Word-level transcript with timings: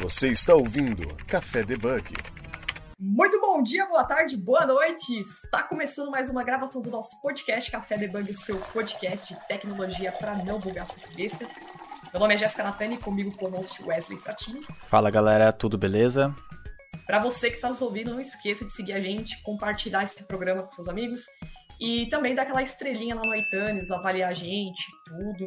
Você 0.00 0.28
está 0.28 0.54
ouvindo 0.54 1.06
Café 1.26 1.62
Debug. 1.62 2.14
Muito 2.98 3.38
bom 3.38 3.62
dia, 3.62 3.84
boa 3.84 4.02
tarde, 4.02 4.34
boa 4.34 4.64
noite! 4.64 5.20
Está 5.20 5.62
começando 5.62 6.10
mais 6.10 6.30
uma 6.30 6.42
gravação 6.42 6.80
do 6.80 6.90
nosso 6.90 7.20
podcast 7.20 7.70
Café 7.70 7.98
Debug, 7.98 8.30
o 8.30 8.34
seu 8.34 8.58
podcast 8.58 9.34
de 9.34 9.46
tecnologia 9.46 10.10
para 10.10 10.42
não 10.42 10.58
bugar 10.58 10.86
sua 10.86 11.02
cabeça. 11.02 11.46
Meu 12.14 12.18
nome 12.18 12.32
é 12.32 12.38
Jéssica 12.38 12.62
Natani, 12.62 12.96
comigo 12.96 13.30
o 13.42 13.48
host 13.50 13.82
Wesley 13.84 14.18
Fratini. 14.18 14.62
Fala 14.86 15.10
galera, 15.10 15.52
tudo 15.52 15.76
beleza? 15.76 16.34
Para 17.06 17.18
você 17.18 17.50
que 17.50 17.56
está 17.56 17.68
nos 17.68 17.82
ouvindo, 17.82 18.12
não 18.12 18.20
esqueça 18.20 18.64
de 18.64 18.72
seguir 18.72 18.94
a 18.94 19.00
gente, 19.00 19.42
compartilhar 19.42 20.02
esse 20.02 20.24
programa 20.24 20.62
com 20.62 20.72
seus 20.72 20.88
amigos 20.88 21.26
e 21.78 22.06
também 22.06 22.34
dar 22.34 22.44
aquela 22.44 22.62
estrelinha 22.62 23.16
lá 23.16 23.22
no 23.22 23.34
iTunes, 23.34 23.90
avaliar 23.90 24.30
a 24.30 24.34
gente, 24.34 24.82
tudo. 25.04 25.46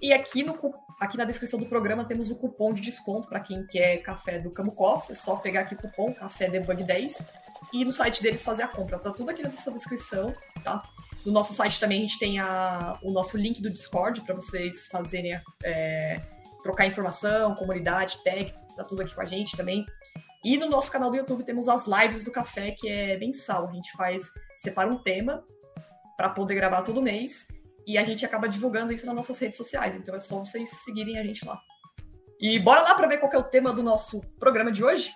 E 0.00 0.12
aqui, 0.12 0.42
no, 0.42 0.58
aqui 1.00 1.16
na 1.16 1.24
descrição 1.24 1.58
do 1.58 1.66
programa 1.66 2.04
temos 2.04 2.30
o 2.30 2.36
cupom 2.36 2.72
de 2.72 2.82
desconto 2.82 3.28
para 3.28 3.40
quem 3.40 3.66
quer 3.66 3.98
café 3.98 4.38
do 4.38 4.50
Camo 4.50 4.72
Coffee. 4.72 5.12
É 5.12 5.14
só 5.14 5.36
pegar 5.36 5.60
aqui 5.60 5.74
o 5.74 5.78
cupom 5.78 6.12
Café 6.12 6.48
Debug 6.48 6.84
10 6.84 7.26
e 7.72 7.84
no 7.84 7.92
site 7.92 8.22
deles 8.22 8.44
fazer 8.44 8.62
a 8.62 8.68
compra. 8.68 8.98
Tá 8.98 9.10
tudo 9.10 9.30
aqui 9.30 9.42
nessa 9.42 9.70
descrição, 9.70 10.34
tá? 10.62 10.82
No 11.24 11.32
nosso 11.32 11.52
site 11.54 11.80
também 11.80 11.98
a 11.98 12.02
gente 12.02 12.18
tem 12.18 12.38
a, 12.38 12.98
o 13.02 13.10
nosso 13.10 13.36
link 13.36 13.60
do 13.60 13.70
Discord 13.70 14.20
para 14.20 14.34
vocês 14.34 14.86
fazerem 14.86 15.40
é, 15.64 16.20
trocar 16.62 16.86
informação, 16.86 17.54
comunidade, 17.54 18.18
técnica, 18.22 18.58
tá 18.76 18.84
tudo 18.84 19.02
aqui 19.02 19.14
com 19.14 19.22
a 19.22 19.24
gente 19.24 19.56
também. 19.56 19.84
E 20.44 20.56
no 20.56 20.68
nosso 20.68 20.92
canal 20.92 21.10
do 21.10 21.16
YouTube 21.16 21.42
temos 21.42 21.68
as 21.68 21.86
lives 21.86 22.22
do 22.22 22.30
café, 22.30 22.70
que 22.70 22.88
é 22.88 23.18
mensal. 23.18 23.68
A 23.68 23.72
gente 23.72 23.90
faz, 23.92 24.30
separa 24.56 24.88
um 24.88 24.98
tema 24.98 25.42
para 26.16 26.28
poder 26.28 26.54
gravar 26.54 26.82
todo 26.82 27.02
mês 27.02 27.48
e 27.86 27.96
a 27.96 28.02
gente 28.02 28.26
acaba 28.26 28.48
divulgando 28.48 28.92
isso 28.92 29.06
nas 29.06 29.14
nossas 29.14 29.38
redes 29.38 29.56
sociais. 29.56 29.94
Então 29.94 30.14
é 30.14 30.18
só 30.18 30.40
vocês 30.40 30.68
seguirem 30.68 31.18
a 31.18 31.22
gente 31.22 31.44
lá. 31.44 31.60
E 32.40 32.58
bora 32.58 32.82
lá 32.82 32.94
para 32.94 33.06
ver 33.06 33.18
qual 33.18 33.32
é 33.32 33.38
o 33.38 33.44
tema 33.44 33.72
do 33.72 33.82
nosso 33.82 34.20
programa 34.40 34.72
de 34.72 34.84
hoje? 34.84 35.14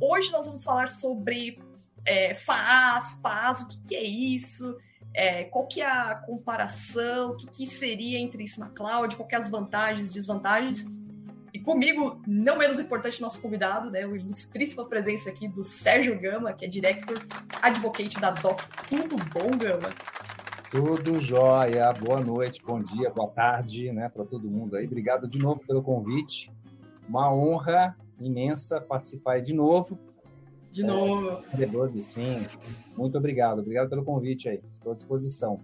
Hoje 0.00 0.30
nós 0.30 0.46
vamos 0.46 0.62
falar 0.62 0.88
sobre 0.88 1.58
é, 2.06 2.34
FAAS, 2.34 3.60
o 3.60 3.68
que, 3.68 3.78
que 3.88 3.96
é 3.96 4.04
isso, 4.04 4.78
é, 5.12 5.44
qual 5.44 5.66
que 5.66 5.80
é 5.80 5.86
a 5.86 6.14
comparação, 6.14 7.32
o 7.32 7.36
que, 7.36 7.46
que 7.48 7.66
seria 7.66 8.18
entre 8.18 8.44
isso 8.44 8.60
na 8.60 8.70
cloud, 8.70 9.16
qual 9.16 9.26
que 9.26 9.34
é 9.34 9.38
as 9.38 9.50
vantagens 9.50 10.10
e 10.10 10.14
desvantagens 10.14 10.86
comigo, 11.64 12.20
não 12.26 12.58
menos 12.58 12.78
importante, 12.78 13.20
nosso 13.20 13.40
convidado, 13.40 13.90
né, 13.90 14.06
o 14.06 14.16
ilustríssima 14.16 14.84
presença 14.84 15.30
aqui 15.30 15.48
do 15.48 15.64
Sérgio 15.64 16.18
Gama, 16.18 16.52
que 16.52 16.64
é 16.64 16.68
Director 16.68 17.18
Advocate 17.60 18.20
da 18.20 18.30
DOC. 18.30 18.62
Tudo 18.88 19.16
bom, 19.32 19.50
Gama? 19.56 19.90
Tudo 20.70 21.20
jóia. 21.20 21.92
Boa 21.92 22.20
noite, 22.20 22.62
bom 22.64 22.82
dia, 22.82 23.10
boa 23.10 23.28
tarde, 23.28 23.92
né, 23.92 24.08
para 24.08 24.24
todo 24.24 24.50
mundo 24.50 24.76
aí. 24.76 24.86
Obrigado 24.86 25.28
de 25.28 25.38
novo 25.38 25.60
pelo 25.66 25.82
convite. 25.82 26.50
Uma 27.08 27.32
honra 27.32 27.96
imensa 28.18 28.80
participar 28.80 29.34
aí 29.34 29.42
de 29.42 29.52
novo. 29.52 29.98
De 30.70 30.82
novo. 30.82 31.44
É, 31.52 32.00
sim. 32.00 32.46
Muito 32.96 33.18
obrigado. 33.18 33.58
Obrigado 33.58 33.90
pelo 33.90 34.04
convite 34.04 34.48
aí. 34.48 34.62
Estou 34.72 34.92
à 34.92 34.94
disposição. 34.94 35.60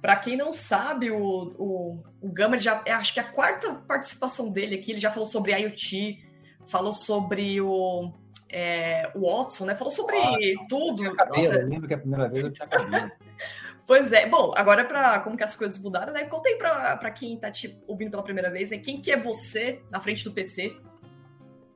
Para 0.00 0.16
quem 0.16 0.36
não 0.36 0.52
sabe, 0.52 1.10
o, 1.10 1.18
o, 1.58 2.02
o 2.20 2.32
Gama 2.32 2.58
já 2.58 2.82
é, 2.84 2.92
acho 2.92 3.14
que 3.14 3.20
é 3.20 3.22
a 3.22 3.32
quarta 3.32 3.74
participação 3.74 4.50
dele 4.50 4.76
aqui. 4.76 4.92
Ele 4.92 5.00
já 5.00 5.10
falou 5.10 5.26
sobre 5.26 5.52
IoT, 5.56 6.18
falou 6.66 6.92
sobre 6.92 7.60
o, 7.60 8.12
é, 8.48 9.10
o 9.14 9.30
Watson, 9.30 9.64
né? 9.64 9.74
Falou 9.74 9.90
sobre 9.90 10.16
ah, 10.18 10.36
tudo. 10.68 11.04
Eu, 11.04 11.14
cabelo, 11.14 11.42
Nossa. 11.42 11.58
eu 11.58 11.66
lembro 11.66 11.88
que 11.88 11.94
a 11.94 11.98
primeira 11.98 12.28
vez 12.28 12.44
eu 12.44 12.52
tinha 12.52 12.68
cabelo. 12.68 13.10
Pois 13.86 14.10
é, 14.10 14.28
bom, 14.28 14.52
agora 14.56 14.84
para 14.84 15.20
como 15.20 15.36
que 15.36 15.44
as 15.44 15.54
coisas 15.54 15.80
mudaram, 15.80 16.12
né? 16.12 16.24
Contei 16.24 16.56
para 16.56 17.08
quem 17.12 17.38
tá 17.38 17.52
te 17.52 17.80
ouvindo 17.86 18.10
pela 18.10 18.22
primeira 18.24 18.50
vez, 18.50 18.70
né? 18.70 18.78
Quem 18.78 19.00
que 19.00 19.12
é 19.12 19.16
você 19.16 19.80
na 19.92 20.00
frente 20.00 20.24
do 20.24 20.32
PC? 20.32 20.76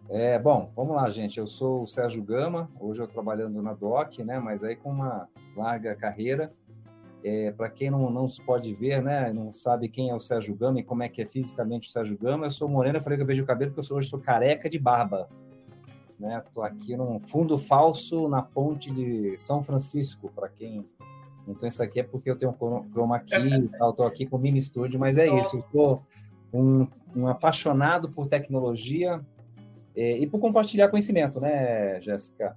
É, 0.08 0.36
bom, 0.41 0.72
vamos 0.74 0.96
lá, 0.96 1.08
gente. 1.08 1.38
Eu 1.38 1.46
sou 1.46 1.84
o 1.84 1.87
Sérgio 1.87 2.20
Gama, 2.20 2.66
hoje 2.81 3.00
eu 3.00 3.06
trabalhando 3.06 3.62
na 3.62 3.75
DOC, 3.75 4.25
né? 4.25 4.41
Mas 4.41 4.64
aí 4.64 4.75
com 4.75 4.91
uma 4.91 5.28
larga 5.56 5.94
carreira. 5.94 6.50
É, 7.22 7.50
para 7.53 7.69
quem 7.69 7.91
não, 7.91 8.10
não 8.10 8.26
pode 8.47 8.72
ver, 8.72 9.03
né, 9.03 9.31
não 9.32 9.53
sabe 9.53 9.88
quem 9.88 10.08
é 10.08 10.14
o 10.14 10.20
Sérgio 10.20 10.54
Gama 10.54 10.81
e 10.81 10.82
como 10.82 11.03
é 11.03 11.08
que 11.08 11.20
é 11.20 11.26
fisicamente 11.26 11.88
o 11.88 11.92
Sérgio 11.92 12.16
Gama, 12.16 12.47
eu 12.47 12.50
sou 12.50 12.69
moreno, 12.69 12.97
eu 12.97 13.03
falei 13.03 13.19
que 13.19 13.22
eu 13.22 13.26
vejo 13.26 13.42
o 13.42 13.47
cabelo 13.47 13.70
porque 13.70 13.81
eu 13.81 13.84
sou, 13.84 13.98
hoje 13.98 14.08
sou 14.08 14.19
careca 14.19 14.70
de 14.70 14.78
barba. 14.78 15.28
Né? 16.19 16.42
Tô 16.53 16.62
aqui 16.62 16.97
num 16.97 17.20
fundo 17.20 17.58
falso 17.58 18.26
na 18.28 18.41
ponte 18.41 18.91
de 18.91 19.36
São 19.36 19.62
Francisco, 19.62 20.31
para 20.34 20.48
quem... 20.48 20.86
Então 21.47 21.66
isso 21.69 21.82
aqui 21.82 22.00
é 22.00 22.03
porque 22.03 22.31
eu 22.31 22.36
tenho 22.36 22.53
um 22.53 22.88
chroma 22.91 23.19
key 23.19 23.37
e 23.37 23.69
tal, 23.70 23.92
tô 23.92 24.04
aqui 24.04 24.25
com 24.25 24.38
mini 24.38 24.60
studio, 24.60 24.98
mas 24.98 25.19
é 25.19 25.26
isso, 25.26 25.56
eu 25.56 25.62
sou 25.62 26.02
um, 26.52 26.87
um 27.14 27.26
apaixonado 27.26 28.08
por 28.08 28.28
tecnologia 28.28 29.20
é, 29.94 30.19
e 30.19 30.26
por 30.26 30.38
compartilhar 30.38 30.88
conhecimento, 30.88 31.41
né, 31.41 32.00
Jéssica? 32.00 32.56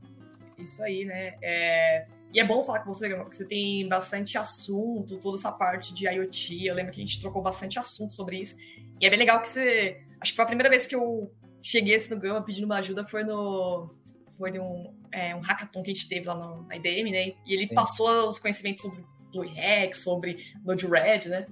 Isso 0.57 0.81
aí, 0.83 1.05
né? 1.05 1.35
É... 1.41 2.05
E 2.33 2.39
é 2.39 2.43
bom 2.43 2.63
falar 2.63 2.79
com 2.79 2.91
você, 2.91 3.07
porque 3.15 3.35
você 3.35 3.47
tem 3.47 3.87
bastante 3.87 4.39
assunto, 4.39 5.19
toda 5.19 5.37
essa 5.37 5.51
parte 5.51 5.93
de 5.93 6.07
IoT. 6.07 6.65
Eu 6.65 6.73
lembro 6.73 6.91
que 6.91 6.99
a 6.99 7.05
gente 7.05 7.21
trocou 7.21 7.43
bastante 7.43 7.77
assunto 7.77 8.13
sobre 8.13 8.39
isso. 8.39 8.57
E 8.99 9.05
é 9.05 9.09
bem 9.09 9.19
legal 9.19 9.39
que 9.39 9.49
você. 9.49 10.01
Acho 10.19 10.31
que 10.31 10.35
foi 10.35 10.43
a 10.43 10.47
primeira 10.47 10.69
vez 10.69 10.87
que 10.87 10.95
eu 10.95 11.31
cheguei 11.61 11.95
assim 11.95 12.13
no 12.13 12.19
Gama 12.19 12.41
pedindo 12.41 12.65
uma 12.65 12.77
ajuda 12.77 13.05
foi 13.05 13.23
no. 13.23 13.87
Foi 14.35 14.49
num 14.49 14.95
é, 15.11 15.35
um 15.35 15.39
hackathon 15.39 15.83
que 15.83 15.91
a 15.91 15.93
gente 15.93 16.09
teve 16.09 16.25
lá 16.25 16.33
no, 16.33 16.63
na 16.63 16.75
IBM, 16.75 17.11
né? 17.11 17.33
E 17.45 17.53
ele 17.53 17.67
Sim. 17.67 17.75
passou 17.75 18.27
os 18.27 18.39
conhecimentos 18.39 18.81
sobre 18.81 19.05
BlueHack, 19.31 19.95
sobre 19.95 20.51
Node-RED, 20.65 21.29
né? 21.29 21.45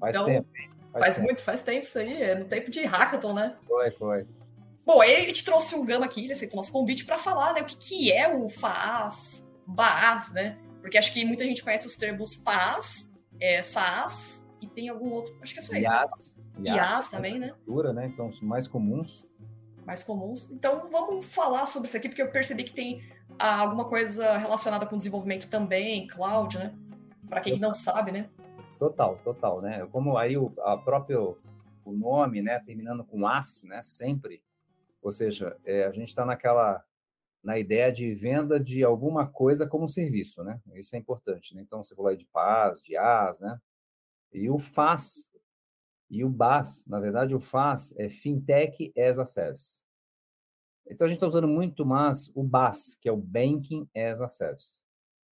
Faz 0.00 0.16
então, 0.16 0.24
tempo. 0.24 0.48
Faz, 0.92 1.04
faz 1.04 1.14
tempo. 1.16 1.26
muito, 1.26 1.42
faz 1.42 1.62
tempo 1.62 1.84
isso 1.84 1.98
aí. 1.98 2.22
É 2.22 2.34
no 2.34 2.46
tempo 2.46 2.70
de 2.70 2.82
hackathon, 2.84 3.34
né? 3.34 3.54
Foi, 3.68 3.90
foi. 3.90 4.26
Bom, 4.84 5.00
aí 5.02 5.14
a 5.14 5.20
gente 5.26 5.44
trouxe 5.44 5.74
o 5.74 5.84
Gama 5.84 6.06
aqui, 6.06 6.24
ele 6.24 6.32
aceitou 6.32 6.56
nosso 6.56 6.72
convite 6.72 7.04
para 7.04 7.18
falar, 7.18 7.52
né? 7.52 7.60
O 7.60 7.66
que, 7.66 7.76
que 7.76 8.12
é 8.12 8.34
o 8.34 8.48
FAAS, 8.48 9.46
BAAS, 9.66 10.32
né? 10.32 10.58
Porque 10.80 10.98
acho 10.98 11.12
que 11.12 11.24
muita 11.24 11.44
gente 11.44 11.62
conhece 11.62 11.86
os 11.86 11.96
termos 11.96 12.36
PAAS, 12.36 13.14
é, 13.40 13.62
SaaS, 13.62 14.46
e 14.60 14.68
tem 14.68 14.88
algum 14.88 15.10
outro, 15.10 15.36
acho 15.42 15.52
que 15.52 15.58
é 15.58 15.62
só 15.62 15.74
isso. 15.76 15.90
IaaS. 15.90 16.40
Né? 16.58 16.70
IaaS 16.70 17.10
também, 17.10 17.38
né? 17.38 17.52
né? 17.92 18.06
Então, 18.06 18.28
os 18.28 18.40
mais 18.40 18.68
comuns. 18.68 19.26
Mais 19.84 20.02
comuns. 20.02 20.48
Então, 20.52 20.88
vamos 20.90 21.26
falar 21.26 21.66
sobre 21.66 21.88
isso 21.88 21.96
aqui, 21.96 22.08
porque 22.08 22.22
eu 22.22 22.30
percebi 22.30 22.62
que 22.62 22.72
tem 22.72 23.02
ah, 23.38 23.60
alguma 23.60 23.84
coisa 23.86 24.36
relacionada 24.38 24.86
com 24.86 24.96
desenvolvimento 24.96 25.48
também, 25.48 26.06
cloud, 26.06 26.56
né? 26.56 26.72
Para 27.28 27.40
quem 27.40 27.58
não 27.58 27.74
sabe, 27.74 28.12
né? 28.12 28.28
Total, 28.78 29.16
total, 29.18 29.60
né? 29.60 29.86
Como 29.90 30.16
aí 30.16 30.36
o 30.36 30.50
próprio 30.84 31.38
o 31.84 31.92
nome, 31.92 32.40
né, 32.42 32.60
terminando 32.60 33.04
com 33.04 33.26
as, 33.26 33.64
né, 33.64 33.82
sempre. 33.82 34.42
Ou 35.02 35.10
seja, 35.10 35.56
é, 35.64 35.84
a 35.84 35.90
gente 35.90 36.08
está 36.08 36.24
naquela 36.24 36.84
na 37.42 37.58
ideia 37.58 37.90
de 37.90 38.14
venda 38.14 38.58
de 38.60 38.84
alguma 38.84 39.26
coisa 39.26 39.66
como 39.66 39.88
serviço, 39.88 40.44
né? 40.44 40.60
Isso 40.74 40.94
é 40.94 40.98
importante, 40.98 41.54
né? 41.54 41.62
Então, 41.62 41.82
você 41.82 41.94
falou 41.94 42.10
aí 42.10 42.16
de 42.16 42.26
PAS, 42.26 42.80
de 42.82 42.96
AS, 42.96 43.40
né? 43.40 43.58
E 44.32 44.48
o 44.48 44.58
FAS 44.58 45.32
e 46.08 46.24
o 46.24 46.28
BAS, 46.28 46.86
na 46.86 47.00
verdade, 47.00 47.34
o 47.34 47.40
FAS 47.40 47.94
é 47.96 48.08
Fintech 48.08 48.92
as 48.96 49.18
a 49.18 49.26
Service. 49.26 49.82
Então, 50.86 51.06
a 51.06 51.08
gente 51.08 51.16
está 51.16 51.26
usando 51.26 51.48
muito 51.48 51.86
mais 51.86 52.30
o 52.34 52.42
BAS, 52.42 52.96
que 53.00 53.08
é 53.08 53.12
o 53.12 53.16
Banking 53.16 53.88
as 53.96 54.20
a 54.20 54.28
Service. 54.28 54.84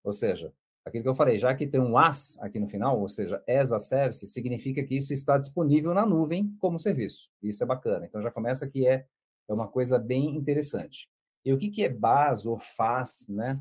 Ou 0.05 0.13
seja, 0.13 0.53
aquilo 0.85 1.03
que 1.03 1.09
eu 1.09 1.15
falei, 1.15 1.37
já 1.37 1.55
que 1.55 1.67
tem 1.67 1.81
um 1.81 1.99
AS 1.99 2.39
aqui 2.41 2.59
no 2.59 2.69
final, 2.69 3.01
ou 3.01 3.09
seja, 3.09 3.43
as 3.49 3.73
a 3.73 3.79
Service, 3.79 4.27
significa 4.29 4.83
que 4.85 4.97
isso 4.97 5.13
está 5.13 5.37
disponível 5.37 5.93
na 5.93 6.07
nuvem 6.07 6.55
como 6.59 6.79
serviço. 6.79 7.31
Isso 7.43 7.63
é 7.63 7.67
bacana. 7.67 8.07
Então, 8.07 8.23
já 8.23 8.31
começa 8.31 8.69
que 8.69 8.87
é, 8.87 9.07
é 9.49 9.53
uma 9.53 9.69
coisa 9.69 9.99
bem 9.99 10.37
interessante. 10.37 11.09
E 11.49 11.53
o 11.55 11.57
que, 11.57 11.71
que 11.71 11.83
é 11.83 11.89
BAS 11.89 12.45
ou 12.45 12.59
FAS, 12.59 13.27
né? 13.27 13.59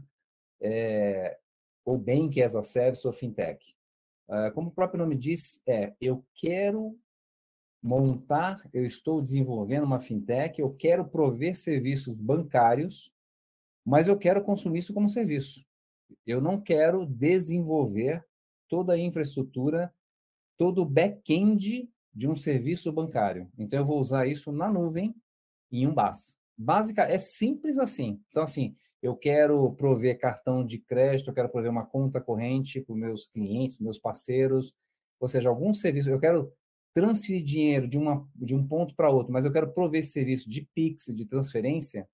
É, 0.59 1.39
ou 1.85 1.97
Bank 1.97 2.43
as 2.43 2.53
a 2.53 2.61
Service 2.61 3.07
ou 3.07 3.13
Fintech? 3.13 3.73
Uh, 4.27 4.51
como 4.53 4.67
o 4.67 4.73
próprio 4.73 4.99
nome 4.99 5.15
diz, 5.15 5.61
é 5.65 5.93
eu 6.01 6.21
quero 6.35 6.99
montar, 7.81 8.61
eu 8.73 8.85
estou 8.85 9.21
desenvolvendo 9.21 9.85
uma 9.85 10.01
fintech, 10.01 10.59
eu 10.59 10.73
quero 10.73 11.07
prover 11.07 11.55
serviços 11.55 12.17
bancários, 12.17 13.09
mas 13.85 14.09
eu 14.09 14.17
quero 14.17 14.43
consumir 14.43 14.79
isso 14.79 14.93
como 14.93 15.07
serviço. 15.07 15.65
Eu 16.25 16.41
não 16.41 16.59
quero 16.59 17.05
desenvolver 17.05 18.21
toda 18.67 18.95
a 18.95 18.99
infraestrutura, 18.99 19.93
todo 20.57 20.81
o 20.81 20.85
back-end 20.85 21.89
de 22.13 22.27
um 22.27 22.35
serviço 22.35 22.91
bancário. 22.91 23.49
Então, 23.57 23.79
eu 23.79 23.85
vou 23.85 24.01
usar 24.01 24.27
isso 24.27 24.51
na 24.51 24.69
nuvem 24.69 25.15
em 25.71 25.87
um 25.87 25.93
BAS. 25.93 26.37
Básica, 26.57 27.03
é 27.03 27.17
simples 27.17 27.77
assim. 27.77 28.19
Então, 28.29 28.43
assim, 28.43 28.75
eu 29.01 29.15
quero 29.15 29.71
prover 29.73 30.19
cartão 30.19 30.65
de 30.65 30.79
crédito, 30.79 31.29
eu 31.29 31.33
quero 31.33 31.49
prover 31.49 31.69
uma 31.69 31.85
conta 31.85 32.19
corrente 32.19 32.81
para 32.81 32.93
os 32.93 32.99
meus 32.99 33.27
clientes, 33.27 33.79
meus 33.79 33.99
parceiros, 33.99 34.73
ou 35.19 35.27
seja, 35.27 35.49
algum 35.49 35.73
serviço, 35.73 36.09
eu 36.09 36.19
quero 36.19 36.51
transferir 36.93 37.43
dinheiro 37.43 37.87
de, 37.87 37.97
uma, 37.97 38.27
de 38.35 38.55
um 38.55 38.67
ponto 38.67 38.95
para 38.95 39.09
outro, 39.09 39.31
mas 39.31 39.45
eu 39.45 39.51
quero 39.51 39.71
prover 39.71 39.99
esse 39.99 40.11
serviço 40.11 40.49
de 40.49 40.67
Pix, 40.73 41.05
de 41.15 41.25
transferência, 41.25 42.07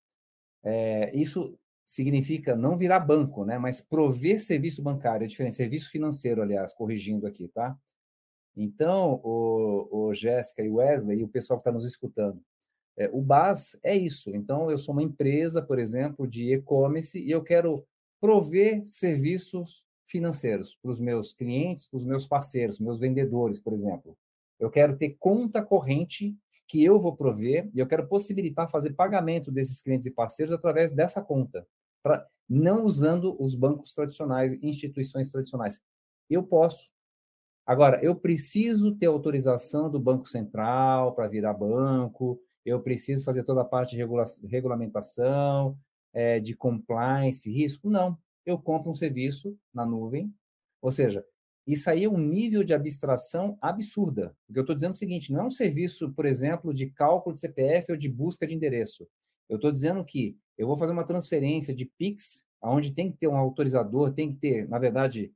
é, 0.63 1.15
isso 1.15 1.57
significa 1.85 2.55
não 2.55 2.77
virar 2.77 2.99
banco, 2.99 3.45
né? 3.45 3.57
Mas 3.57 3.81
prover 3.81 4.39
serviço 4.39 4.81
bancário, 4.81 5.25
é 5.25 5.27
diferente, 5.27 5.55
serviço 5.55 5.89
financeiro, 5.89 6.41
aliás, 6.41 6.73
corrigindo 6.73 7.27
aqui, 7.27 7.47
tá? 7.49 7.77
Então, 8.55 9.19
o, 9.23 10.07
o 10.07 10.13
Jéssica 10.13 10.63
e 10.63 10.69
Wesley 10.69 11.19
e 11.19 11.23
o 11.23 11.27
pessoal 11.27 11.59
que 11.59 11.61
está 11.61 11.71
nos 11.71 11.85
escutando, 11.85 12.41
é, 12.97 13.09
o 13.11 13.21
BAS 13.21 13.77
é 13.83 13.95
isso. 13.95 14.29
Então, 14.35 14.69
eu 14.69 14.77
sou 14.77 14.93
uma 14.93 15.03
empresa, 15.03 15.61
por 15.61 15.79
exemplo, 15.79 16.27
de 16.27 16.53
e-commerce 16.53 17.19
e 17.19 17.31
eu 17.31 17.41
quero 17.43 17.85
prover 18.21 18.85
serviços 18.85 19.83
financeiros 20.05 20.77
para 20.81 20.91
os 20.91 20.99
meus 20.99 21.33
clientes, 21.33 21.87
para 21.87 21.97
os 21.97 22.05
meus 22.05 22.27
parceiros, 22.27 22.79
meus 22.79 22.99
vendedores, 22.99 23.59
por 23.59 23.73
exemplo. 23.73 24.15
Eu 24.59 24.69
quero 24.69 24.95
ter 24.95 25.15
conta 25.19 25.61
corrente 25.61 26.37
que 26.67 26.83
eu 26.83 26.99
vou 26.99 27.15
prover 27.15 27.69
e 27.73 27.79
eu 27.79 27.87
quero 27.87 28.07
possibilitar 28.07 28.69
fazer 28.69 28.93
pagamento 28.93 29.51
desses 29.51 29.81
clientes 29.81 30.07
e 30.07 30.11
parceiros 30.11 30.53
através 30.53 30.91
dessa 30.91 31.21
conta, 31.21 31.67
pra, 32.01 32.25
não 32.47 32.85
usando 32.85 33.35
os 33.41 33.55
bancos 33.55 33.93
tradicionais, 33.93 34.53
instituições 34.61 35.31
tradicionais. 35.31 35.81
Eu 36.29 36.43
posso. 36.43 36.91
Agora, 37.65 38.03
eu 38.03 38.15
preciso 38.15 38.95
ter 38.95 39.07
autorização 39.07 39.89
do 39.89 39.99
Banco 39.99 40.27
Central 40.27 41.13
para 41.13 41.27
virar 41.27 41.53
banco, 41.53 42.39
eu 42.65 42.81
preciso 42.81 43.23
fazer 43.23 43.43
toda 43.43 43.61
a 43.61 43.65
parte 43.65 43.91
de 43.91 43.97
regula 43.97 44.25
regulamentação, 44.43 45.77
é, 46.13 46.39
de 46.39 46.55
compliance, 46.55 47.51
risco? 47.51 47.89
Não. 47.89 48.17
Eu 48.45 48.57
compro 48.57 48.91
um 48.91 48.95
serviço 48.95 49.57
na 49.73 49.85
nuvem, 49.85 50.33
ou 50.81 50.91
seja, 50.91 51.25
isso 51.65 51.89
aí 51.89 52.03
é 52.03 52.09
um 52.09 52.17
nível 52.17 52.63
de 52.63 52.73
abstração 52.73 53.57
absurda. 53.61 54.35
Eu 54.53 54.61
estou 54.61 54.75
dizendo 54.75 54.91
o 54.91 54.95
seguinte: 54.95 55.31
não 55.31 55.41
é 55.41 55.45
um 55.45 55.51
serviço, 55.51 56.11
por 56.11 56.25
exemplo, 56.25 56.73
de 56.73 56.89
cálculo 56.89 57.33
de 57.33 57.39
CPF 57.41 57.91
ou 57.93 57.97
de 57.97 58.09
busca 58.09 58.45
de 58.45 58.53
endereço. 58.53 59.07
Eu 59.49 59.55
estou 59.55 59.71
dizendo 59.71 60.03
que 60.03 60.37
eu 60.57 60.67
vou 60.67 60.75
fazer 60.75 60.91
uma 60.91 61.05
transferência 61.05 61.73
de 61.73 61.85
PIX, 61.97 62.45
onde 62.61 62.93
tem 62.93 63.11
que 63.11 63.17
ter 63.17 63.27
um 63.27 63.37
autorizador, 63.37 64.13
tem 64.13 64.33
que 64.33 64.39
ter, 64.39 64.67
na 64.67 64.77
verdade, 64.77 65.31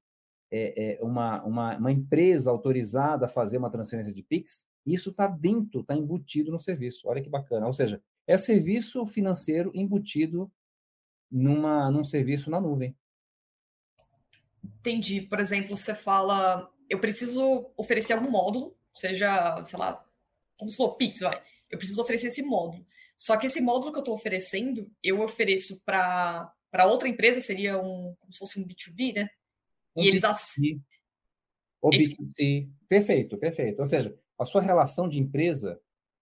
é, 0.51 0.97
é 0.99 1.03
uma, 1.03 1.43
uma, 1.43 1.77
uma, 1.77 1.91
empresa 1.91 2.49
autorizada 2.49 3.25
a 3.25 3.29
fazer 3.29 3.57
uma 3.57 3.69
transferência 3.69 4.13
de 4.13 4.23
PIX. 4.23 4.65
Isso 4.85 5.09
está 5.09 5.27
dentro, 5.27 5.81
está 5.81 5.95
embutido 5.95 6.51
no 6.51 6.59
serviço. 6.59 7.07
Olha 7.07 7.21
que 7.21 7.29
bacana. 7.29 7.67
Ou 7.67 7.73
seja, 7.73 8.01
é 8.25 8.37
serviço 8.37 9.05
financeiro 9.05 9.71
embutido 9.73 10.51
numa, 11.31 11.91
num 11.91 12.03
serviço 12.03 12.49
na 12.49 12.61
nuvem. 12.61 12.95
Entendi. 14.63 15.21
Por 15.21 15.39
exemplo, 15.39 15.75
você 15.75 15.93
fala, 15.93 16.69
eu 16.89 16.99
preciso 16.99 17.71
oferecer 17.75 18.13
algum 18.13 18.29
módulo, 18.29 18.75
seja, 18.93 19.63
sei 19.65 19.77
lá, 19.77 20.03
como 20.57 20.71
se 20.71 20.77
for 20.77 20.95
Pix, 20.95 21.19
vai. 21.19 21.41
Eu 21.69 21.77
preciso 21.77 22.01
oferecer 22.01 22.27
esse 22.27 22.41
módulo. 22.41 22.85
Só 23.17 23.35
que 23.37 23.47
esse 23.47 23.59
módulo 23.61 23.91
que 23.91 23.97
eu 23.97 24.01
estou 24.01 24.15
oferecendo, 24.15 24.89
eu 25.03 25.21
ofereço 25.21 25.83
para 25.83 26.53
outra 26.85 27.09
empresa, 27.09 27.41
seria 27.41 27.77
um, 27.79 28.15
como 28.19 28.31
se 28.31 28.39
fosse 28.39 28.59
um 28.59 28.65
B2B, 28.65 29.15
né? 29.15 29.29
E 29.97 30.07
eles 30.07 30.23
assinam. 30.23 30.81
O 31.81 31.89
B2C. 31.89 32.69
Perfeito, 32.87 33.37
perfeito. 33.37 33.81
Ou 33.81 33.89
seja, 33.89 34.17
a 34.37 34.45
sua 34.45 34.61
relação 34.61 35.07
de 35.07 35.19
empresa 35.19 35.79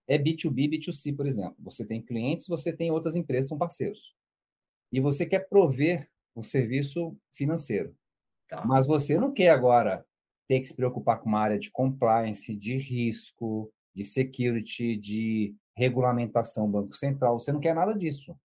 é 0.08 0.18
B2B, 0.18 0.70
B2C, 0.70 1.14
por 1.16 1.26
exemplo. 1.26 1.56
Você 1.60 1.84
tem 1.84 2.02
clientes, 2.02 2.46
você 2.46 2.72
tem 2.72 2.90
outras 2.90 3.16
empresas, 3.16 3.48
são 3.48 3.58
parceiros. 3.58 4.14
E 4.92 5.00
você 5.00 5.26
quer 5.26 5.48
prover 5.48 6.08
um 6.34 6.42
serviço 6.42 7.16
financeiro. 7.32 7.96
Tá. 8.48 8.64
Mas 8.64 8.86
você 8.86 9.18
não 9.18 9.32
quer 9.32 9.50
agora 9.50 10.06
ter 10.46 10.60
que 10.60 10.66
se 10.66 10.76
preocupar 10.76 11.20
com 11.20 11.28
uma 11.28 11.40
área 11.40 11.58
de 11.58 11.70
compliance, 11.70 12.54
de 12.54 12.76
risco, 12.76 13.72
de 13.94 14.04
security, 14.04 14.96
de 14.96 15.54
regulamentação 15.76 16.70
Banco 16.70 16.94
Central. 16.94 17.38
Você 17.38 17.50
não 17.50 17.60
quer 17.60 17.74
nada 17.74 17.92
disso. 17.94 18.38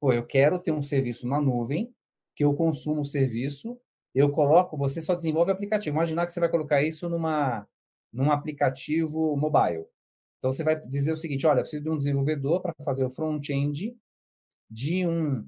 Pô, 0.00 0.12
eu 0.12 0.24
quero 0.26 0.58
ter 0.58 0.72
um 0.72 0.80
serviço 0.80 1.28
na 1.28 1.40
nuvem, 1.40 1.94
que 2.34 2.42
eu 2.42 2.54
consumo 2.54 3.02
o 3.02 3.04
serviço, 3.04 3.78
eu 4.14 4.30
coloco, 4.30 4.76
você 4.76 5.00
só 5.00 5.14
desenvolve 5.14 5.52
aplicativo. 5.52 5.96
Imaginar 5.96 6.26
que 6.26 6.32
você 6.32 6.40
vai 6.40 6.48
colocar 6.48 6.82
isso 6.82 7.08
numa, 7.08 7.66
num 8.12 8.30
aplicativo 8.30 9.36
mobile. 9.36 9.86
Então, 10.38 10.52
você 10.52 10.64
vai 10.64 10.80
dizer 10.86 11.12
o 11.12 11.16
seguinte, 11.16 11.46
olha, 11.46 11.60
eu 11.60 11.62
preciso 11.62 11.84
de 11.84 11.90
um 11.90 11.98
desenvolvedor 11.98 12.60
para 12.62 12.74
fazer 12.84 13.04
o 13.04 13.10
front-end 13.10 13.96
de 14.70 15.06
um 15.06 15.46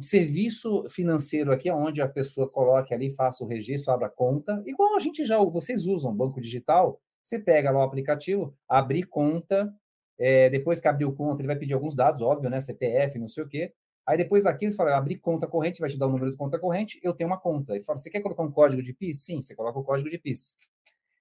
um 0.00 0.02
serviço 0.02 0.88
financeiro 0.88 1.52
aqui, 1.52 1.70
onde 1.70 2.00
a 2.00 2.08
pessoa 2.08 2.48
coloque 2.48 2.94
ali, 2.94 3.10
faça 3.10 3.44
o 3.44 3.46
registro, 3.46 3.92
abra 3.92 4.08
conta, 4.08 4.62
igual 4.66 4.96
a 4.96 4.98
gente 4.98 5.26
já, 5.26 5.38
vocês 5.38 5.84
usam 5.84 6.14
banco 6.14 6.40
digital, 6.40 7.00
você 7.22 7.38
pega 7.38 7.70
lá 7.70 7.80
o 7.80 7.82
aplicativo, 7.82 8.56
abrir 8.66 9.04
conta, 9.04 9.70
é, 10.18 10.48
depois 10.48 10.80
que 10.80 10.88
abriu 10.88 11.12
conta, 11.12 11.42
ele 11.42 11.48
vai 11.48 11.56
pedir 11.56 11.74
alguns 11.74 11.94
dados, 11.94 12.22
óbvio, 12.22 12.48
né, 12.48 12.62
CPF, 12.62 13.18
não 13.18 13.28
sei 13.28 13.44
o 13.44 13.48
quê, 13.48 13.74
aí 14.06 14.16
depois 14.16 14.46
aqui 14.46 14.68
você 14.68 14.76
fala, 14.76 14.96
abrir 14.96 15.18
conta 15.18 15.46
corrente, 15.46 15.80
vai 15.80 15.90
te 15.90 15.98
dar 15.98 16.06
o 16.06 16.10
número 16.10 16.30
de 16.30 16.36
conta 16.36 16.58
corrente, 16.58 17.00
eu 17.02 17.14
tenho 17.14 17.28
uma 17.28 17.38
conta, 17.38 17.76
e 17.76 17.82
fala, 17.82 17.98
você 17.98 18.10
quer 18.10 18.20
colocar 18.20 18.42
um 18.42 18.50
código 18.50 18.82
de 18.82 18.92
PIS? 18.92 19.24
Sim, 19.24 19.42
você 19.42 19.54
coloca 19.54 19.78
o 19.78 19.84
código 19.84 20.10
de 20.10 20.18
PIS. 20.18 20.56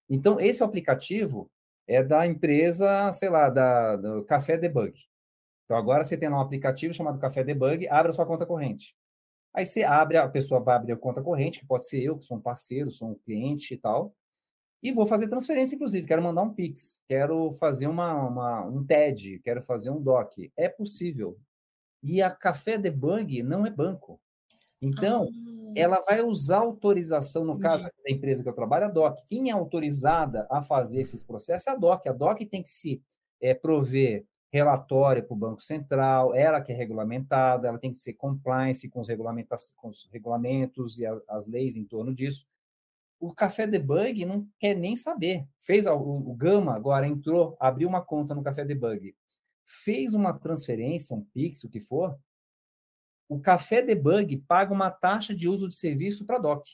Então, 0.10 0.40
esse 0.40 0.64
aplicativo 0.64 1.50
é 1.88 2.04
da 2.04 2.26
empresa, 2.26 3.12
sei 3.12 3.30
lá, 3.30 3.50
da, 3.50 3.96
do 3.96 4.24
Café 4.26 4.58
Debug. 4.58 4.94
Então, 5.66 5.78
agora 5.78 6.04
você 6.04 6.18
tem 6.18 6.30
um 6.30 6.40
aplicativo 6.40 6.94
chamado 6.94 7.20
Café 7.20 7.44
Debug, 7.44 7.88
abre 7.88 8.10
a 8.10 8.14
sua 8.14 8.26
conta 8.26 8.46
corrente. 8.46 8.96
Aí 9.54 9.66
você 9.66 9.84
abre, 9.84 10.18
a 10.18 10.28
pessoa 10.28 10.60
vai 10.60 10.76
abrir 10.76 10.94
a 10.94 10.98
conta 10.98 11.22
corrente, 11.22 11.60
que 11.60 11.66
pode 11.66 11.88
ser 11.88 12.02
eu, 12.02 12.18
que 12.18 12.26
sou 12.26 12.38
um 12.38 12.42
parceiro, 12.42 12.92
sou 12.92 13.10
um 13.10 13.16
cliente 13.16 13.74
e 13.74 13.78
tal, 13.78 14.14
e 14.82 14.92
vou 14.92 15.06
fazer 15.06 15.28
transferência, 15.28 15.76
inclusive. 15.76 16.08
Quero 16.08 16.24
mandar 16.24 16.42
um 16.42 16.54
Pix, 16.54 17.02
quero 17.08 17.52
fazer 17.54 17.88
uma, 17.88 18.14
uma, 18.14 18.66
um 18.66 18.86
TED, 18.86 19.40
quero 19.44 19.62
fazer 19.62 19.90
um 19.90 20.02
DOC. 20.02 20.52
É 20.56 20.70
possível. 20.70 21.38
E 22.02 22.22
a 22.22 22.30
Café 22.32 22.78
Debug 22.78 23.44
não 23.44 23.66
é 23.66 23.70
banco. 23.70 24.20
Então, 24.82 25.30
ah. 25.30 25.74
ela 25.76 26.02
vai 26.02 26.22
usar 26.22 26.60
autorização, 26.60 27.44
no 27.44 27.60
caso 27.60 27.84
da 27.84 28.12
empresa 28.12 28.42
que 28.42 28.50
eu 28.50 28.54
trabalho, 28.54 28.86
a 28.86 28.90
DOC. 28.90 29.24
Quem 29.28 29.50
é 29.50 29.54
autorizada 29.54 30.48
a 30.50 30.62
fazer 30.62 31.02
esses 31.02 31.24
processos 31.24 31.68
é 31.68 31.72
a 31.72 31.76
DOC. 31.76 32.08
A 32.08 32.14
DOC 32.14 32.46
tem 32.46 32.64
que 32.64 32.70
se 32.70 33.02
é, 33.42 33.54
prover 33.54 34.26
relatório 34.52 35.24
para 35.24 35.34
o 35.34 35.38
Banco 35.38 35.62
Central, 35.62 36.34
ela 36.34 36.60
que 36.60 36.72
é 36.72 36.76
regulamentada, 36.76 37.68
ela 37.68 37.78
tem 37.78 37.92
que 37.92 38.00
ser 38.00 38.14
compliance 38.14 38.90
com 38.90 39.02
os, 39.02 39.08
com 39.76 39.90
os 39.90 40.10
regulamentos 40.12 41.00
e 41.00 41.06
a, 41.06 41.20
as 41.30 41.46
leis 41.46 41.76
em 41.76 41.86
torno 41.86 42.14
disso. 42.14 42.46
O 43.20 43.34
Café 43.34 43.68
Debug 43.68 44.26
não 44.26 44.48
quer 44.60 44.74
nem 44.74 44.96
saber. 44.96 45.46
Fez 45.60 45.86
o, 45.86 45.94
o 45.94 46.34
Gama 46.36 46.74
agora 46.74 47.06
entrou, 47.06 47.56
abriu 47.60 47.88
uma 47.88 48.02
conta 48.02 48.34
no 48.34 48.42
Café 48.42 48.66
Debug, 48.66 49.14
fez 49.84 50.14
uma 50.14 50.38
transferência, 50.38 51.16
um 51.16 51.24
Pix, 51.34 51.64
o 51.64 51.70
que 51.70 51.80
for. 51.80 52.18
O 53.28 53.40
Café 53.40 53.82
Debug 53.82 54.38
paga 54.48 54.74
uma 54.74 54.90
taxa 54.90 55.36
de 55.36 55.48
uso 55.48 55.68
de 55.68 55.76
serviço 55.76 56.26
para 56.26 56.40
DOC. 56.40 56.68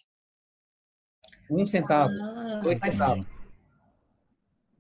Um 1.50 1.68
centavo, 1.68 2.13
ah, 2.13 2.62
dois 2.63 2.80
centavos 2.80 3.27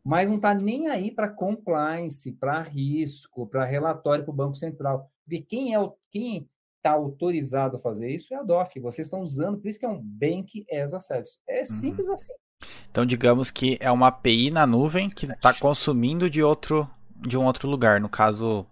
mas 0.05 0.29
não 0.29 0.35
está 0.35 0.53
nem 0.53 0.87
aí 0.87 1.09
para 1.09 1.27
compliance, 1.27 2.31
para 2.33 2.61
risco, 2.61 3.47
para 3.47 3.65
relatório 3.65 4.23
para 4.23 4.31
o 4.31 4.35
Banco 4.35 4.55
Central. 4.55 5.09
Porque 5.23 5.41
quem 5.41 5.75
é 5.75 5.79
quem 6.11 6.47
está 6.77 6.91
autorizado 6.91 7.77
a 7.77 7.79
fazer 7.79 8.13
isso 8.13 8.31
é 8.31 8.37
a 8.37 8.43
DOC. 8.43 8.79
Vocês 8.79 9.07
estão 9.07 9.21
usando, 9.21 9.57
por 9.57 9.67
isso 9.67 9.79
que 9.79 9.85
é 9.85 9.89
um 9.89 9.99
Bank 9.99 10.63
as 10.71 10.93
a 10.93 10.99
Service. 10.99 11.39
É 11.49 11.61
uhum. 11.61 11.65
simples 11.65 12.07
uhum. 12.07 12.13
assim. 12.13 12.33
Então, 12.87 13.03
digamos 13.03 13.49
que 13.49 13.79
é 13.81 13.89
uma 13.89 14.07
API 14.07 14.51
na 14.51 14.67
nuvem 14.67 15.09
que 15.09 15.25
está 15.25 15.51
consumindo 15.51 16.29
de 16.29 16.43
outro 16.43 16.87
de 17.15 17.37
um 17.37 17.45
outro 17.45 17.67
lugar. 17.67 17.99
No 17.99 18.09
caso, 18.09 18.65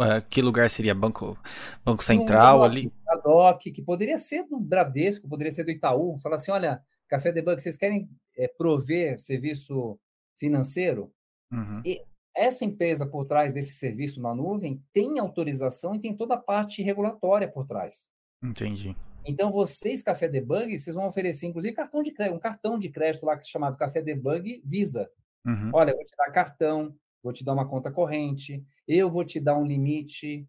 é, 0.00 0.20
que 0.20 0.40
lugar 0.40 0.68
seria? 0.70 0.94
Banco, 0.94 1.38
Banco 1.84 2.02
Central 2.02 2.60
um 2.60 2.64
ali? 2.64 2.92
A 3.08 3.16
DOC, 3.16 3.70
que 3.72 3.82
poderia 3.82 4.16
ser 4.16 4.44
do 4.44 4.58
Bradesco, 4.58 5.28
poderia 5.28 5.52
ser 5.52 5.64
do 5.64 5.70
Itaú. 5.70 6.18
Falar 6.18 6.36
assim, 6.36 6.50
olha, 6.50 6.82
Café 7.08 7.30
Debug, 7.30 7.60
vocês 7.60 7.76
querem 7.76 8.08
é, 8.36 8.48
prover 8.48 9.18
serviço 9.20 9.98
financeiro? 10.38 11.12
Uhum. 11.52 11.82
E 11.84 12.02
essa 12.34 12.64
empresa 12.64 13.06
por 13.06 13.26
trás 13.26 13.52
desse 13.52 13.72
serviço 13.72 14.20
na 14.20 14.34
nuvem 14.34 14.82
tem 14.92 15.18
autorização 15.18 15.94
e 15.94 16.00
tem 16.00 16.14
toda 16.14 16.34
a 16.34 16.38
parte 16.40 16.82
regulatória 16.82 17.48
por 17.48 17.66
trás. 17.66 18.10
Entendi. 18.42 18.96
Então, 19.24 19.50
vocês, 19.50 20.02
Café 20.02 20.28
Debug, 20.28 20.78
vocês 20.78 20.94
vão 20.94 21.06
oferecer, 21.06 21.46
inclusive, 21.46 21.74
cartão 21.74 22.02
de 22.02 22.12
crédito, 22.12 22.36
um 22.36 22.40
cartão 22.40 22.78
de 22.78 22.88
crédito 22.88 23.26
lá 23.26 23.38
chamado 23.42 23.76
Café 23.76 24.00
Debug 24.00 24.62
Visa. 24.64 25.10
Uhum. 25.46 25.70
Olha, 25.72 25.92
eu 25.92 25.96
vou 25.96 26.04
te 26.04 26.16
dar 26.16 26.32
cartão, 26.32 26.94
vou 27.22 27.32
te 27.32 27.44
dar 27.44 27.52
uma 27.52 27.68
conta 27.68 27.90
corrente, 27.90 28.64
eu 28.86 29.10
vou 29.10 29.24
te 29.24 29.38
dar 29.38 29.56
um 29.56 29.66
limite 29.66 30.46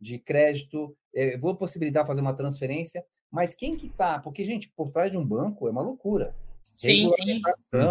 de 0.00 0.18
crédito, 0.18 0.96
é, 1.14 1.38
vou 1.38 1.56
possibilitar 1.56 2.06
fazer 2.06 2.20
uma 2.20 2.34
transferência, 2.34 3.04
mas 3.30 3.54
quem 3.54 3.76
que 3.76 3.88
tá? 3.88 4.18
Porque, 4.18 4.44
gente, 4.44 4.70
por 4.76 4.90
trás 4.90 5.10
de 5.10 5.16
um 5.16 5.24
banco 5.24 5.68
é 5.68 5.70
uma 5.70 5.80
loucura. 5.80 6.34
Sim, 6.76 7.08
sim. 7.08 7.40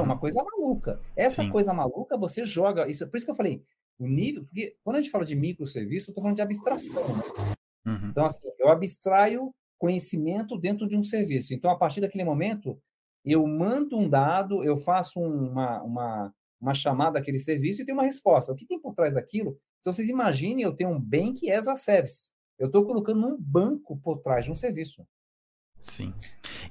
Uma 0.04 0.18
coisa 0.18 0.44
maluca. 0.44 1.00
Essa 1.16 1.44
sim. 1.44 1.50
coisa 1.50 1.74
maluca 1.74 2.18
você 2.18 2.44
joga. 2.44 2.88
Isso, 2.90 3.08
por 3.08 3.16
isso 3.16 3.26
que 3.26 3.32
eu 3.32 3.36
falei, 3.36 3.64
o 3.98 4.06
nível. 4.06 4.44
Porque 4.44 4.76
quando 4.84 4.98
a 4.98 5.02
gente 5.02 5.12
fala 5.12 5.26
de 5.26 5.36
microserviço, 5.36 6.10
eu 6.10 6.12
estou 6.12 6.22
falando 6.22 6.36
de 6.36 6.42
abstração. 6.42 7.04
Né? 7.04 7.56
Uhum. 7.88 8.10
Então, 8.10 8.26
assim, 8.26 8.48
eu 8.60 8.70
abstraio 8.70 9.54
conhecimento 9.80 10.60
dentro 10.60 10.88
de 10.88 10.96
um 10.96 11.04
serviço. 11.04 11.54
Então, 11.54 11.72
a 11.72 11.78
partir 11.78 12.02
daquele 12.02 12.24
momento, 12.24 12.80
eu 13.26 13.48
mando 13.48 13.98
um 13.98 14.08
dado, 14.08 14.64
eu 14.64 14.78
faço 14.78 15.20
uma, 15.20 15.82
uma, 15.82 16.34
uma 16.62 16.74
chamada 16.74 17.20
àquele 17.20 17.40
serviço 17.40 17.82
e 17.82 17.86
tenho 17.86 17.98
uma 17.98 18.04
resposta. 18.04 18.52
O 18.52 18.56
que 18.56 18.66
tem 18.66 18.80
por 18.80 18.94
trás 18.94 19.16
daquilo? 19.16 19.58
Então, 19.80 19.92
vocês 19.92 20.10
imaginem 20.10 20.62
eu 20.64 20.76
tenho 20.76 20.92
um 20.92 21.00
bank 21.00 21.52
as 21.52 21.68
a 21.68 21.76
service. 21.76 22.32
Eu 22.60 22.68
estou 22.68 22.86
colocando 22.86 23.28
um 23.28 23.38
banco 23.40 23.98
por 23.98 24.20
trás 24.20 24.46
de 24.46 24.52
um 24.52 24.56
serviço. 24.56 25.06
Sim. 25.80 26.14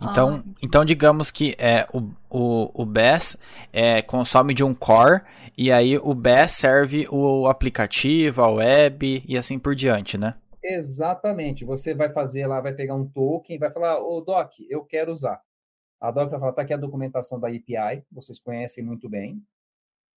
Então, 0.00 0.36
Ah. 0.46 0.54
então 0.62 0.84
digamos 0.84 1.30
que 1.32 1.56
é, 1.58 1.86
o, 1.92 2.12
o, 2.30 2.82
o 2.82 2.86
BES 2.86 3.36
é, 3.72 4.00
consome 4.02 4.54
de 4.54 4.62
um 4.62 4.72
core 4.72 5.22
e 5.58 5.72
aí 5.72 5.98
o 5.98 6.14
BES 6.14 6.52
serve 6.52 7.06
o 7.10 7.48
aplicativo, 7.48 8.40
a 8.42 8.50
web 8.50 9.24
e 9.26 9.36
assim 9.36 9.58
por 9.58 9.74
diante, 9.74 10.16
né? 10.16 10.36
Exatamente. 10.62 11.64
Você 11.64 11.94
vai 11.94 12.12
fazer 12.12 12.46
lá, 12.46 12.60
vai 12.60 12.72
pegar 12.72 12.94
um 12.94 13.06
token, 13.08 13.58
vai 13.58 13.70
falar, 13.72 13.98
ô 14.00 14.20
Doc, 14.20 14.52
eu 14.68 14.84
quero 14.84 15.10
usar. 15.12 15.40
A 16.00 16.10
Doc 16.10 16.30
vai 16.30 16.38
falar, 16.40 16.52
tá 16.52 16.62
aqui 16.62 16.72
a 16.72 16.76
documentação 16.78 17.38
da 17.40 17.48
API, 17.48 18.04
vocês 18.12 18.38
conhecem 18.38 18.84
muito 18.84 19.08
bem, 19.08 19.42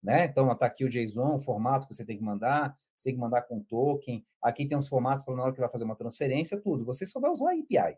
né? 0.04 0.26
Então, 0.26 0.54
tá 0.56 0.66
aqui 0.66 0.84
o 0.84 0.90
JSON, 0.90 1.36
o 1.36 1.40
formato 1.40 1.88
que 1.88 1.94
você 1.94 2.04
tem 2.04 2.18
que 2.18 2.24
mandar, 2.24 2.76
você 2.96 3.06
tem 3.06 3.14
que 3.16 3.20
mandar 3.20 3.44
com 3.44 3.62
token. 3.62 4.24
Aqui 4.42 4.68
tem 4.68 4.78
os 4.78 4.88
formatos 4.88 5.24
para 5.24 5.36
na 5.36 5.44
hora 5.44 5.54
que 5.54 5.60
vai 5.60 5.70
fazer 5.70 5.86
uma 5.86 5.96
transferência, 5.96 6.60
tudo. 6.60 6.84
Você 6.86 7.06
só 7.06 7.20
vai 7.20 7.32
usar 7.32 7.52
a 7.52 7.54
API. 7.54 7.98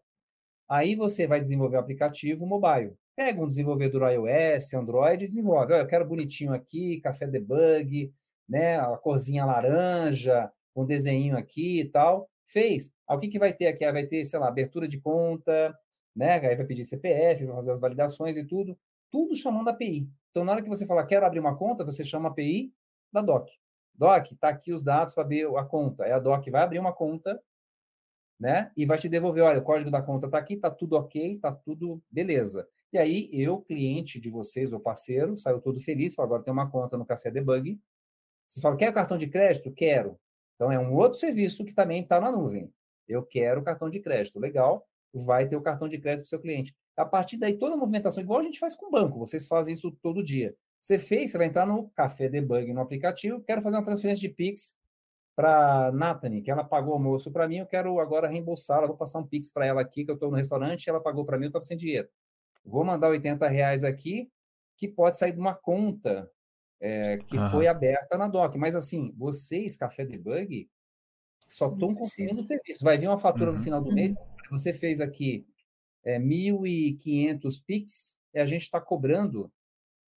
Aí 0.70 0.96
você 0.96 1.28
vai 1.28 1.40
desenvolver 1.40 1.78
o 1.78 1.80
aplicativo 1.80 2.46
mobile. 2.46 2.94
Pega 3.16 3.42
um 3.42 3.48
desenvolvedor 3.48 4.12
iOS, 4.12 4.74
Android 4.74 5.24
e 5.24 5.28
desenvolve. 5.28 5.74
Olha, 5.74 5.84
eu 5.84 5.88
quero 5.88 6.08
bonitinho 6.08 6.54
aqui, 6.54 7.00
café 7.02 7.28
debug, 7.28 8.12
né? 8.48 8.80
A 8.80 8.98
corzinha 8.98 9.46
laranja, 9.46 10.52
um 10.76 10.86
desenho 10.86 11.38
aqui 11.38 11.82
e 11.82 11.86
tal. 11.86 12.30
Fez. 12.48 12.92
O 13.08 13.18
que, 13.20 13.30
que 13.30 13.40
vai 13.40 13.54
ter 13.54 13.68
aqui? 13.68 13.90
Vai 13.92 14.06
ter, 14.06 14.24
sei 14.26 14.40
lá, 14.40 14.48
abertura 14.48 14.88
de 14.88 15.00
conta, 15.00 15.76
né? 16.16 16.40
Aí 16.40 16.56
vai 16.56 16.66
pedir 16.66 16.86
CPF, 16.86 17.46
vai 17.46 17.56
fazer 17.56 17.72
as 17.72 17.80
validações 17.80 18.38
e 18.38 18.44
tudo. 18.44 18.78
Tudo 19.12 19.36
chamando 19.36 19.70
API. 19.70 20.08
Então, 20.36 20.44
na 20.44 20.52
hora 20.52 20.62
que 20.62 20.68
você 20.68 20.86
falar, 20.86 21.06
quero 21.06 21.26
abrir 21.26 21.40
uma 21.40 21.56
conta, 21.56 21.86
você 21.86 22.04
chama 22.04 22.28
a 22.28 22.32
API 22.34 22.70
da 23.10 23.22
Doc. 23.22 23.48
Doc, 23.94 24.34
tá 24.38 24.50
aqui 24.50 24.74
os 24.74 24.84
dados 24.84 25.14
para 25.14 25.24
abrir 25.24 25.48
a 25.56 25.64
conta. 25.64 26.04
Aí 26.04 26.12
a 26.12 26.20
Doc 26.20 26.46
vai 26.50 26.62
abrir 26.62 26.78
uma 26.78 26.92
conta, 26.92 27.42
né? 28.38 28.70
E 28.76 28.86
vai 28.86 28.98
te 28.98 29.08
devolver, 29.08 29.42
olha, 29.46 29.60
o 29.60 29.64
código 29.64 29.90
da 29.90 30.02
conta 30.02 30.30
tá 30.30 30.38
aqui, 30.38 30.58
tá 30.58 30.70
tudo 30.70 30.98
ok, 30.98 31.40
tá 31.40 31.54
tudo 31.54 32.04
beleza. 32.12 32.68
E 32.92 32.98
aí, 32.98 33.30
eu, 33.32 33.62
cliente 33.62 34.20
de 34.20 34.30
vocês, 34.30 34.74
ou 34.74 34.80
parceiro, 34.82 35.38
saiu 35.38 35.62
todo 35.62 35.80
feliz, 35.80 36.20
agora 36.20 36.44
tem 36.44 36.52
uma 36.52 36.70
conta 36.70 36.98
no 36.98 37.06
Café 37.06 37.32
Debug. 37.32 37.80
Você 38.50 38.60
fala, 38.60 38.76
quer 38.76 38.94
cartão 38.94 39.18
de 39.18 39.28
crédito? 39.28 39.72
Quero. 39.72 40.20
Então, 40.56 40.70
é 40.70 40.78
um 40.78 40.94
outro 40.96 41.18
serviço 41.18 41.64
que 41.64 41.74
também 41.74 42.02
está 42.02 42.20
na 42.20 42.30
nuvem. 42.30 42.70
Eu 43.08 43.24
quero 43.24 43.64
cartão 43.64 43.90
de 43.90 44.02
crédito. 44.02 44.38
Legal, 44.38 44.86
vai 45.14 45.48
ter 45.48 45.56
o 45.56 45.62
cartão 45.62 45.88
de 45.88 45.98
crédito 45.98 46.24
para 46.24 46.26
o 46.26 46.30
seu 46.30 46.42
cliente. 46.42 46.76
A 46.98 47.06
partir 47.06 47.38
daí, 47.38 47.58
toda 47.58 47.74
a 47.76 47.78
movimentação, 47.78 48.24
igual 48.24 48.40
a 48.40 48.44
gente 48.44 48.60
faz 48.60 48.76
com 48.76 48.88
o 48.88 48.92
banco, 48.92 49.20
vocês 49.20 49.48
fazem 49.48 49.74
isso 49.74 49.92
todo 50.02 50.24
dia. 50.24 50.56
Você 50.80 50.98
fez, 50.98 51.32
você 51.32 51.38
vai 51.38 51.48
entrar 51.48 51.66
no 51.66 51.90
Café 51.90 52.30
Debug 52.30 52.72
no 52.72 52.82
aplicativo, 52.82 53.42
quero 53.42 53.62
fazer 53.62 53.76
uma 53.78 53.84
transferência 53.84 54.22
de 54.22 54.34
Pix 54.34 54.76
para 55.36 55.92
Nathanie, 55.92 56.42
que 56.42 56.50
ela 56.50 56.64
pagou 56.64 56.92
o 56.92 56.94
almoço 56.94 57.32
para 57.32 57.48
mim, 57.48 57.58
eu 57.58 57.66
quero 57.66 58.00
agora 58.00 58.28
reembolsar, 58.30 58.86
vou 58.88 58.96
passar 58.96 59.20
um 59.20 59.28
Pix 59.28 59.52
para 59.52 59.66
ela 59.66 59.82
aqui, 59.82 60.06
que 60.06 60.12
eu 60.12 60.16
estou 60.16 60.30
no 60.32 60.38
restaurante, 60.38 60.90
ela 60.90 61.02
pagou 61.02 61.26
para 61.26 61.38
mim, 61.38 61.46
eu 61.46 61.50
estava 61.50 61.66
sem 61.66 61.76
dinheiro. 61.76 62.08
Vou 62.64 62.86
mandar 62.86 63.10
80 63.10 63.48
reais 63.50 63.84
aqui, 63.84 64.32
que 64.78 64.88
pode 64.88 65.18
sair 65.18 65.34
de 65.34 65.40
uma 65.40 65.54
conta 65.54 66.32
é, 66.80 67.18
que 67.18 67.38
Aham. 67.38 67.50
foi 67.52 67.68
aberta 67.68 68.18
na 68.18 68.28
DOC. 68.28 68.58
Mas 68.58 68.76
assim, 68.76 69.14
vocês, 69.18 69.76
Café 69.76 70.06
Debug, 70.06 70.70
só 71.48 71.68
estão 71.72 71.94
consumindo 71.96 72.36
precisa. 72.36 72.42
o 72.42 72.48
serviço. 72.48 72.84
Vai 72.84 72.98
vir 72.98 73.08
uma 73.08 73.18
fatura 73.18 73.52
Uhum. 73.52 73.58
no 73.58 73.64
final 73.64 73.82
do 73.82 73.90
Uhum. 73.90 73.96
mês, 73.96 74.14
você 74.52 74.72
fez 74.74 75.02
aqui 75.02 75.46
é, 76.06 76.20
1.500 76.20 77.64
Pix, 77.66 78.18
e 78.34 78.40
a 78.40 78.46
gente 78.46 78.62
está 78.64 78.80
cobrando 78.80 79.52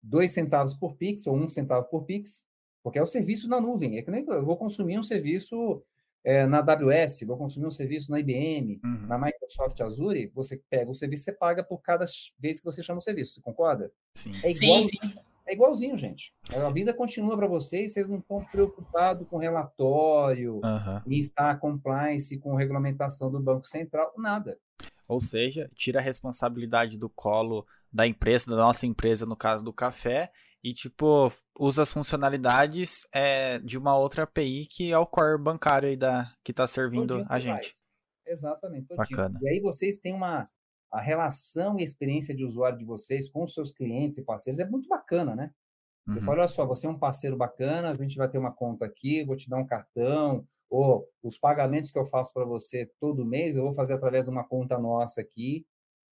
dois 0.02 0.30
centavos 0.33 0.75
por 0.75 0.95
Pix, 0.97 1.26
ou 1.26 1.37
um 1.37 1.49
centavo 1.49 1.87
por 1.88 2.04
Pix, 2.04 2.47
porque 2.83 2.99
é 2.99 3.02
o 3.02 3.07
serviço 3.07 3.49
na 3.49 3.61
nuvem. 3.61 3.99
É 3.99 4.02
que 4.02 4.11
nem 4.11 4.25
eu 4.26 4.45
vou 4.45 4.57
consumir 4.57 4.99
um 4.99 5.02
serviço 5.02 5.83
é, 6.25 6.47
na 6.47 6.59
AWS, 6.59 7.23
vou 7.26 7.37
consumir 7.37 7.66
um 7.66 7.71
serviço 7.71 8.11
na 8.11 8.18
IBM, 8.21 8.80
Uhum. 8.85 9.07
na 9.07 9.18
Microsoft 9.18 9.80
Azure, 9.80 10.30
você 10.35 10.61
pega 10.68 10.90
o 10.90 10.95
serviço, 10.95 11.25
você 11.25 11.33
paga 11.33 11.62
por 11.62 11.78
cada 11.80 12.04
vez 12.38 12.59
que 12.59 12.64
você 12.64 12.83
chama 12.83 12.99
o 12.99 13.02
serviço. 13.02 13.35
Você 13.35 13.40
concorda? 13.40 13.90
Sim. 14.14 14.33
É 14.45 14.52
Sim, 14.52 14.64
igual, 14.66 14.83
sim. 14.83 14.99
é 15.47 15.52
igualzinho, 15.54 15.97
gente. 15.97 16.33
A 16.54 16.68
vida 16.71 16.92
continua 16.92 17.37
para 17.37 17.47
vocês, 17.47 17.92
vocês 17.92 18.09
não 18.09 18.18
estão 18.18 18.45
preocupados 18.45 19.26
com 19.28 19.38
relatório 19.38 20.61
Aham. 20.64 21.02
e 21.07 21.18
estar 21.18 21.59
compliance 21.61 22.37
com 22.38 22.54
regulamentação 22.54 23.30
do 23.30 23.40
Banco 23.40 23.66
Central, 23.66 24.12
nada. 24.18 24.59
Ou 25.08 25.20
seja, 25.20 25.70
tira 25.74 25.98
a 26.00 26.02
responsabilidade 26.02 26.98
do 26.98 27.08
colo 27.08 27.66
da 27.90 28.06
empresa, 28.06 28.50
da 28.50 28.56
nossa 28.58 28.86
empresa, 28.86 29.24
no 29.24 29.34
caso 29.36 29.64
do 29.64 29.72
café, 29.72 30.30
e 30.62 30.74
tipo, 30.74 31.32
usa 31.58 31.82
as 31.82 31.92
funcionalidades 31.92 33.06
é, 33.14 33.58
de 33.60 33.78
uma 33.78 33.96
outra 33.96 34.24
API 34.24 34.66
que 34.66 34.92
é 34.92 34.98
o 34.98 35.06
core 35.06 35.42
bancário 35.42 35.88
aí 35.88 35.96
da, 35.96 36.30
que 36.44 36.50
está 36.50 36.66
servindo 36.66 37.24
a 37.28 37.38
gente. 37.38 37.54
faz. 37.54 37.82
Exatamente. 38.26 38.94
Bacana. 38.94 39.38
E 39.42 39.48
aí 39.48 39.60
vocês 39.60 39.96
têm 39.96 40.12
uma 40.12 40.44
a 40.90 41.00
relação 41.00 41.78
e 41.78 41.82
experiência 41.82 42.34
de 42.34 42.44
usuário 42.44 42.78
de 42.78 42.84
vocês 42.84 43.28
com 43.28 43.44
os 43.44 43.52
seus 43.52 43.70
clientes 43.70 44.18
e 44.18 44.22
parceiros 44.22 44.58
é 44.58 44.64
muito 44.64 44.88
bacana, 44.88 45.36
né? 45.36 45.50
Você 46.06 46.18
Uhum. 46.18 46.24
fala, 46.24 46.38
olha 46.38 46.48
só, 46.48 46.64
você 46.66 46.86
é 46.86 46.90
um 46.90 46.98
parceiro 46.98 47.36
bacana, 47.36 47.90
a 47.90 47.94
gente 47.96 48.16
vai 48.16 48.28
ter 48.28 48.38
uma 48.38 48.50
conta 48.52 48.86
aqui, 48.86 49.22
vou 49.24 49.36
te 49.36 49.50
dar 49.50 49.58
um 49.58 49.66
cartão, 49.66 50.46
ou 50.70 51.08
os 51.22 51.38
pagamentos 51.38 51.90
que 51.90 51.98
eu 51.98 52.04
faço 52.04 52.32
para 52.32 52.44
você 52.44 52.90
todo 53.00 53.25
mês, 53.25 53.56
eu 53.56 53.62
vou 53.64 53.72
fazer 53.72 53.94
através 53.94 54.25
de 54.25 54.30
uma 54.30 54.44
conta 54.44 54.78
nossa 54.78 55.20
aqui. 55.20 55.66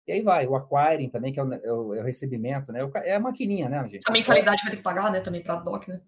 E 0.07 0.13
aí 0.13 0.21
vai, 0.21 0.47
o 0.47 0.57
acquiring 0.57 1.09
também, 1.09 1.33
que 1.33 1.39
é 1.41 1.45
o, 1.45 1.53
é 1.55 1.73
o- 1.73 1.95
é 1.95 2.01
o 2.01 2.05
recebimento, 2.05 2.73
né? 2.73 2.81
É 3.05 3.15
a 3.15 3.21
maquininha, 3.21 3.69
né, 3.69 3.85
gente? 3.87 4.03
A 4.07 4.11
mensalidade 4.13 4.63
vai 4.63 4.71
ter 4.73 4.77
que 4.79 4.83
pagar, 4.83 5.11
né, 5.13 5.21
também 5.21 5.43
para 5.43 5.55
a 5.55 5.61
DOC, 5.61 5.89
né? 5.89 6.01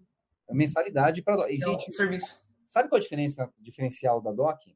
A 0.49 0.53
mensalidade 0.53 1.21
para. 1.21 1.49
E, 1.49 1.55
É 1.55 1.57
gente, 1.57 1.91
serviço. 1.93 2.45
Sabe 2.65 2.89
qual 2.89 2.97
a 2.97 3.01
diferença 3.01 3.49
diferencial 3.59 4.19
da 4.21 4.31
DOC? 4.31 4.75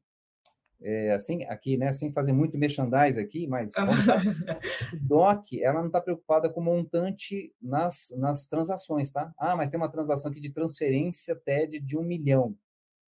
É, 0.82 1.12
assim, 1.12 1.44
aqui, 1.44 1.76
né, 1.76 1.92
sem 1.92 2.10
fazer 2.10 2.32
muito 2.32 2.56
merchandise 2.56 3.20
aqui, 3.20 3.46
mas. 3.46 3.72
O 3.74 3.74
DOC, 5.00 5.62
ela 5.62 5.80
não 5.80 5.88
está 5.88 6.00
preocupada 6.00 6.48
com 6.48 6.60
montante 6.62 7.52
nas, 7.60 8.12
nas 8.16 8.46
transações, 8.46 9.12
tá? 9.12 9.30
Ah, 9.38 9.54
mas 9.54 9.68
tem 9.68 9.78
uma 9.78 9.90
transação 9.90 10.30
aqui 10.30 10.40
de 10.40 10.50
transferência 10.50 11.36
TED 11.36 11.78
de 11.80 11.98
um 11.98 12.02
milhão. 12.02 12.56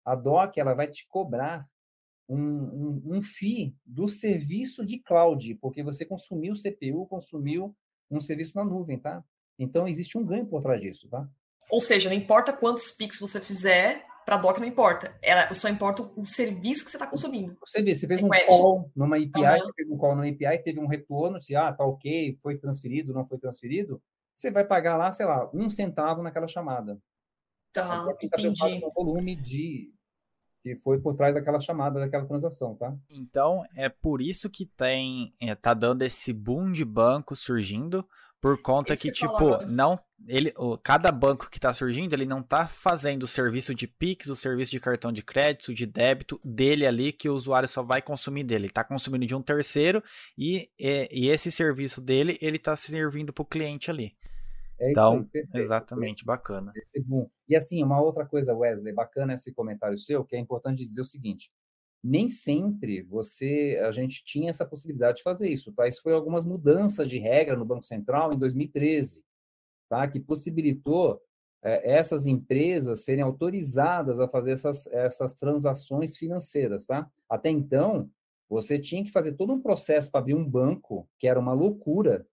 A 0.10 0.16
DOC, 0.16 0.58
ela 0.58 0.74
vai 0.74 0.88
te 0.88 1.08
cobrar 1.08 1.68
um, 2.28 2.38
um, 2.38 3.01
um 3.06 3.22
FII 3.22 3.75
do 3.86 4.08
serviço 4.08 4.86
de 4.86 5.00
cloud, 5.00 5.56
porque 5.56 5.84
você 5.84 6.04
consumiu 6.04 6.54
CPU, 6.56 7.06
consumiu 7.06 7.75
um 8.10 8.20
serviço 8.20 8.56
na 8.56 8.66
nuvem, 8.66 8.98
tá? 8.98 9.24
Então, 9.58 9.88
existe 9.88 10.18
um 10.18 10.25
ganho 10.25 10.48
por 10.48 10.63
trás 10.63 10.82
disso, 10.82 11.08
tá? 11.10 11.28
Ou 11.70 11.80
seja, 11.80 12.10
não 12.10 12.16
importa 12.16 12.51
quantos 12.51 12.89
Pix 12.89 13.20
você 13.20 13.39
fizer, 13.39 14.04
para 14.25 14.36
a 14.36 14.39
DOC 14.39 14.60
não 14.60 14.68
importa. 14.68 15.16
Ela, 15.22 15.54
só 15.54 15.70
importa 15.70 16.01
o 16.16 16.25
serviço 16.25 16.86
que 16.86 16.89
você 16.89 16.98
está 16.98 17.06
consumindo. 17.06 17.56
Você 17.66 17.82
vê, 17.84 17.94
você 17.94 18.08
fez 18.08 18.24
um 18.24 18.30
call 18.30 18.92
numa 18.96 19.18
API, 19.18 19.44
Aham. 19.44 19.60
você 19.60 19.74
fez 19.74 19.89
um 19.92 19.98
call 19.98 20.16
numa 20.16 20.28
API, 20.28 20.63
teve 20.63 20.80
um 20.80 20.88
retorno, 20.88 21.42
se 21.42 21.56
ah, 21.56 21.72
tá 21.72 21.86
ok, 21.86 22.38
foi 22.42 22.58
transferido, 22.58 23.13
não 23.13 23.28
foi 23.28 23.38
transferido, 23.38 24.01
você 24.36 24.50
vai 24.50 24.63
pagar 24.66 24.98
lá, 24.98 25.12
sei 25.12 25.28
lá, 25.28 25.50
um 25.54 25.70
centavo 25.70 26.24
naquela 26.24 26.48
chamada. 26.48 26.98
Tá, 27.72 28.06
tá 28.06 28.16
entendi. 28.24 28.82
o 28.84 28.92
volume 28.92 29.36
de 29.36 29.92
que 30.62 30.75
foi 30.78 31.00
por 31.00 31.16
trás 31.16 31.36
daquela 31.36 31.60
chamada, 31.60 32.00
daquela 32.00 32.25
transação, 32.25 32.75
tá? 32.75 32.96
Então, 33.10 33.63
é 33.75 33.89
por 33.89 34.22
isso 34.22 34.50
que 34.50 34.66
tem, 34.66 35.34
é, 35.39 35.56
tá 35.56 35.74
dando 35.74 36.01
esse 36.01 36.34
boom 36.34 36.72
de 36.72 36.84
banco 36.84 37.36
surgindo, 37.36 38.06
por 38.42 38.62
conta 38.62 38.96
que, 38.96 39.12
tipo, 39.12 39.66
não, 39.66 40.00
ele, 40.25 40.54
o, 40.58 40.78
cada 40.78 41.12
banco 41.12 41.50
que 41.50 41.60
tá 41.60 41.74
surgindo, 41.74 42.13
ele 42.13 42.25
não 42.25 42.42
tá 42.42 42.68
fazendo 42.68 43.24
o 43.24 43.28
serviço 43.28 43.75
de 43.75 43.86
Pix, 43.86 44.28
o 44.28 44.36
serviço 44.36 44.72
de 44.72 44.80
cartão 44.80 45.12
de 45.12 45.22
crédito, 45.22 45.74
de 45.74 45.86
débito 45.86 46.39
dele 46.44 46.86
ali, 46.86 47.12
que 47.12 47.28
o 47.28 47.36
usuário 47.36 47.68
só 47.68 47.84
vai 47.84 48.01
consumir 48.01 48.46
dele. 48.46 48.66
Ele 48.66 48.74
tá 48.74 48.84
consumindo 48.84 49.25
de 49.25 49.36
um 49.36 49.42
terceiro 49.42 50.01
e, 50.38 50.70
e, 50.80 51.10
e 51.12 51.30
esse 51.30 51.51
serviço 51.51 52.00
dele, 52.00 52.38
ele 52.42 52.58
tá 52.58 52.78
servindo 52.78 53.34
pro 53.34 53.44
cliente 53.44 53.92
ali. 53.92 54.16
É 54.80 54.92
Então, 54.92 55.16
isso 55.16 55.24
aí, 55.24 55.30
perfeito. 55.30 55.58
Exatamente, 55.58 56.25
bacana. 56.25 56.72
Esse 56.75 57.06
boom. 57.06 57.30
E 57.50 57.56
assim, 57.56 57.84
uma 57.84 58.00
outra 58.00 58.25
coisa, 58.25 58.56
Wesley, 58.56 58.94
bacana 58.94 59.34
esse 59.34 59.51
comentário 59.51 59.98
seu, 59.98 60.24
que 60.24 60.36
é 60.36 60.39
importante 60.39 60.86
dizer 60.86 61.01
o 61.01 61.06
seguinte: 61.06 61.51
nem 62.03 62.29
sempre 62.29 63.01
você, 63.01 63.82
a 63.84 63.91
gente 63.91 64.24
tinha 64.24 64.50
essa 64.50 64.65
possibilidade 64.65 65.18
de 65.18 65.24
fazer 65.24 65.50
isso, 65.50 65.74
tá? 65.74 65.88
Isso 65.88 66.01
foi 66.01 66.13
algumas 66.13 66.46
mudanças 66.46 67.10
de 67.10 67.18
regra 67.18 67.58
no 67.58 67.65
Banco 67.65 67.84
Central 67.84 68.32
em 68.32 68.38
2013, 68.38 69.24
tá? 69.89 70.08
Que 70.08 70.20
possibilitou 70.20 71.20
eh, 71.63 71.98
essas 71.98 72.27
empresas 72.27 73.03
serem 73.03 73.24
autorizadas 73.24 74.20
a 74.20 74.27
fazer 74.27 74.51
essas, 74.51 74.88
essas 74.88 75.34
transações 75.34 76.15
financeiras, 76.15 76.86
tá? 76.86 77.10
Até 77.27 77.50
então, 77.50 78.10
você 78.48 78.79
tinha 78.79 79.03
que 79.03 79.12
fazer 79.12 79.34
todo 79.34 79.53
um 79.53 79.62
processo 79.62 80.10
para 80.10 80.22
abrir 80.22 80.36
um 80.36 80.48
banco, 80.48 81.08
que 81.20 81.27
era 81.27 81.39
uma 81.39 81.53
loucura. 81.53 82.25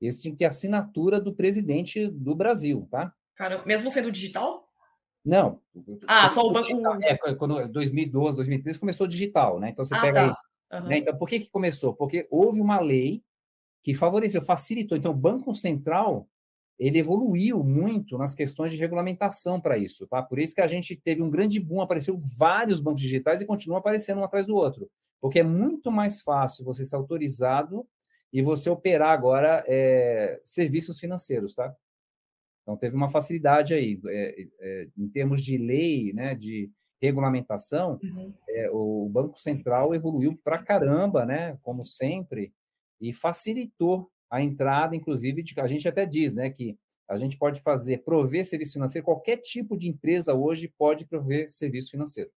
Esse 0.00 0.22
tinha 0.22 0.32
que 0.32 0.38
ter 0.38 0.46
assinatura 0.46 1.20
do 1.20 1.32
presidente 1.32 2.08
do 2.08 2.34
Brasil, 2.34 2.88
tá? 2.90 3.14
Cara, 3.36 3.64
mesmo 3.64 3.90
sendo 3.90 4.10
digital? 4.10 4.61
Não. 5.24 5.60
Ah, 6.06 6.28
só 6.28 6.46
o 6.46 6.52
banco- 6.52 6.66
digital- 6.68 6.98
É, 7.02 7.16
quando 7.34 7.68
2012, 7.68 8.36
2013 8.36 8.78
começou 8.78 9.06
digital, 9.06 9.60
né? 9.60 9.70
Então 9.70 9.84
você 9.84 9.94
ah, 9.94 10.00
pega 10.00 10.22
aí. 10.22 10.28
tá. 10.30 10.38
Aham. 10.72 10.88
né? 10.88 10.98
Então, 10.98 11.16
por 11.16 11.28
que, 11.28 11.40
que 11.40 11.50
começou? 11.50 11.94
Porque 11.94 12.26
houve 12.30 12.60
uma 12.60 12.80
lei 12.80 13.22
que 13.82 13.94
favoreceu, 13.94 14.40
facilitou. 14.40 14.96
Então, 14.96 15.12
o 15.12 15.16
Banco 15.16 15.54
Central 15.54 16.26
ele 16.78 16.98
evoluiu 16.98 17.62
muito 17.62 18.16
nas 18.18 18.34
questões 18.34 18.72
de 18.72 18.78
regulamentação 18.78 19.60
para 19.60 19.78
isso, 19.78 20.06
tá? 20.06 20.22
Por 20.22 20.38
isso 20.38 20.54
que 20.54 20.60
a 20.60 20.66
gente 20.66 20.96
teve 20.96 21.22
um 21.22 21.30
grande 21.30 21.60
boom, 21.60 21.80
apareceu 21.80 22.16
vários 22.36 22.80
bancos 22.80 23.02
digitais 23.02 23.40
e 23.40 23.46
continua 23.46 23.78
aparecendo 23.78 24.18
um 24.18 24.24
atrás 24.24 24.46
do 24.46 24.56
outro, 24.56 24.90
porque 25.20 25.40
é 25.40 25.44
muito 25.44 25.92
mais 25.92 26.20
fácil 26.22 26.64
você 26.64 26.82
ser 26.84 26.96
autorizado 26.96 27.86
e 28.32 28.42
você 28.42 28.68
operar 28.70 29.10
agora 29.10 29.62
é, 29.68 30.40
serviços 30.44 30.98
financeiros, 30.98 31.54
tá? 31.54 31.72
Então 32.62 32.76
teve 32.76 32.94
uma 32.96 33.10
facilidade 33.10 33.74
aí 33.74 34.00
é, 34.06 34.46
é, 34.60 34.88
em 34.96 35.08
termos 35.08 35.42
de 35.42 35.58
lei, 35.58 36.12
né, 36.12 36.34
de 36.34 36.70
regulamentação. 37.00 37.98
Uhum. 38.02 38.32
É, 38.48 38.70
o 38.70 39.08
Banco 39.12 39.38
Central 39.38 39.94
evoluiu 39.94 40.38
para 40.44 40.62
caramba, 40.62 41.26
né, 41.26 41.58
como 41.62 41.84
sempre, 41.84 42.52
e 43.00 43.12
facilitou 43.12 44.08
a 44.30 44.40
entrada, 44.40 44.96
inclusive, 44.96 45.42
de, 45.42 45.60
a 45.60 45.66
gente 45.66 45.88
até 45.88 46.06
diz, 46.06 46.34
né, 46.34 46.48
que 46.48 46.78
a 47.08 47.18
gente 47.18 47.36
pode 47.36 47.60
fazer 47.60 47.98
prover 48.04 48.44
serviço 48.44 48.74
financeiro. 48.74 49.04
Qualquer 49.04 49.36
tipo 49.38 49.76
de 49.76 49.88
empresa 49.88 50.32
hoje 50.32 50.72
pode 50.78 51.04
prover 51.04 51.50
serviço 51.50 51.90
financeiro. 51.90 52.30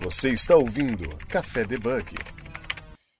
Você 0.00 0.30
está 0.30 0.56
ouvindo 0.56 1.08
Café 1.28 1.64
Debug. 1.64 2.37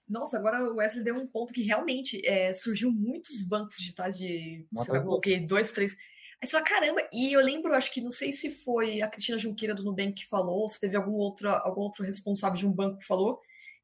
Nossa, 0.09 0.37
agora 0.37 0.63
o 0.63 0.77
Wesley 0.77 1.03
deu 1.03 1.15
um 1.15 1.27
ponto 1.27 1.53
que 1.53 1.61
realmente 1.61 2.19
é, 2.25 2.51
surgiu 2.51 2.91
muitos 2.91 3.47
bancos 3.47 3.77
digitais 3.77 4.17
de, 4.17 4.65
sei 4.75 4.93
lá, 4.93 5.01
coloquei 5.01 5.39
dois, 5.39 5.71
três. 5.71 5.95
Aí 6.41 6.47
você 6.47 6.51
fala, 6.51 6.63
caramba, 6.63 7.07
e 7.13 7.31
eu 7.33 7.41
lembro, 7.41 7.73
acho 7.75 7.93
que 7.93 8.01
não 8.01 8.09
sei 8.09 8.31
se 8.31 8.49
foi 8.49 9.01
a 9.01 9.07
Cristina 9.07 9.37
Junqueira 9.37 9.75
do 9.75 9.83
Nubank 9.83 10.13
que 10.13 10.27
falou, 10.27 10.67
se 10.67 10.79
teve 10.79 10.95
algum 10.95 11.13
outro, 11.13 11.49
algum 11.49 11.81
outro 11.81 12.03
responsável 12.03 12.57
de 12.57 12.65
um 12.65 12.71
banco 12.71 12.97
que 12.97 13.05
falou, 13.05 13.39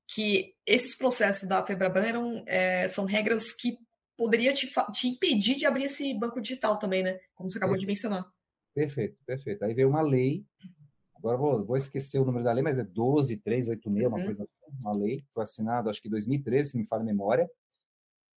que 0.07 0.55
esses 0.65 0.95
processos 0.95 1.47
da 1.47 1.65
Febraban 1.65 2.05
eram, 2.05 2.43
é, 2.47 2.87
são 2.87 3.05
regras 3.05 3.53
que 3.53 3.77
poderia 4.17 4.53
te, 4.53 4.71
te 4.93 5.07
impedir 5.07 5.55
de 5.55 5.65
abrir 5.65 5.83
esse 5.83 6.13
banco 6.13 6.41
digital 6.41 6.79
também, 6.79 7.03
né? 7.03 7.19
Como 7.35 7.51
você 7.51 7.57
acabou 7.57 7.75
perfeito. 7.75 7.81
de 7.81 8.07
mencionar. 8.07 8.31
Perfeito, 8.73 9.17
perfeito. 9.25 9.63
Aí 9.63 9.73
veio 9.73 9.89
uma 9.89 10.01
lei 10.01 10.43
Agora 11.25 11.37
vou, 11.37 11.65
vou 11.65 11.75
esquecer 11.75 12.19
o 12.19 12.25
número 12.25 12.43
da 12.43 12.53
lei, 12.53 12.63
mas 12.63 12.77
é 12.77 12.83
12386, 12.83 14.03
uhum. 14.03 14.07
uma 14.09 14.23
coisa 14.23 14.43
assim, 14.43 14.55
uma 14.79 14.95
lei 14.95 15.25
foi 15.33 15.41
assinada, 15.41 15.89
acho 15.89 15.99
que 15.99 16.07
em 16.07 16.11
2013, 16.11 16.69
se 16.69 16.77
me 16.77 16.85
falha 16.85 17.01
a 17.01 17.05
memória. 17.05 17.49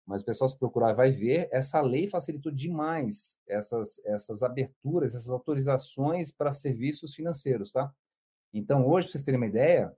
Mas 0.07 0.23
o 0.23 0.25
pessoal, 0.25 0.49
se 0.49 0.59
procurar, 0.59 0.95
vai 0.95 1.11
ver. 1.11 1.51
Essa 1.53 1.83
lei 1.83 2.07
facilitou 2.07 2.51
demais 2.51 3.37
essas, 3.47 4.01
essas 4.07 4.43
aberturas, 4.43 5.15
essas 5.15 5.29
autorizações 5.29 6.33
para 6.33 6.51
serviços 6.51 7.15
financeiros, 7.15 7.73
tá? 7.73 7.93
Então, 8.55 8.89
hoje, 8.89 9.09
para 9.09 9.13
vocês 9.13 9.23
terem 9.23 9.39
uma 9.39 9.47
ideia, 9.47 9.95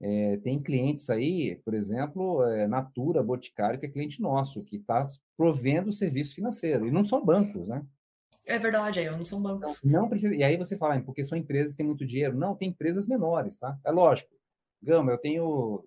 é, 0.00 0.38
tem 0.38 0.62
clientes 0.62 1.10
aí, 1.10 1.56
por 1.56 1.74
exemplo, 1.74 2.42
é, 2.44 2.66
Natura 2.66 3.22
Boticário, 3.22 3.78
que 3.78 3.84
é 3.84 3.90
cliente 3.90 4.22
nosso, 4.22 4.64
que 4.64 4.76
está 4.76 5.06
provendo 5.36 5.92
serviço 5.92 6.34
financeiro. 6.34 6.88
E 6.88 6.90
não 6.90 7.04
são 7.04 7.22
bancos, 7.22 7.68
né? 7.68 7.86
É 8.46 8.58
verdade, 8.58 8.98
aí 9.00 9.10
não 9.10 9.24
são 9.24 9.42
bancos. 9.42 9.82
Não, 9.82 10.02
não 10.02 10.08
precisa. 10.08 10.34
E 10.34 10.42
aí 10.42 10.56
você 10.56 10.76
fala, 10.76 11.00
porque 11.00 11.24
são 11.24 11.36
empresas 11.36 11.72
que 11.72 11.78
têm 11.78 11.86
muito 11.86 12.04
dinheiro. 12.04 12.36
Não, 12.36 12.54
tem 12.54 12.68
empresas 12.68 13.06
menores, 13.06 13.56
tá? 13.56 13.78
É 13.84 13.90
lógico. 13.90 14.30
Gama, 14.82 15.12
eu 15.12 15.18
tenho 15.18 15.84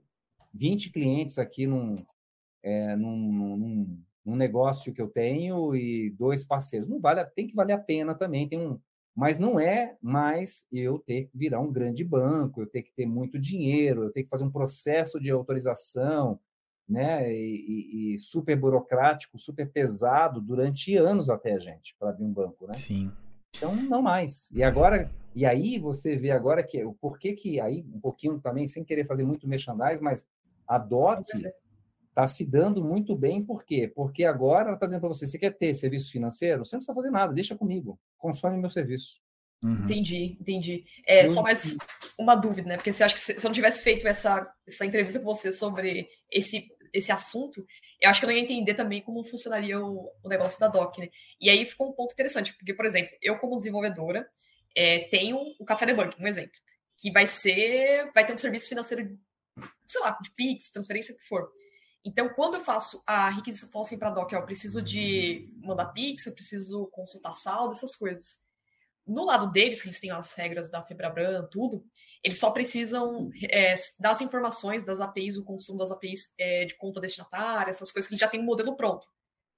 20 0.53 0.89
clientes 0.91 1.37
aqui 1.37 1.67
num, 1.67 1.93
é, 2.63 2.95
num, 2.95 3.15
num, 3.15 4.03
num, 4.25 4.35
negócio 4.35 4.91
que 4.91 5.01
eu 5.01 5.07
tenho 5.07 5.75
e 5.75 6.09
dois 6.11 6.43
parceiros. 6.43 6.89
Não 6.89 6.99
vale, 6.99 7.23
tem 7.25 7.47
que 7.47 7.55
valer 7.55 7.73
a 7.73 7.79
pena 7.79 8.15
também. 8.15 8.49
Tem 8.49 8.59
um, 8.59 8.79
mas 9.15 9.37
não 9.37 9.59
é 9.59 9.95
mais 10.01 10.65
eu 10.71 10.99
ter 10.99 11.25
que 11.25 11.37
virar 11.37 11.59
um 11.59 11.71
grande 11.71 12.03
banco, 12.03 12.61
eu 12.61 12.67
ter 12.67 12.81
que 12.81 12.91
ter 12.91 13.05
muito 13.05 13.39
dinheiro, 13.39 14.03
eu 14.03 14.11
ter 14.11 14.23
que 14.23 14.29
fazer 14.29 14.43
um 14.43 14.51
processo 14.51 15.19
de 15.19 15.29
autorização, 15.29 16.39
né, 16.87 17.33
e, 17.33 18.13
e, 18.13 18.19
super 18.19 18.55
burocrático, 18.55 19.37
super 19.37 19.69
pesado 19.69 20.39
durante 20.39 20.95
anos 20.95 21.29
até, 21.29 21.59
gente, 21.59 21.95
para 21.99 22.09
abrir 22.09 22.23
um 22.23 22.31
banco, 22.31 22.65
né? 22.65 22.73
Sim. 22.73 23.11
Então, 23.55 23.75
não 23.75 24.01
mais. 24.01 24.49
E 24.51 24.63
agora, 24.63 25.11
e 25.35 25.45
aí 25.45 25.77
você 25.77 26.15
vê 26.15 26.31
agora 26.31 26.63
que 26.63 26.83
o 26.83 26.93
porquê 26.93 27.33
que 27.33 27.59
aí 27.59 27.85
um 27.93 27.99
pouquinho 27.99 28.39
também, 28.39 28.67
sem 28.67 28.83
querer 28.83 29.05
fazer 29.05 29.23
muito 29.23 29.47
merchandising, 29.47 30.03
mas 30.03 30.25
a 30.67 30.77
DOC 30.77 31.25
está 32.09 32.25
se 32.25 32.45
dando 32.45 32.83
muito 32.83 33.15
bem, 33.15 33.43
por 33.43 33.63
quê? 33.63 33.91
Porque 33.93 34.23
agora 34.23 34.67
ela 34.67 34.73
está 34.73 34.85
dizendo 34.85 35.01
para 35.01 35.09
você, 35.09 35.27
você 35.27 35.37
quer 35.37 35.51
ter 35.55 35.73
serviço 35.73 36.11
financeiro? 36.11 36.65
Você 36.65 36.75
não 36.75 36.79
precisa 36.79 36.95
fazer 36.95 37.11
nada, 37.11 37.33
deixa 37.33 37.55
comigo, 37.55 37.99
consome 38.17 38.57
meu 38.57 38.69
serviço. 38.69 39.19
Uhum. 39.63 39.85
Entendi, 39.85 40.37
entendi. 40.39 40.85
É, 41.05 41.25
só 41.25 41.41
mais 41.41 41.77
uma 42.17 42.35
dúvida, 42.35 42.69
né? 42.69 42.75
Porque 42.75 42.91
você 42.91 43.03
acha 43.03 43.15
que 43.15 43.21
se 43.21 43.37
eu 43.37 43.43
não 43.43 43.53
tivesse 43.53 43.83
feito 43.83 44.07
essa, 44.07 44.51
essa 44.67 44.85
entrevista 44.85 45.19
com 45.19 45.25
você 45.25 45.51
sobre 45.51 46.07
esse 46.31 46.67
esse 46.93 47.11
assunto, 47.11 47.65
eu 47.99 48.09
acho 48.09 48.19
que 48.19 48.25
eu 48.25 48.29
não 48.29 48.35
ia 48.35 48.43
entender 48.43 48.73
também 48.73 49.01
como 49.01 49.23
funcionaria 49.23 49.79
o, 49.79 50.11
o 50.23 50.29
negócio 50.29 50.59
da 50.59 50.67
DOC, 50.67 50.99
né? 50.99 51.09
E 51.39 51.49
aí 51.49 51.65
ficou 51.65 51.89
um 51.89 51.93
ponto 51.93 52.13
interessante, 52.13 52.53
porque, 52.53 52.73
por 52.73 52.85
exemplo, 52.85 53.15
eu 53.21 53.37
como 53.37 53.57
desenvolvedora 53.57 54.27
é, 54.75 55.07
tenho 55.09 55.39
o 55.59 55.65
Café 55.65 55.85
Debug, 55.85 56.15
um 56.19 56.27
exemplo, 56.27 56.55
que 56.97 57.11
vai 57.11 57.25
ser, 57.25 58.11
vai 58.13 58.25
ter 58.25 58.33
um 58.33 58.37
serviço 58.37 58.69
financeiro, 58.69 59.17
sei 59.87 60.01
lá, 60.01 60.17
de 60.21 60.31
Pix, 60.31 60.69
transferência, 60.69 61.15
o 61.15 61.17
que 61.17 61.23
for. 61.23 61.51
Então, 62.05 62.29
quando 62.29 62.55
eu 62.55 62.61
faço 62.61 63.03
a 63.05 63.29
requisição 63.29 63.81
assim 63.81 63.97
para 63.97 64.09
a 64.09 64.11
DOC, 64.11 64.33
eu 64.33 64.45
preciso 64.45 64.81
de 64.81 65.51
mandar 65.57 65.87
Pix, 65.87 66.25
eu 66.25 66.33
preciso 66.33 66.87
consultar 66.87 67.33
saldo, 67.33 67.75
essas 67.75 67.95
coisas. 67.95 68.37
No 69.05 69.25
lado 69.25 69.51
deles, 69.51 69.81
que 69.81 69.87
eles 69.87 69.99
têm 69.99 70.11
as 70.11 70.33
regras 70.35 70.69
da 70.69 70.83
Febraban, 70.83 71.47
tudo, 71.51 71.85
eles 72.23 72.39
só 72.39 72.51
precisam 72.51 73.29
é, 73.49 73.75
das 73.99 74.21
informações 74.21 74.83
das 74.83 74.99
APIs, 74.99 75.37
o 75.37 75.45
consumo 75.45 75.79
das 75.79 75.91
APIs 75.91 76.33
é, 76.39 76.65
de 76.65 76.75
conta 76.75 76.99
destinatária, 76.99 77.69
essas 77.69 77.91
coisas 77.91 78.09
que 78.09 78.17
já 78.17 78.27
tem 78.27 78.39
um 78.39 78.45
modelo 78.45 78.75
pronto 78.75 79.07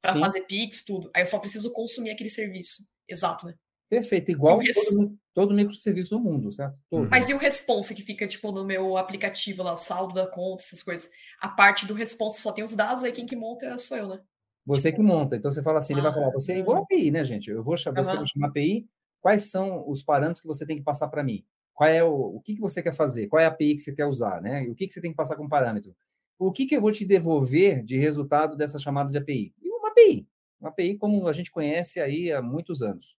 para 0.02 0.18
fazer 0.18 0.42
Pix, 0.42 0.84
tudo. 0.84 1.10
Aí 1.14 1.22
eu 1.22 1.26
só 1.26 1.40
preciso 1.40 1.72
consumir 1.72 2.12
aquele 2.12 2.30
serviço. 2.30 2.84
Exato, 3.08 3.46
né? 3.46 3.54
Perfeito, 3.90 4.30
igual 4.30 4.60
todo, 4.60 5.18
todo 5.34 5.54
microserviço 5.54 6.12
do 6.12 6.20
mundo, 6.20 6.52
certo? 6.52 6.80
Todo. 6.90 7.10
Mas 7.10 7.28
e 7.28 7.34
o 7.34 7.38
response 7.38 7.96
que 7.96 8.04
fica, 8.04 8.28
tipo, 8.28 8.52
no 8.52 8.64
meu 8.64 8.98
aplicativo 8.98 9.64
lá, 9.64 9.74
o 9.74 9.78
saldo 9.78 10.14
da 10.14 10.28
conta, 10.28 10.62
essas 10.62 10.84
coisas? 10.84 11.10
A 11.42 11.50
parte 11.50 11.88
do 11.88 11.96
response 11.96 12.40
só 12.40 12.52
tem 12.52 12.64
os 12.64 12.76
dados, 12.76 13.04
aí 13.04 13.12
quem 13.12 13.26
que 13.26 13.36
monta 13.36 13.76
sou 13.78 13.98
eu, 13.98 14.08
né? 14.08 14.22
Você 14.64 14.92
tipo... 14.92 15.02
que 15.02 15.08
monta. 15.08 15.36
Então 15.36 15.50
você 15.50 15.64
fala 15.64 15.80
assim, 15.80 15.94
ah, 15.94 15.98
ele 15.98 16.04
vai 16.04 16.14
falar, 16.14 16.32
você 16.32 16.54
é 16.54 16.60
igual 16.60 16.78
a 16.78 16.82
API, 16.82 17.10
né, 17.10 17.24
gente? 17.24 17.50
Eu 17.50 17.64
vou 17.64 17.76
chamar, 17.76 18.04
você 18.04 18.16
vai 18.16 18.28
chamar 18.28 18.48
API, 18.50 18.88
quais 19.20 19.50
são 19.50 19.90
os 19.90 20.04
parâmetros 20.04 20.42
que 20.42 20.48
você 20.48 20.68
tem 20.68 20.78
que 20.78 20.84
passar 20.84 21.08
para 21.08 21.24
mim? 21.24 21.44
Qual 21.80 21.90
é 21.90 22.04
o, 22.04 22.36
o 22.36 22.42
que, 22.42 22.56
que 22.56 22.60
você 22.60 22.84
quer 22.84 22.92
fazer? 22.92 23.28
Qual 23.28 23.42
é 23.42 23.46
a 23.46 23.48
API 23.48 23.74
que 23.76 23.80
você 23.80 23.94
quer 23.94 24.06
usar? 24.06 24.42
Né? 24.42 24.64
O 24.64 24.76
que, 24.76 24.86
que 24.86 24.92
você 24.92 25.00
tem 25.00 25.12
que 25.12 25.16
passar 25.16 25.38
como 25.38 25.48
parâmetro? 25.48 25.96
O 26.38 26.52
que, 26.52 26.66
que 26.66 26.76
eu 26.76 26.82
vou 26.82 26.92
te 26.92 27.06
devolver 27.06 27.82
de 27.86 27.98
resultado 27.98 28.58
dessa 28.58 28.78
chamada 28.78 29.10
de 29.10 29.18
API? 29.18 29.54
E 29.62 29.70
uma 29.70 29.88
API. 29.88 30.28
Uma 30.60 30.72
API 30.72 30.98
como 30.98 31.26
a 31.26 31.32
gente 31.32 31.50
conhece 31.50 32.02
aí 32.02 32.34
há 32.34 32.42
muitos 32.42 32.82
anos. 32.82 33.16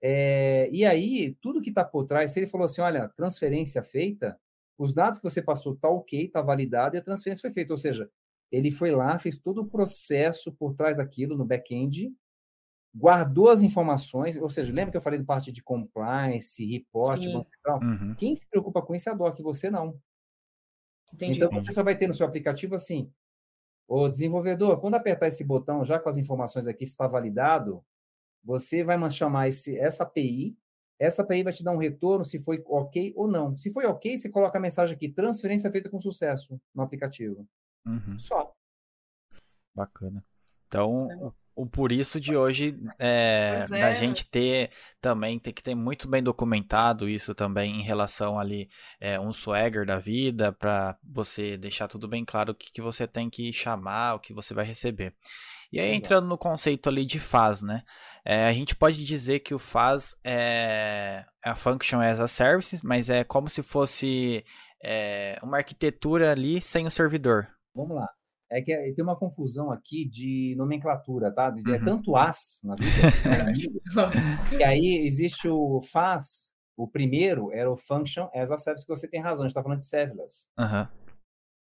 É, 0.00 0.70
e 0.70 0.86
aí, 0.86 1.36
tudo 1.40 1.60
que 1.60 1.70
está 1.70 1.84
por 1.84 2.04
trás, 2.04 2.30
se 2.30 2.38
ele 2.38 2.46
falou 2.46 2.66
assim, 2.66 2.80
olha, 2.80 3.08
transferência 3.08 3.82
feita, 3.82 4.38
os 4.78 4.94
dados 4.94 5.18
que 5.18 5.28
você 5.28 5.42
passou 5.42 5.74
está 5.74 5.88
ok, 5.88 6.26
está 6.26 6.40
validado 6.40 6.94
e 6.94 7.00
a 7.00 7.02
transferência 7.02 7.42
foi 7.42 7.50
feita. 7.50 7.72
Ou 7.72 7.78
seja, 7.78 8.08
ele 8.52 8.70
foi 8.70 8.92
lá, 8.92 9.18
fez 9.18 9.36
todo 9.36 9.62
o 9.62 9.68
processo 9.68 10.52
por 10.52 10.72
trás 10.72 10.98
daquilo 10.98 11.36
no 11.36 11.44
back-end 11.44 12.14
guardou 12.98 13.48
as 13.48 13.62
informações, 13.62 14.36
ou 14.36 14.50
seja, 14.50 14.72
lembra 14.72 14.90
que 14.90 14.96
eu 14.96 15.00
falei 15.00 15.18
do 15.18 15.24
parte 15.24 15.52
de 15.52 15.62
compliance, 15.62 16.66
report, 16.66 17.20
uhum. 17.24 18.14
quem 18.16 18.34
se 18.34 18.48
preocupa 18.48 18.82
com 18.82 18.94
isso 18.94 19.08
é 19.08 19.12
a 19.12 19.14
DOC, 19.14 19.40
você 19.40 19.70
não. 19.70 19.98
Entendi. 21.14 21.38
Então 21.38 21.50
você 21.52 21.70
só 21.70 21.82
vai 21.82 21.96
ter 21.96 22.08
no 22.08 22.14
seu 22.14 22.26
aplicativo 22.26 22.74
assim, 22.74 23.10
o 23.86 24.08
desenvolvedor, 24.08 24.80
quando 24.80 24.96
apertar 24.96 25.28
esse 25.28 25.44
botão, 25.44 25.84
já 25.84 25.98
com 25.98 26.08
as 26.08 26.18
informações 26.18 26.66
aqui 26.66 26.82
está 26.82 27.06
validado, 27.06 27.84
você 28.44 28.82
vai 28.82 28.98
chamar 29.10 29.48
esse, 29.48 29.78
essa 29.78 30.02
API, 30.02 30.56
essa 30.98 31.22
API 31.22 31.44
vai 31.44 31.52
te 31.52 31.62
dar 31.62 31.70
um 31.70 31.78
retorno 31.78 32.24
se 32.24 32.38
foi 32.40 32.62
ok 32.66 33.12
ou 33.16 33.28
não. 33.28 33.56
Se 33.56 33.72
foi 33.72 33.86
ok, 33.86 34.16
você 34.16 34.28
coloca 34.28 34.58
a 34.58 34.60
mensagem 34.60 34.96
aqui, 34.96 35.08
transferência 35.08 35.70
feita 35.70 35.88
com 35.88 36.00
sucesso 36.00 36.60
no 36.74 36.82
aplicativo. 36.82 37.46
Uhum. 37.86 38.18
Só. 38.18 38.52
Bacana. 39.74 40.24
Então, 40.66 41.32
o 41.58 41.66
por 41.66 41.90
isso 41.90 42.20
de 42.20 42.36
hoje 42.36 42.78
é, 43.00 43.66
é. 43.68 43.80
da 43.80 43.92
gente 43.92 44.24
ter 44.24 44.70
também 45.00 45.40
tem 45.40 45.52
que 45.52 45.62
ter 45.62 45.74
muito 45.74 46.06
bem 46.08 46.22
documentado 46.22 47.08
isso 47.08 47.34
também 47.34 47.80
em 47.80 47.82
relação 47.82 48.38
ali 48.38 48.70
é, 49.00 49.18
um 49.18 49.32
swagger 49.32 49.84
da 49.84 49.98
vida 49.98 50.52
para 50.52 50.96
você 51.02 51.56
deixar 51.56 51.88
tudo 51.88 52.06
bem 52.06 52.24
claro 52.24 52.52
o 52.52 52.54
que, 52.54 52.70
que 52.70 52.80
você 52.80 53.08
tem 53.08 53.28
que 53.28 53.52
chamar, 53.52 54.14
o 54.14 54.20
que 54.20 54.32
você 54.32 54.54
vai 54.54 54.64
receber. 54.64 55.12
E 55.72 55.80
aí 55.80 55.92
entrando 55.92 56.28
no 56.28 56.38
conceito 56.38 56.88
ali 56.88 57.04
de 57.04 57.18
faz, 57.18 57.60
né? 57.60 57.82
É, 58.24 58.46
a 58.46 58.52
gente 58.52 58.76
pode 58.76 59.04
dizer 59.04 59.40
que 59.40 59.52
o 59.52 59.58
faz 59.58 60.14
é, 60.24 61.24
a 61.44 61.56
function 61.56 62.00
as 62.00 62.20
a 62.20 62.28
service, 62.28 62.80
mas 62.84 63.10
é 63.10 63.24
como 63.24 63.50
se 63.50 63.64
fosse 63.64 64.44
é, 64.82 65.38
uma 65.42 65.56
arquitetura 65.56 66.30
ali 66.30 66.62
sem 66.62 66.86
o 66.86 66.90
servidor. 66.90 67.48
Vamos 67.74 67.96
lá 67.96 68.17
é 68.50 68.62
que 68.62 68.72
é, 68.72 68.92
tem 68.92 69.04
uma 69.04 69.16
confusão 69.16 69.70
aqui 69.70 70.08
de 70.08 70.54
nomenclatura, 70.56 71.30
tá? 71.30 71.50
De, 71.50 71.60
é 71.66 71.70
uhum. 71.70 71.74
É 71.74 71.84
tanto 71.84 72.16
as 72.16 72.60
na 72.64 72.74
vida, 72.74 72.90
né? 73.28 74.58
e 74.58 74.64
aí 74.64 75.02
existe 75.04 75.48
o 75.48 75.80
faz, 75.82 76.52
o 76.76 76.88
primeiro 76.88 77.52
era 77.52 77.70
o 77.70 77.76
function 77.76 78.28
as 78.34 78.50
a 78.50 78.56
service, 78.56 78.86
que 78.86 78.94
você 78.94 79.06
tem 79.06 79.20
razão, 79.20 79.44
a 79.44 79.48
gente 79.48 79.52
está 79.52 79.62
falando 79.62 79.80
de 79.80 79.86
serverless. 79.86 80.48
Uhum. 80.58 80.88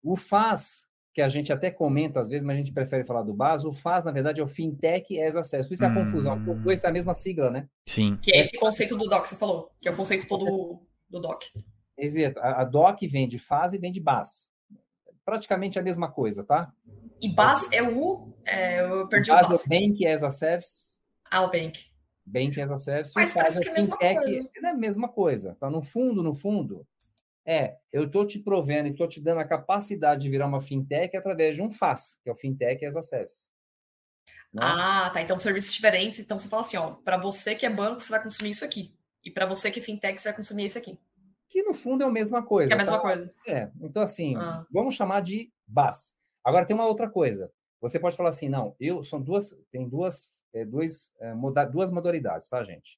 O 0.03 0.15
faz, 0.15 0.88
que 1.13 1.21
a 1.21 1.29
gente 1.29 1.53
até 1.53 1.69
comenta 1.69 2.19
às 2.19 2.27
vezes, 2.27 2.43
mas 2.45 2.55
a 2.55 2.57
gente 2.57 2.73
prefere 2.73 3.03
falar 3.03 3.21
do 3.21 3.33
base, 3.33 3.67
o 3.67 3.71
faz, 3.71 4.03
na 4.03 4.12
verdade, 4.12 4.41
é 4.41 4.43
o 4.43 4.47
fintech 4.47 5.21
as 5.21 5.36
a 5.36 5.43
service. 5.43 5.69
Por 5.69 5.75
isso 5.75 5.86
é 5.86 5.88
a 5.88 5.93
confusão, 5.93 6.38
porque 6.38 6.51
os 6.51 6.63
dois 6.63 6.83
é 6.83 6.88
a 6.88 6.91
mesma 6.91 7.13
sigla, 7.13 7.51
né? 7.51 7.69
Sim. 7.88 8.17
Que 8.17 8.33
é 8.33 8.39
esse 8.39 8.57
conceito 8.57 8.97
do 8.97 9.07
doc 9.07 9.21
que 9.21 9.29
você 9.29 9.36
falou, 9.36 9.69
que 9.79 9.88
é 9.88 9.91
o 9.91 9.95
conceito 9.95 10.27
todo 10.27 10.81
do 11.07 11.19
doc. 11.19 11.43
Exato. 11.95 12.39
A, 12.39 12.62
a 12.62 12.63
doc 12.63 12.99
vem 13.03 13.27
de 13.27 13.38
faz 13.38 13.73
e 13.73 13.77
vem 13.77 13.91
de 13.91 14.01
base 14.01 14.53
praticamente 15.25 15.79
a 15.79 15.81
mesma 15.81 16.12
coisa, 16.12 16.43
tá? 16.43 16.71
E 17.21 17.29
BAS 17.29 17.71
é 17.71 17.81
o. 17.81 18.33
É, 18.45 18.81
eu 18.81 19.07
perdi 19.07 19.31
o 19.31 19.36
BAS. 19.36 19.49
É 19.49 19.53
o 19.53 19.69
Bank 19.69 20.07
as 20.07 20.23
a 20.23 20.29
Service. 20.29 20.97
Ah, 21.29 21.43
o 21.43 21.51
Bank. 21.51 21.79
Bank 22.25 22.62
as 22.62 22.71
a 22.71 22.77
Service. 22.77 23.13
Mas 23.15 23.33
parece 23.33 23.62
que 23.62 23.69
é 23.69 23.71
a 23.71 23.75
mesma 23.75 23.97
coisa. 23.97 24.49
É 24.55 24.67
a 24.67 24.73
mesma 24.73 25.09
coisa. 25.09 25.57
Tá? 25.59 25.69
No 25.69 25.81
fundo, 25.81 26.23
no 26.23 26.36
fundo, 26.36 26.86
é, 27.45 27.77
eu 27.91 28.05
estou 28.05 28.25
te 28.25 28.39
provendo 28.39 28.88
e 28.88 28.91
estou 28.91 29.07
te 29.07 29.21
dando 29.21 29.39
a 29.39 29.45
capacidade 29.45 30.21
de 30.21 30.29
virar 30.29 30.47
uma 30.47 30.62
fintech 30.62 31.15
através 31.15 31.55
de 31.55 31.62
um 31.62 31.69
FAS, 31.69 32.19
que 32.23 32.29
é 32.29 32.31
o 32.31 32.36
Fintech 32.36 32.86
as 32.86 32.95
a 32.95 33.01
Service. 33.01 33.49
Né? 34.53 34.62
Ah, 34.63 35.09
tá. 35.13 35.21
Então, 35.21 35.38
serviços 35.39 35.73
diferentes. 35.73 36.19
Então, 36.19 36.38
você 36.38 36.47
fala 36.47 36.62
assim, 36.62 36.77
ó, 36.77 36.91
para 36.91 37.17
você 37.17 37.55
que 37.55 37.65
é 37.65 37.69
banco, 37.69 38.01
você 38.01 38.12
vai 38.12 38.23
consumir 38.23 38.51
isso 38.51 38.63
aqui. 38.63 38.95
E 39.23 39.31
para 39.31 39.45
você 39.45 39.71
que 39.71 39.79
é 39.79 39.83
fintech, 39.83 40.19
você 40.19 40.27
vai 40.27 40.36
consumir 40.36 40.65
isso 40.65 40.77
aqui. 40.77 40.99
Que, 41.54 41.62
no 41.62 41.76
fundo, 41.76 42.02
é 42.02 42.08
a 42.08 42.12
mesma 42.12 42.42
coisa. 42.42 42.70
Que 42.70 42.74
é 42.74 42.76
a 42.76 42.80
mesma 42.80 42.98
tá? 42.98 43.02
coisa. 43.04 43.32
É. 43.46 43.70
Então, 43.80 44.02
assim, 44.02 44.36
ah. 44.36 44.66
vamos 44.74 44.96
chamar 44.96 45.22
de 45.22 45.54
BAS. 45.68 46.16
Agora, 46.44 46.66
tem 46.66 46.74
uma 46.74 46.88
outra 46.88 47.08
coisa. 47.08 47.52
Você 47.80 48.00
pode 48.00 48.18
falar 48.18 48.30
assim, 48.30 48.50
não, 48.50 48.76
eu 48.80 49.04
são 49.04 49.22
duas, 49.22 49.56
tem 49.72 49.88
duas, 49.88 50.32
é, 50.52 50.66
duas, 50.66 51.13
é, 51.20 51.32
moda, 51.32 51.63
duas 51.63 51.92
modalidades, 51.92 52.50
tá, 52.50 52.63
gente? 52.63 52.98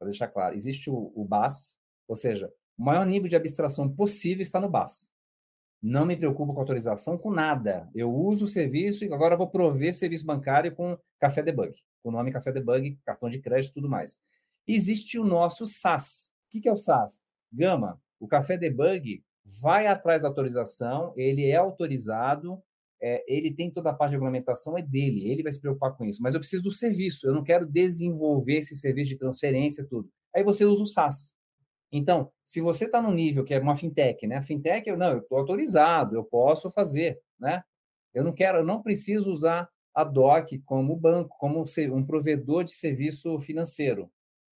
Para 0.00 0.08
deixar 0.08 0.26
claro. 0.26 0.56
Existe 0.56 0.90
o, 0.90 1.12
o 1.14 1.24
BAS, 1.24 1.78
ou 2.08 2.16
seja, 2.16 2.52
o 2.76 2.82
maior 2.82 3.06
nível 3.06 3.28
de 3.28 3.36
abstração 3.36 3.88
possível 3.88 4.42
está 4.42 4.60
no 4.60 4.68
BAS. 4.68 5.08
Não 5.80 6.04
me 6.04 6.16
preocupo 6.16 6.52
com 6.52 6.58
autorização, 6.58 7.16
com 7.16 7.30
nada. 7.30 7.88
Eu 7.94 8.12
uso 8.12 8.46
o 8.46 8.48
serviço 8.48 9.04
e 9.04 9.14
agora 9.14 9.36
vou 9.36 9.48
prover 9.48 9.94
serviço 9.94 10.26
bancário 10.26 10.74
com 10.74 10.98
Café 11.20 11.40
Debug, 11.40 11.72
com 12.02 12.08
o 12.08 12.12
nome 12.12 12.32
Café 12.32 12.50
Debug, 12.50 12.98
cartão 13.04 13.30
de 13.30 13.38
crédito 13.38 13.70
e 13.70 13.74
tudo 13.74 13.88
mais. 13.88 14.18
Existe 14.66 15.20
o 15.20 15.24
nosso 15.24 15.64
SaaS. 15.64 16.32
O 16.52 16.60
que 16.60 16.68
é 16.68 16.72
o 16.72 16.76
SaaS? 16.76 17.21
Gama, 17.52 18.00
o 18.18 18.26
Café 18.26 18.56
Debug 18.56 19.22
vai 19.60 19.86
atrás 19.86 20.22
da 20.22 20.28
autorização, 20.28 21.12
ele 21.16 21.46
é 21.46 21.56
autorizado, 21.56 22.62
é, 23.00 23.24
ele 23.26 23.52
tem 23.52 23.70
toda 23.70 23.90
a 23.90 23.92
parte 23.92 24.10
de 24.10 24.16
regulamentação, 24.16 24.78
é 24.78 24.82
dele, 24.82 25.28
ele 25.28 25.42
vai 25.42 25.50
se 25.50 25.60
preocupar 25.60 25.96
com 25.96 26.04
isso. 26.04 26.22
Mas 26.22 26.34
eu 26.34 26.40
preciso 26.40 26.62
do 26.62 26.70
serviço, 26.70 27.26
eu 27.26 27.34
não 27.34 27.42
quero 27.42 27.66
desenvolver 27.66 28.58
esse 28.58 28.76
serviço 28.76 29.10
de 29.10 29.18
transferência, 29.18 29.84
tudo. 29.84 30.08
Aí 30.34 30.44
você 30.44 30.64
usa 30.64 30.82
o 30.82 30.86
SaaS. 30.86 31.34
Então, 31.90 32.30
se 32.44 32.60
você 32.60 32.86
está 32.86 33.02
no 33.02 33.12
nível 33.12 33.44
que 33.44 33.52
é 33.52 33.58
uma 33.58 33.76
fintech, 33.76 34.26
né? 34.26 34.36
A 34.36 34.42
fintech, 34.42 34.88
eu, 34.88 34.96
não, 34.96 35.10
eu 35.10 35.18
estou 35.18 35.38
autorizado, 35.38 36.14
eu 36.14 36.24
posso 36.24 36.70
fazer, 36.70 37.20
né? 37.38 37.62
Eu 38.14 38.24
não 38.24 38.32
quero, 38.32 38.58
eu 38.58 38.64
não 38.64 38.82
preciso 38.82 39.30
usar 39.30 39.68
a 39.94 40.04
DOC 40.04 40.62
como 40.64 40.96
banco, 40.96 41.36
como 41.38 41.62
um 41.92 42.06
provedor 42.06 42.64
de 42.64 42.72
serviço 42.72 43.38
financeiro. 43.40 44.10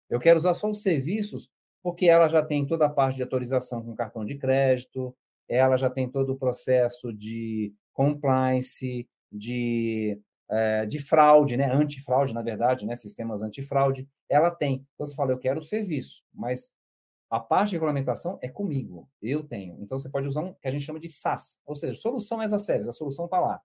Eu 0.08 0.18
quero 0.18 0.38
usar 0.38 0.54
só 0.54 0.70
os 0.70 0.82
serviços 0.82 1.50
porque 1.86 2.08
ela 2.08 2.26
já 2.26 2.44
tem 2.44 2.66
toda 2.66 2.86
a 2.86 2.90
parte 2.90 3.14
de 3.14 3.22
autorização 3.22 3.80
com 3.80 3.94
cartão 3.94 4.24
de 4.24 4.36
crédito, 4.36 5.16
ela 5.48 5.76
já 5.76 5.88
tem 5.88 6.10
todo 6.10 6.32
o 6.32 6.36
processo 6.36 7.12
de 7.12 7.72
compliance, 7.92 9.08
de, 9.30 10.20
é, 10.50 10.84
de 10.84 10.98
fraude, 10.98 11.56
né? 11.56 11.72
antifraude, 11.72 12.34
na 12.34 12.42
verdade, 12.42 12.84
né? 12.84 12.96
sistemas 12.96 13.40
antifraude, 13.40 14.04
ela 14.28 14.50
tem. 14.50 14.84
Então, 14.94 15.06
você 15.06 15.14
fala, 15.14 15.30
eu 15.30 15.38
quero 15.38 15.60
o 15.60 15.62
serviço, 15.62 16.24
mas 16.34 16.72
a 17.30 17.38
parte 17.38 17.70
de 17.70 17.76
regulamentação 17.76 18.36
é 18.42 18.48
comigo, 18.48 19.08
eu 19.22 19.44
tenho. 19.44 19.80
Então 19.80 19.96
você 19.96 20.08
pode 20.08 20.26
usar 20.26 20.40
um 20.40 20.54
que 20.54 20.66
a 20.66 20.72
gente 20.72 20.84
chama 20.84 20.98
de 20.98 21.08
SaaS, 21.08 21.60
ou 21.64 21.76
seja, 21.76 21.96
solução 21.96 22.40
as 22.40 22.52
a 22.52 22.58
service, 22.58 22.90
a 22.90 22.92
solução 22.92 23.26
está 23.26 23.38
lá. 23.38 23.62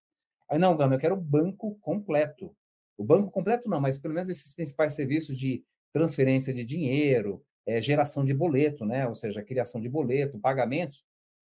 Aí 0.48 0.60
não, 0.60 0.78
Gama, 0.78 0.94
eu 0.94 1.00
quero 1.00 1.16
o 1.16 1.20
banco 1.20 1.76
completo. 1.82 2.56
O 2.96 3.04
banco 3.04 3.32
completo 3.32 3.68
não, 3.68 3.82
mas 3.82 3.98
pelo 3.98 4.14
menos 4.14 4.30
esses 4.30 4.54
principais 4.54 4.94
serviços 4.94 5.36
de 5.36 5.66
transferência 5.92 6.54
de 6.54 6.64
dinheiro, 6.64 7.44
é, 7.66 7.82
geração 7.82 8.26
de 8.26 8.34
boleto, 8.34 8.86
né? 8.86 9.08
Ou 9.08 9.16
seja, 9.16 9.44
criação 9.44 9.80
de 9.80 9.90
boleto, 9.90 10.40
pagamentos. 10.40 11.04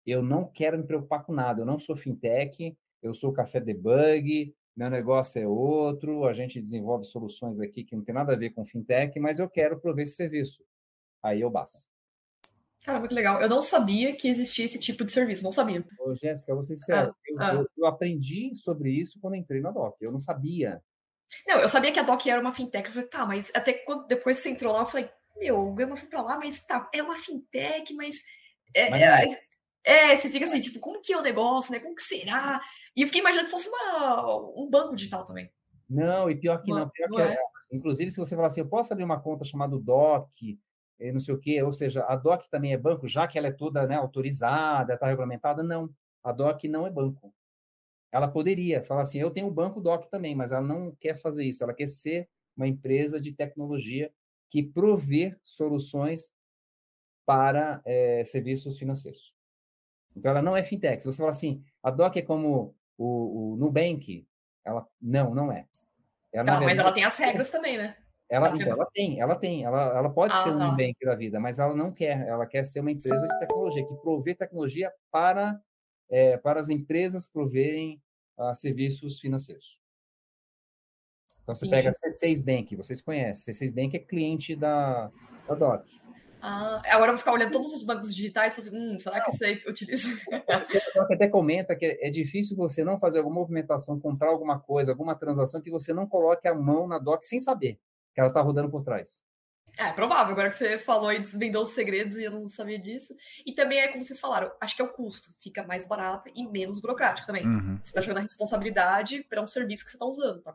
Eu 0.05 0.23
não 0.23 0.45
quero 0.45 0.79
me 0.79 0.85
preocupar 0.85 1.25
com 1.25 1.33
nada. 1.33 1.63
Eu 1.63 1.67
não 1.67 1.79
sou 1.79 1.97
fintech, 1.97 2.77
eu 3.03 3.15
sou 3.15 3.33
café 3.33 3.61
debug, 3.61 4.55
meu 4.77 4.89
negócio 4.89 5.41
é 5.41 5.47
outro, 5.47 6.27
a 6.27 6.33
gente 6.33 6.61
desenvolve 6.61 7.05
soluções 7.05 7.61
aqui 7.61 7.85
que 7.85 7.95
não 7.95 8.03
tem 8.03 8.15
nada 8.15 8.33
a 8.33 8.37
ver 8.37 8.51
com 8.51 8.65
fintech, 8.65 9.19
mas 9.21 9.39
eu 9.39 9.49
quero 9.49 9.79
prover 9.79 10.05
esse 10.05 10.17
serviço. 10.17 10.65
Aí 11.23 11.41
eu 11.41 11.51
basta. 11.51 11.93
Cara, 12.85 12.99
muito 12.99 13.15
legal. 13.15 13.41
Eu 13.41 13.49
não 13.49 13.63
sabia 13.63 14.17
que 14.17 14.29
existia 14.29 14.65
esse 14.65 14.81
tipo 14.81 15.05
de 15.05 15.13
serviço, 15.13 15.45
não 15.45 15.53
sabia. 15.53 15.85
Ô, 16.01 16.15
Jéssica, 16.15 16.55
vou 16.55 16.65
ser 16.65 16.77
sincero, 16.77 17.11
ah, 17.11 17.17
eu, 17.27 17.41
ah. 17.41 17.55
Eu, 17.55 17.69
eu, 17.77 17.87
aprendi 17.87 18.53
sobre 18.57 18.91
isso 18.91 19.21
quando 19.21 19.37
entrei 19.37 19.61
na 19.61 19.71
DOC. 19.71 19.97
Eu 20.01 20.11
não 20.11 20.21
sabia. 20.21 20.83
Não, 21.47 21.61
eu 21.61 21.69
sabia 21.69 21.93
que 21.93 22.01
a 22.01 22.03
DOC 22.03 22.27
era 22.27 22.41
uma 22.41 22.53
fintech. 22.53 22.87
Eu 22.87 22.93
falei, 22.93 23.09
tá, 23.09 23.25
mas 23.25 23.53
até 23.55 23.73
quando 23.73 24.07
depois 24.07 24.39
você 24.39 24.51
entrou 24.51 24.73
lá, 24.73 24.81
eu 24.81 24.87
falei, 24.87 25.09
meu, 25.37 25.59
o 25.59 25.75
Gama 25.75 25.97
foi 25.97 26.09
pra 26.09 26.23
lá, 26.23 26.37
mas 26.37 26.65
tá, 26.65 26.89
é 26.93 27.03
uma 27.03 27.19
fintech, 27.19 27.93
mas. 27.95 28.23
É, 28.75 28.91
mas 28.91 29.03
é, 29.03 30.13
é, 30.13 30.17
você 30.17 30.31
fica 30.31 30.45
assim, 30.45 30.61
tipo, 30.61 30.79
como 30.79 31.01
que 31.03 31.13
é 31.13 31.19
o 31.19 31.23
negócio, 31.23 31.73
né? 31.73 31.81
Como 31.81 31.95
que 31.95 32.03
será? 32.03 32.61
E 32.97 33.03
eu 33.03 33.07
fiquei 33.07 33.21
imaginando 33.21 33.47
que 33.47 33.53
fosse 33.53 33.69
uma, 33.69 34.37
um 34.57 34.69
banco 34.71 34.95
digital 34.95 35.27
também. 35.27 35.49
Não, 35.89 36.31
e 36.31 36.37
pior 36.37 36.63
que 36.63 36.71
não, 36.71 36.89
pior 36.89 37.09
não 37.09 37.17
que 37.17 37.23
é. 37.23 37.35
é. 37.35 37.39
Inclusive, 37.73 38.11
se 38.11 38.19
você 38.19 38.37
falar 38.37 38.49
assim, 38.49 38.61
eu 38.61 38.69
posso 38.69 38.93
abrir 38.93 39.05
uma 39.05 39.21
conta 39.21 39.45
chamada 39.45 39.79
DOC, 39.79 40.59
não 41.13 41.19
sei 41.19 41.35
o 41.35 41.39
quê, 41.39 41.63
ou 41.63 41.73
seja, 41.73 42.05
a 42.05 42.15
DOC 42.15 42.49
também 42.49 42.73
é 42.73 42.79
banco, 42.79 43.09
já 43.09 43.27
que 43.27 43.39
ela 43.39 43.49
é 43.49 43.53
toda 43.53 43.87
né, 43.87 43.97
autorizada, 43.97 44.95
está 44.95 45.07
regulamentada? 45.07 45.63
Não, 45.63 45.91
a 46.23 46.33
DOC 46.33 46.65
não 46.69 46.87
é 46.87 46.91
banco. 46.91 47.35
Ela 48.13 48.29
poderia 48.29 48.83
falar 48.85 49.03
assim, 49.03 49.19
eu 49.19 49.31
tenho 49.31 49.47
um 49.47 49.53
banco 49.53 49.81
DOC 49.81 50.09
também, 50.11 50.35
mas 50.35 50.53
ela 50.53 50.61
não 50.61 50.95
quer 50.95 51.17
fazer 51.17 51.45
isso, 51.45 51.65
ela 51.65 51.75
quer 51.75 51.89
ser 51.89 52.29
uma 52.55 52.69
empresa 52.69 53.19
de 53.19 53.33
tecnologia 53.33 54.13
que 54.53 54.63
prover 54.63 55.41
soluções 55.43 56.31
para 57.25 57.81
é, 57.87 58.23
serviços 58.23 58.79
financeiros. 58.79 59.35
Então, 60.15 60.31
ela 60.31 60.43
não 60.43 60.55
é 60.55 60.63
fintech. 60.63 61.03
Se 61.03 61.11
você 61.11 61.17
falar 61.17 61.31
assim, 61.31 61.65
a 61.83 61.91
DOC 61.91 62.19
é 62.19 62.23
como 62.23 62.77
o, 62.99 63.55
o 63.55 63.57
Nubank, 63.57 64.29
ela 64.63 64.87
não, 65.01 65.35
não 65.35 65.51
é. 65.51 65.67
Ela, 66.35 66.45
tá, 66.45 66.61
mas 66.61 66.79
ela 66.79 66.93
tem 66.93 67.03
as 67.03 67.17
regras 67.17 67.51
também, 67.51 67.79
né? 67.79 67.97
Ela, 68.29 68.55
então, 68.55 68.73
ela 68.73 68.87
tem, 68.93 69.21
ela 69.21 69.35
tem, 69.35 69.65
ela, 69.65 69.97
ela 69.97 70.11
pode 70.11 70.35
ah, 70.35 70.43
ser 70.43 70.51
um 70.51 70.59
tá. 70.59 70.71
Nubank 70.71 70.97
da 71.03 71.15
vida, 71.15 71.41
mas 71.41 71.59
ela 71.59 71.75
não 71.75 71.91
quer, 71.91 72.29
ela 72.29 72.47
quer 72.47 72.67
ser 72.67 72.81
uma 72.81 72.93
empresa 72.93 73.27
de 73.27 73.39
tecnologia, 73.39 73.87
que 73.87 73.95
provê 74.03 74.35
tecnologia 74.35 74.93
para, 75.11 75.59
é, 76.11 76.37
para 76.37 76.61
as 76.61 76.69
empresas 76.69 77.27
proverem 77.27 78.03
uh, 78.37 78.55
serviços 78.55 79.19
financeiros. 79.19 79.82
Então, 81.43 81.55
você 81.55 81.67
Sim. 81.67 81.71
pega 81.71 81.91
a 81.91 81.93
C6 81.93 82.45
Bank, 82.45 82.77
vocês 82.77 83.03
conhecem, 83.03 83.53
C6 83.53 83.75
Bank 83.75 83.97
é 83.97 83.99
cliente 83.99 84.55
da, 84.55 85.11
da 85.49 85.55
DOC. 85.55 85.85
Ah, 86.41 86.83
agora 86.87 87.11
eu 87.11 87.15
vou 87.15 87.19
ficar 87.19 87.33
olhando 87.33 87.53
todos 87.53 87.73
os 87.73 87.85
bancos 87.85 88.13
digitais 88.13 88.53
e 88.53 88.57
falar 88.57 88.69
assim, 88.69 88.95
hum, 88.95 88.99
será 88.99 89.19
não. 89.19 89.25
que 89.25 89.31
isso 89.31 89.45
aí 89.45 89.63
utiliza? 89.67 90.09
A 90.49 90.59
DOC 90.59 91.13
até 91.13 91.29
comenta 91.29 91.77
que 91.77 91.99
é 92.01 92.11
difícil 92.11 92.57
você 92.57 92.83
não 92.83 92.99
fazer 92.99 93.19
alguma 93.19 93.37
movimentação, 93.37 94.01
comprar 94.01 94.29
alguma 94.29 94.59
coisa, 94.59 94.91
alguma 94.91 95.15
transação 95.15 95.61
que 95.61 95.71
você 95.71 95.93
não 95.93 96.07
coloque 96.07 96.49
a 96.49 96.55
mão 96.55 96.89
na 96.89 96.99
DOC 96.99 97.25
sem 97.25 97.39
saber 97.39 97.79
que 98.13 98.21
ela 98.21 98.29
está 98.29 98.41
rodando 98.41 98.71
por 98.71 98.83
trás. 98.83 99.23
É, 99.79 99.89
é 99.89 99.93
provável, 99.93 100.33
agora 100.33 100.51
que 100.51 100.57
você 100.57 100.79
falou 100.79 101.13
e 101.13 101.19
desvendou 101.19 101.63
os 101.65 101.71
segredos 101.71 102.17
e 102.17 102.25
eu 102.25 102.31
não 102.31 102.47
sabia 102.49 102.79
disso. 102.79 103.15
E 103.47 103.53
também 103.53 103.79
é 103.79 103.89
como 103.89 104.05
vocês 104.05 104.21
falaram, 104.21 104.53
acho 104.61 104.77
que 104.77 104.83
é 104.83 104.85
o 104.85 104.93
custo. 104.93 105.31
Fica 105.41 105.63
mais 105.63 105.87
barato 105.87 106.31
e 106.35 106.47
menos 106.47 106.81
burocrático 106.81 107.27
também. 107.27 107.47
Uhum. 107.47 107.79
Você 107.83 107.91
está 107.91 108.01
jogando 108.01 108.19
a 108.19 108.23
responsabilidade 108.23 109.25
para 109.25 109.43
um 109.43 109.47
serviço 109.47 109.85
que 109.85 109.91
você 109.91 109.97
está 109.97 110.07
usando, 110.07 110.43
tá 110.43 110.53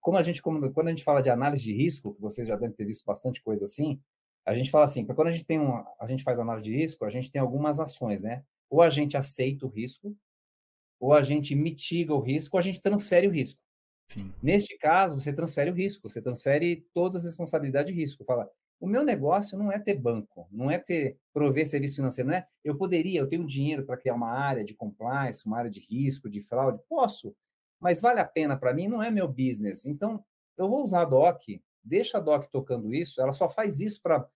como 0.00 0.16
a 0.16 0.22
gente, 0.22 0.40
como, 0.40 0.72
quando 0.72 0.88
a 0.88 0.90
gente 0.90 1.04
fala 1.04 1.22
de 1.22 1.30
análise 1.30 1.62
de 1.62 1.74
risco, 1.74 2.14
que 2.14 2.20
vocês 2.20 2.46
já 2.46 2.56
devem 2.56 2.74
ter 2.74 2.84
visto 2.84 3.04
bastante 3.04 3.42
coisa 3.42 3.64
assim, 3.64 4.00
a 4.46 4.54
gente 4.54 4.70
fala 4.70 4.84
assim, 4.84 5.06
quando 5.06 5.28
a 5.28 5.32
gente 5.32 5.44
tem 5.44 5.58
um, 5.58 5.82
a 5.98 6.06
gente 6.06 6.22
faz 6.22 6.38
análise 6.38 6.70
de 6.70 6.76
risco, 6.76 7.04
a 7.04 7.10
gente 7.10 7.30
tem 7.30 7.40
algumas 7.40 7.80
ações, 7.80 8.22
né? 8.22 8.44
Ou 8.68 8.82
a 8.82 8.90
gente 8.90 9.16
aceita 9.16 9.64
o 9.64 9.70
risco, 9.70 10.14
ou 11.00 11.14
a 11.14 11.22
gente 11.22 11.54
mitiga 11.54 12.14
o 12.14 12.20
risco, 12.20 12.56
ou 12.56 12.58
a 12.58 12.62
gente 12.62 12.80
transfere 12.80 13.26
o 13.26 13.30
risco. 13.30 13.60
Sim. 14.06 14.32
Neste 14.42 14.76
caso, 14.78 15.18
você 15.18 15.32
transfere 15.32 15.70
o 15.70 15.74
risco, 15.74 16.08
você 16.08 16.20
transfere 16.20 16.86
todas 16.92 17.22
as 17.22 17.24
responsabilidades 17.24 17.92
de 17.92 17.98
risco. 17.98 18.24
Fala, 18.24 18.50
o 18.80 18.86
meu 18.86 19.02
negócio 19.02 19.58
não 19.58 19.72
é 19.72 19.78
ter 19.78 19.94
banco, 19.94 20.46
não 20.50 20.70
é 20.70 20.78
ter 20.78 21.18
prover 21.32 21.66
serviço 21.66 21.96
financeiro, 21.96 22.28
não 22.28 22.36
é? 22.36 22.46
Eu 22.62 22.76
poderia, 22.76 23.20
eu 23.20 23.28
tenho 23.28 23.46
dinheiro 23.46 23.84
para 23.84 23.96
criar 23.96 24.14
uma 24.14 24.30
área 24.30 24.64
de 24.64 24.74
compliance, 24.74 25.46
uma 25.46 25.58
área 25.58 25.70
de 25.70 25.80
risco, 25.80 26.28
de 26.28 26.40
fraude, 26.40 26.82
posso, 26.88 27.34
mas 27.80 28.00
vale 28.00 28.20
a 28.20 28.24
pena 28.24 28.56
para 28.56 28.74
mim, 28.74 28.88
não 28.88 29.02
é 29.02 29.10
meu 29.10 29.26
business. 29.26 29.86
Então, 29.86 30.22
eu 30.56 30.68
vou 30.68 30.82
usar 30.82 31.02
a 31.02 31.06
DOC, 31.06 31.62
deixa 31.82 32.18
a 32.18 32.20
DOC 32.20 32.50
tocando 32.50 32.92
isso, 32.94 33.20
ela 33.20 33.32
só 33.32 33.48
faz 33.48 33.80
isso 33.80 34.02
para 34.02 34.28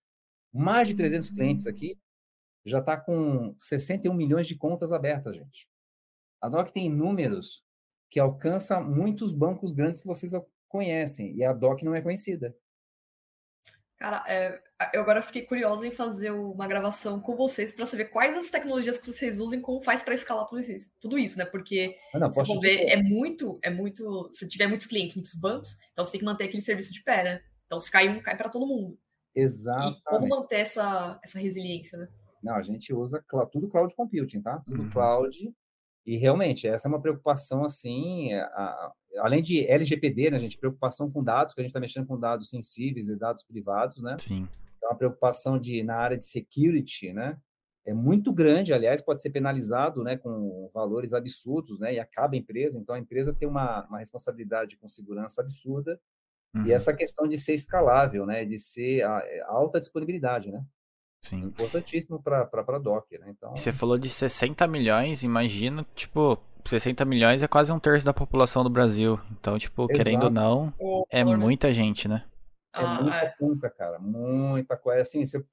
mais 0.51 0.87
de 0.87 0.95
300 0.95 1.29
clientes 1.29 1.67
aqui, 1.67 1.97
já 2.65 2.79
está 2.79 2.97
com 2.97 3.55
61 3.57 4.13
milhões 4.13 4.47
de 4.47 4.55
contas 4.55 4.91
abertas, 4.91 5.35
gente. 5.35 5.69
A 6.41 6.49
DOC 6.49 6.71
tem 6.71 6.89
números 6.89 7.63
que 8.09 8.19
alcança 8.19 8.79
muitos 8.79 9.31
bancos 9.31 9.73
grandes 9.73 10.01
que 10.01 10.07
vocês 10.07 10.31
conhecem, 10.67 11.35
e 11.35 11.43
a 11.43 11.53
DOC 11.53 11.83
não 11.83 11.95
é 11.95 12.01
conhecida. 12.01 12.55
Cara, 13.97 14.23
é, 14.27 14.61
eu 14.93 15.01
agora 15.01 15.21
fiquei 15.21 15.41
curiosa 15.41 15.85
em 15.85 15.91
fazer 15.91 16.31
uma 16.31 16.67
gravação 16.67 17.19
com 17.19 17.35
vocês 17.35 17.73
para 17.73 17.85
saber 17.85 18.05
quais 18.05 18.37
as 18.37 18.49
tecnologias 18.49 18.97
que 18.97 19.11
vocês 19.11 19.41
usam 19.41 19.59
e 19.59 19.61
como 19.61 19.81
faz 19.81 20.01
para 20.01 20.15
escalar 20.15 20.47
tudo 20.47 20.61
isso, 20.61 20.89
tudo 21.01 21.19
isso, 21.19 21.37
né? 21.37 21.43
Porque 21.43 21.97
ah, 22.13 22.19
não, 22.19 22.31
se 22.31 22.59
ver, 22.59 22.85
é 22.85 22.95
muito, 22.95 23.59
é 23.61 23.69
muito. 23.69 24.29
Se 24.31 24.47
tiver 24.47 24.67
muitos 24.67 24.87
clientes, 24.87 25.17
muitos 25.17 25.35
bancos, 25.35 25.75
então 25.91 26.05
você 26.05 26.13
tem 26.13 26.19
que 26.19 26.25
manter 26.25 26.45
aquele 26.45 26.61
serviço 26.61 26.93
de 26.93 27.03
pé, 27.03 27.23
né? 27.25 27.41
Então 27.65 27.77
se 27.77 27.91
cai 27.91 28.07
um, 28.07 28.21
cai 28.21 28.37
para 28.37 28.47
todo 28.47 28.65
mundo. 28.65 28.97
Exato. 29.35 29.97
E 29.99 30.01
como 30.03 30.29
manter 30.29 30.61
essa, 30.61 31.19
essa 31.21 31.37
resiliência, 31.37 31.97
né? 31.97 32.07
Não, 32.41 32.55
a 32.55 32.61
gente 32.61 32.93
usa 32.93 33.21
tudo 33.51 33.67
cloud 33.67 33.93
computing, 33.95 34.41
tá? 34.41 34.61
Tudo 34.65 34.83
uhum. 34.83 34.89
cloud 34.91 35.53
E 36.09 36.17
realmente, 36.17 36.67
essa 36.67 36.87
é 36.87 36.89
uma 36.89 36.99
preocupação, 36.99 37.63
assim, 37.63 38.33
a, 38.33 38.43
a, 38.43 38.93
além 39.19 39.43
de 39.43 39.63
LGPD, 39.67 40.31
né, 40.31 40.39
gente, 40.39 40.57
preocupação 40.57 41.07
com 41.07 41.23
dados, 41.23 41.53
que 41.53 41.61
a 41.61 41.63
gente 41.63 41.69
está 41.69 41.79
mexendo 41.79 42.07
com 42.07 42.19
dados 42.19 42.49
sensíveis 42.49 43.09
e 43.09 43.15
dados 43.15 43.43
privados, 43.43 44.01
né? 44.01 44.17
Sim. 44.17 44.47
Então, 44.75 44.89
a 44.89 44.95
preocupação 44.95 45.59
de, 45.59 45.83
na 45.83 45.97
área 45.97 46.17
de 46.17 46.25
security, 46.25 47.13
né? 47.13 47.37
É 47.85 47.93
muito 47.93 48.33
grande, 48.33 48.73
aliás, 48.73 49.03
pode 49.03 49.21
ser 49.21 49.29
penalizado, 49.29 50.03
né, 50.03 50.17
com 50.17 50.71
valores 50.73 51.13
absurdos, 51.13 51.79
né, 51.79 51.93
e 51.93 51.99
acaba 51.99 52.33
a 52.33 52.39
empresa. 52.39 52.79
Então, 52.79 52.95
a 52.95 52.99
empresa 52.99 53.31
tem 53.31 53.47
uma, 53.47 53.85
uma 53.85 53.99
responsabilidade 53.99 54.77
com 54.77 54.89
segurança 54.89 55.41
absurda. 55.41 56.01
Uhum. 56.55 56.65
E 56.65 56.71
essa 56.71 56.91
questão 56.91 57.27
de 57.27 57.37
ser 57.37 57.53
escalável, 57.53 58.25
né, 58.25 58.45
de 58.45 58.57
ser 58.57 59.03
a, 59.03 59.17
a 59.17 59.21
é, 59.27 59.41
alta 59.41 59.79
disponibilidade, 59.79 60.51
né? 60.51 60.65
Sim. 61.21 61.45
Importantíssimo 61.45 62.21
para 62.21 62.49
a 62.51 62.79
Docker, 62.79 63.19
né? 63.19 63.27
Então... 63.29 63.55
Você 63.55 63.71
falou 63.71 63.97
de 63.97 64.09
60 64.09 64.65
milhões, 64.67 65.23
imagino, 65.23 65.85
tipo, 65.93 66.39
60 66.65 67.03
milhões 67.05 67.43
é 67.43 67.47
quase 67.47 67.71
um 67.71 67.79
terço 67.79 68.05
da 68.05 68.13
população 68.13 68.63
do 68.63 68.69
Brasil. 68.69 69.19
Então, 69.31 69.57
tipo, 69.57 69.83
Exato. 69.83 69.97
querendo 69.97 70.23
ou 70.23 70.29
não, 70.29 70.73
é 71.09 71.23
muita 71.23 71.73
gente, 71.73 72.07
né? 72.07 72.23
É 72.75 72.81
ah, 72.81 73.01
muita 73.01 73.17
é. 73.17 73.35
conta, 73.37 73.69
cara. 73.69 73.99
Muita 73.99 74.77
coisa. 74.77 75.01
Assim, 75.01 75.25
você, 75.25 75.43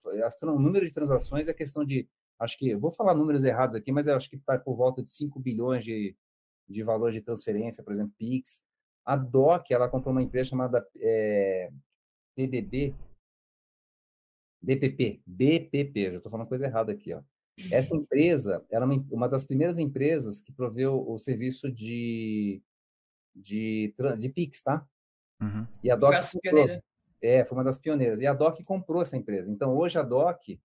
o 0.42 0.58
número 0.58 0.84
de 0.84 0.92
transações 0.92 1.48
é 1.48 1.54
questão 1.54 1.84
de. 1.84 2.08
Acho 2.38 2.58
que. 2.58 2.74
Vou 2.76 2.90
falar 2.90 3.14
números 3.14 3.44
errados 3.44 3.74
aqui, 3.74 3.90
mas 3.90 4.06
eu 4.06 4.14
acho 4.14 4.28
que 4.28 4.36
está 4.36 4.58
por 4.58 4.76
volta 4.76 5.02
de 5.02 5.10
5 5.10 5.38
bilhões 5.40 5.82
de, 5.84 6.14
de 6.68 6.82
valor 6.82 7.10
de 7.10 7.22
transferência, 7.22 7.82
por 7.82 7.92
exemplo, 7.92 8.12
Pix. 8.18 8.62
A 9.04 9.16
DOC, 9.16 9.70
ela 9.70 9.88
comprou 9.88 10.12
uma 10.12 10.22
empresa 10.22 10.50
chamada 10.50 10.86
é, 11.00 11.70
PBB. 12.34 12.94
DPP. 14.62 15.20
BPP. 15.26 16.10
Já 16.10 16.16
estou 16.16 16.30
falando 16.30 16.48
coisa 16.48 16.66
errada 16.66 16.92
aqui, 16.92 17.12
ó. 17.12 17.22
Essa 17.70 17.96
empresa 17.96 18.64
era 18.70 18.84
uma, 18.84 19.04
uma 19.10 19.28
das 19.28 19.44
primeiras 19.44 19.78
empresas 19.78 20.42
que 20.42 20.52
proveu 20.52 21.08
o 21.08 21.18
serviço 21.18 21.72
de, 21.72 22.62
de, 23.34 23.94
de 24.18 24.28
Pix, 24.28 24.62
tá? 24.62 24.86
Uhum. 25.40 25.66
E 25.82 25.90
a 25.90 25.96
DOC 25.96 26.12
comprou, 26.34 26.82
é, 27.22 27.44
foi 27.44 27.56
uma 27.56 27.64
das 27.64 27.78
pioneiras. 27.78 28.20
E 28.20 28.26
a 28.26 28.34
DOC 28.34 28.62
comprou 28.64 29.00
essa 29.00 29.16
empresa. 29.16 29.50
Então, 29.50 29.74
hoje 29.74 29.98
a 29.98 30.02
DOC 30.02 30.58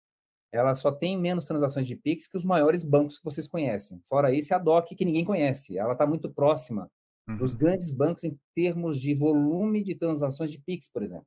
ela 0.51 0.75
só 0.75 0.91
tem 0.91 1.17
menos 1.17 1.45
transações 1.45 1.88
de 1.88 1.95
Pix 1.95 2.27
que 2.27 2.38
os 2.38 2.43
maiores 2.43 2.84
bancos 2.84 3.17
que 3.17 3.23
vocês 3.23 3.47
conhecem. 3.47 4.01
Fora 4.06 4.34
isso, 4.34 4.54
é 4.54 4.58
a 4.58 4.60
DOC 4.60 4.95
que 4.95 5.06
ninguém 5.06 5.23
conhece. 5.23 5.77
Ela 5.77 5.93
está 5.93 6.06
muito 6.06 6.30
próxima 6.30 6.91
uhum. 7.27 7.38
dos 7.38 7.54
grandes 7.54 7.93
bancos 7.93 8.25
em 8.25 8.38
termos 8.54 8.99
de 8.99 9.13
volume 9.13 9.82
de 9.82 9.95
transações 9.95 10.51
de 10.51 10.60
Pix, 10.60 10.89
por 10.91 11.01
exemplo. 11.01 11.25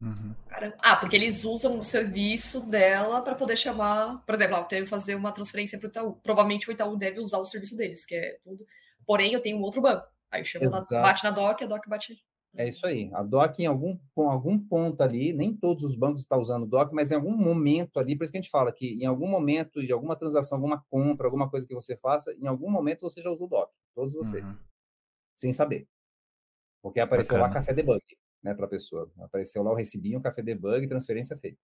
Uhum. 0.00 0.34
Ah, 0.80 0.96
porque 0.96 1.16
eles 1.16 1.44
usam 1.44 1.78
o 1.78 1.84
serviço 1.84 2.68
dela 2.68 3.22
para 3.22 3.34
poder 3.34 3.56
chamar, 3.56 4.22
por 4.24 4.34
exemplo, 4.34 4.56
eu 4.56 4.64
tenho 4.64 4.84
que 4.84 4.90
fazer 4.90 5.14
uma 5.14 5.32
transferência 5.32 5.78
para 5.78 5.86
o 5.86 5.90
Itaú. 5.90 6.12
Provavelmente 6.22 6.68
o 6.68 6.72
Itaú 6.72 6.96
deve 6.96 7.20
usar 7.20 7.38
o 7.38 7.44
serviço 7.44 7.76
deles, 7.76 8.04
que 8.04 8.14
é 8.14 8.38
tudo. 8.44 8.64
Porém, 9.06 9.32
eu 9.32 9.40
tenho 9.40 9.58
um 9.58 9.62
outro 9.62 9.80
banco. 9.80 10.06
Aí 10.30 10.44
chama 10.44 10.68
na, 10.68 11.02
bate 11.02 11.24
na 11.24 11.30
DOC, 11.30 11.62
a 11.62 11.66
DOC 11.66 11.88
bate. 11.88 12.22
É 12.56 12.68
isso 12.68 12.86
aí. 12.86 13.10
A 13.14 13.22
DOC, 13.22 13.60
em 13.60 13.66
algum, 13.66 13.98
com 14.14 14.30
algum 14.30 14.58
ponto 14.58 15.02
ali, 15.02 15.32
nem 15.32 15.56
todos 15.56 15.84
os 15.84 15.96
bancos 15.96 16.20
estão 16.20 16.38
usando 16.38 16.66
DOC, 16.66 16.92
mas 16.92 17.10
em 17.10 17.14
algum 17.14 17.36
momento 17.36 17.98
ali, 17.98 18.16
por 18.16 18.24
isso 18.24 18.32
que 18.32 18.38
a 18.38 18.42
gente 18.42 18.50
fala 18.50 18.72
que 18.72 18.94
em 18.94 19.06
algum 19.06 19.26
momento 19.26 19.84
de 19.84 19.92
alguma 19.92 20.16
transação, 20.16 20.56
alguma 20.56 20.84
compra, 20.90 21.26
alguma 21.26 21.48
coisa 21.48 21.66
que 21.66 21.74
você 21.74 21.96
faça, 21.96 22.32
em 22.34 22.46
algum 22.46 22.70
momento 22.70 23.02
você 23.02 23.22
já 23.22 23.30
usou 23.30 23.48
DOC. 23.48 23.70
Todos 23.94 24.12
vocês. 24.12 24.54
Uhum. 24.54 24.60
Sem 25.34 25.52
saber. 25.52 25.88
Porque 26.82 27.00
apareceu 27.00 27.34
Bacana. 27.34 27.48
lá 27.48 27.54
café 27.54 27.72
debug 27.72 28.00
né, 28.44 28.54
para 28.54 28.66
a 28.66 28.68
pessoa. 28.68 29.10
Apareceu 29.18 29.62
lá, 29.62 29.74
recebi 29.74 30.14
um 30.14 30.20
café 30.20 30.42
debug 30.42 30.84
e 30.84 30.88
transferência 30.88 31.36
feita. 31.36 31.58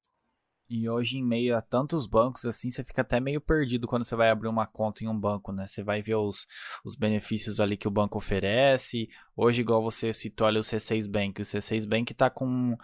E 0.69 0.88
hoje, 0.88 1.19
em 1.19 1.25
meio 1.25 1.57
a 1.57 1.61
tantos 1.61 2.07
bancos, 2.07 2.45
assim, 2.45 2.71
você 2.71 2.85
fica 2.85 3.03
até 3.03 3.19
meio 3.19 3.40
perdido 3.40 3.88
quando 3.88 4.05
você 4.05 4.14
vai 4.14 4.31
abrir 4.31 4.47
uma 4.47 4.69
conta 4.69 5.03
em 5.03 5.09
um 5.09 5.19
banco, 5.19 5.51
né? 5.51 5.66
Você 5.66 5.83
vai 5.83 6.01
ver 6.01 6.14
os, 6.14 6.47
os 6.85 6.95
benefícios 6.95 7.59
ali 7.59 7.77
que 7.77 7.88
o 7.88 7.90
banco 7.90 8.16
oferece. 8.16 9.09
Hoje, 9.37 9.62
igual 9.62 9.83
você 9.83 10.14
citou 10.14 10.47
ali 10.47 10.61
o 10.61 10.62
C6 10.62 11.11
Bank, 11.11 11.43
o 11.43 11.45
C6 11.45 11.85
Bank 11.85 12.14
tá 12.14 12.31
com. 12.31 12.77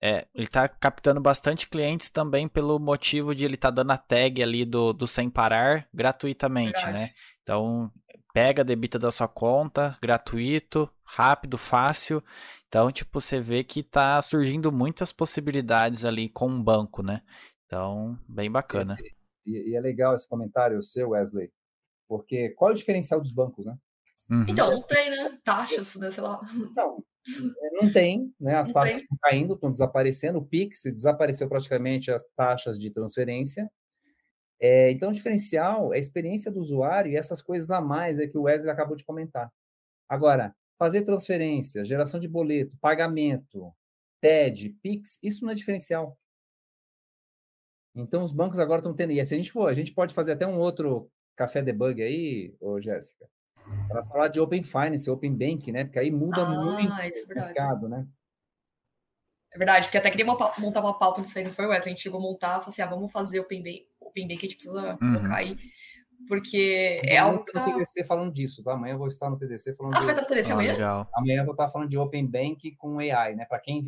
É, 0.00 0.26
ele 0.32 0.46
tá 0.46 0.68
captando 0.68 1.20
bastante 1.20 1.68
clientes 1.68 2.10
também 2.10 2.48
pelo 2.48 2.78
motivo 2.78 3.34
de 3.34 3.44
ele 3.44 3.56
tá 3.56 3.70
dando 3.70 3.90
a 3.90 3.98
tag 3.98 4.40
ali 4.40 4.64
do, 4.64 4.92
do 4.92 5.06
sem 5.06 5.28
parar 5.28 5.88
gratuitamente, 5.92 6.72
Verdade. 6.72 6.92
né? 6.92 7.10
Então, 7.42 7.90
pega, 8.32 8.64
debita 8.64 8.98
da 8.98 9.10
sua 9.10 9.28
conta, 9.28 9.96
gratuito, 10.00 10.88
rápido, 11.04 11.58
fácil. 11.58 12.22
Então, 12.68 12.90
tipo, 12.90 13.20
você 13.20 13.40
vê 13.40 13.62
que 13.62 13.82
tá 13.82 14.20
surgindo 14.22 14.72
muitas 14.72 15.12
possibilidades 15.12 16.04
ali 16.04 16.28
com 16.28 16.46
o 16.46 16.50
um 16.50 16.62
banco, 16.62 17.02
né? 17.02 17.22
Então, 17.66 18.18
bem 18.28 18.50
bacana. 18.50 18.94
Esse, 18.94 19.14
e, 19.46 19.70
e, 19.70 19.76
é 19.76 19.80
legal 19.80 20.14
esse 20.14 20.28
comentário 20.28 20.82
seu, 20.82 21.10
Wesley, 21.10 21.50
porque 22.08 22.50
qual 22.50 22.70
é 22.70 22.74
o 22.74 22.76
diferencial 22.76 23.20
dos 23.20 23.32
bancos, 23.32 23.66
né? 23.66 23.76
Uhum. 24.30 24.46
Então, 24.48 24.70
não 24.70 24.82
tem, 24.82 25.10
né? 25.10 25.38
Taxas, 25.44 25.96
né? 25.96 26.10
Sei 26.10 26.22
lá. 26.22 26.40
Não, 26.76 27.04
é, 27.62 27.70
não 27.82 27.92
tem, 27.92 28.32
né? 28.40 28.56
As 28.56 28.68
não 28.68 28.74
taxas 28.74 28.90
tem. 28.90 29.02
estão 29.02 29.18
caindo, 29.20 29.54
estão 29.54 29.70
desaparecendo. 29.70 30.38
O 30.38 30.46
Pix 30.46 30.82
desapareceu 30.84 31.48
praticamente 31.48 32.10
as 32.10 32.24
taxas 32.36 32.78
de 32.78 32.90
transferência. 32.90 33.70
É, 34.64 34.92
então, 34.92 35.10
o 35.10 35.12
diferencial 35.12 35.92
é 35.92 35.96
a 35.96 35.98
experiência 35.98 36.48
do 36.48 36.60
usuário 36.60 37.10
e 37.10 37.16
essas 37.16 37.42
coisas 37.42 37.72
a 37.72 37.80
mais 37.80 38.20
é 38.20 38.28
que 38.28 38.38
o 38.38 38.42
Wesley 38.42 38.70
acabou 38.70 38.94
de 38.94 39.04
comentar. 39.04 39.52
Agora, 40.08 40.54
fazer 40.78 41.02
transferência, 41.02 41.84
geração 41.84 42.20
de 42.20 42.28
boleto, 42.28 42.76
pagamento, 42.80 43.74
TED, 44.20 44.70
PIX, 44.80 45.18
isso 45.20 45.44
não 45.44 45.50
é 45.50 45.56
diferencial. 45.56 46.16
Então, 47.92 48.22
os 48.22 48.30
bancos 48.30 48.60
agora 48.60 48.78
estão 48.78 48.94
tendo. 48.94 49.10
E 49.10 49.24
se 49.24 49.34
a 49.34 49.36
gente 49.36 49.50
for, 49.50 49.68
a 49.68 49.74
gente 49.74 49.92
pode 49.92 50.14
fazer 50.14 50.32
até 50.32 50.46
um 50.46 50.60
outro 50.60 51.10
café 51.34 51.60
debug 51.60 52.00
aí, 52.00 52.54
ô 52.60 52.80
Jéssica, 52.80 53.28
para 53.88 54.04
falar 54.04 54.28
de 54.28 54.38
Open 54.38 54.62
Finance, 54.62 55.10
Open 55.10 55.34
Bank, 55.34 55.72
né? 55.72 55.82
Porque 55.82 55.98
aí 55.98 56.12
muda 56.12 56.42
ah, 56.42 56.48
muito 56.48 56.92
é 56.92 57.08
o 57.08 57.34
mercado, 57.34 57.88
né? 57.88 58.06
É 59.50 59.58
verdade, 59.58 59.86
porque 59.86 59.98
até 59.98 60.08
queria 60.08 60.24
montar 60.24 60.80
uma 60.80 60.96
pauta 60.96 61.20
disso 61.20 61.36
aí, 61.36 61.44
não 61.44 61.52
foi 61.52 61.66
o 61.66 61.70
Wesley? 61.70 61.88
A 61.88 61.96
gente 61.96 62.02
chegou 62.02 62.20
a 62.20 62.22
montar, 62.22 62.60
falou 62.60 62.68
assim, 62.68 62.80
ah, 62.80 62.86
vamos 62.86 63.10
fazer 63.10 63.40
Open 63.40 63.60
Bank, 63.60 63.91
Open 64.12 64.28
Bank, 64.28 64.38
a 64.38 64.42
gente 64.42 64.54
precisa 64.54 64.98
uhum. 65.00 65.14
colocar 65.14 65.36
aí, 65.36 65.56
porque 66.28 67.00
é 67.04 67.18
algo 67.18 67.44
que 67.44 67.52
tá... 67.52 67.66
no 67.66 67.72
TDC 67.74 68.04
falando 68.04 68.32
disso, 68.32 68.62
tá? 68.62 68.72
Amanhã 68.72 68.94
eu 68.94 68.98
vou 68.98 69.08
estar 69.08 69.28
no 69.28 69.38
TDC 69.38 69.74
falando 69.74 69.94
Ah, 69.94 70.00
você 70.00 70.06
vai 70.06 70.14
estar 70.14 70.22
no 70.22 70.28
TDC 70.28 70.50
ah, 70.50 70.54
amanhã? 70.54 70.72
Legal. 70.72 71.10
Amanhã 71.14 71.40
eu 71.40 71.44
vou 71.44 71.52
estar 71.52 71.68
falando 71.68 71.88
de 71.88 71.98
Open 71.98 72.26
Bank 72.26 72.76
com 72.76 72.98
AI, 72.98 73.34
né? 73.34 73.44
Para 73.44 73.58
quem 73.58 73.84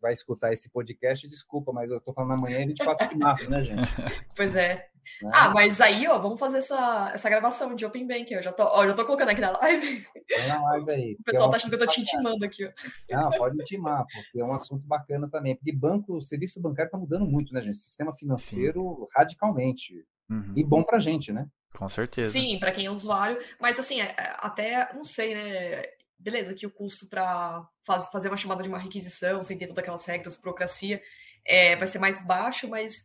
vai 0.00 0.12
escutar 0.12 0.52
esse 0.52 0.70
podcast, 0.70 1.28
desculpa, 1.28 1.72
mas 1.72 1.90
eu 1.90 1.98
estou 1.98 2.14
falando 2.14 2.32
amanhã 2.32 2.58
é 2.58 2.66
24 2.66 3.08
de 3.08 3.16
março, 3.16 3.50
né, 3.50 3.64
gente? 3.64 3.82
Pois 4.34 4.56
é. 4.56 4.88
Né? 5.22 5.30
Ah, 5.32 5.50
mas 5.50 5.80
aí, 5.80 6.06
ó, 6.06 6.18
vamos 6.18 6.38
fazer 6.38 6.58
essa, 6.58 7.10
essa 7.14 7.30
gravação 7.30 7.74
de 7.74 7.84
Open 7.84 8.06
Bank. 8.06 8.32
Eu 8.32 8.42
já 8.42 8.52
tô, 8.52 8.64
ó, 8.64 8.86
já 8.86 8.94
tô 8.94 9.04
colocando 9.04 9.30
aqui 9.30 9.40
na 9.40 9.50
live. 9.50 10.06
É 10.30 10.46
na 10.48 10.62
live 10.62 10.90
aí. 10.90 11.16
O 11.20 11.24
pessoal 11.24 11.48
é 11.48 11.50
tá 11.52 11.56
achando 11.56 11.70
que 11.70 11.76
eu 11.76 11.86
tô 11.86 11.86
te 11.86 12.00
intimando 12.00 12.44
aqui, 12.44 12.64
ó. 12.64 12.70
Não, 13.10 13.30
pode 13.30 13.60
intimar, 13.60 14.04
porque 14.12 14.40
é 14.40 14.44
um 14.44 14.54
assunto 14.54 14.86
bacana 14.86 15.28
também. 15.30 15.56
Porque 15.56 15.72
banco, 15.72 16.16
o 16.16 16.22
serviço 16.22 16.60
bancário 16.60 16.90
tá 16.90 16.98
mudando 16.98 17.26
muito, 17.26 17.52
né, 17.52 17.62
gente? 17.62 17.78
Sistema 17.78 18.14
financeiro 18.14 18.82
Sim. 18.82 19.06
radicalmente. 19.14 20.04
Uhum. 20.30 20.52
E 20.56 20.64
bom 20.64 20.82
pra 20.82 20.98
gente, 20.98 21.32
né? 21.32 21.46
Com 21.76 21.88
certeza. 21.88 22.30
Sim, 22.30 22.58
para 22.58 22.72
quem 22.72 22.86
é 22.86 22.90
usuário. 22.90 23.38
Mas 23.60 23.78
assim, 23.78 24.00
é, 24.00 24.14
é, 24.16 24.36
até, 24.38 24.92
não 24.94 25.04
sei, 25.04 25.34
né? 25.34 25.82
Beleza, 26.18 26.54
que 26.54 26.66
o 26.66 26.70
custo 26.70 27.08
para 27.08 27.68
faz, 27.84 28.06
fazer 28.10 28.28
uma 28.28 28.36
chamada 28.36 28.62
de 28.62 28.68
uma 28.68 28.78
requisição, 28.78 29.42
sem 29.42 29.58
ter 29.58 29.66
todas 29.66 29.82
aquelas 29.82 30.06
regras, 30.06 30.36
burocracia, 30.36 31.02
é, 31.44 31.76
vai 31.76 31.86
ser 31.86 31.98
mais 31.98 32.24
baixo, 32.24 32.68
mas. 32.68 33.04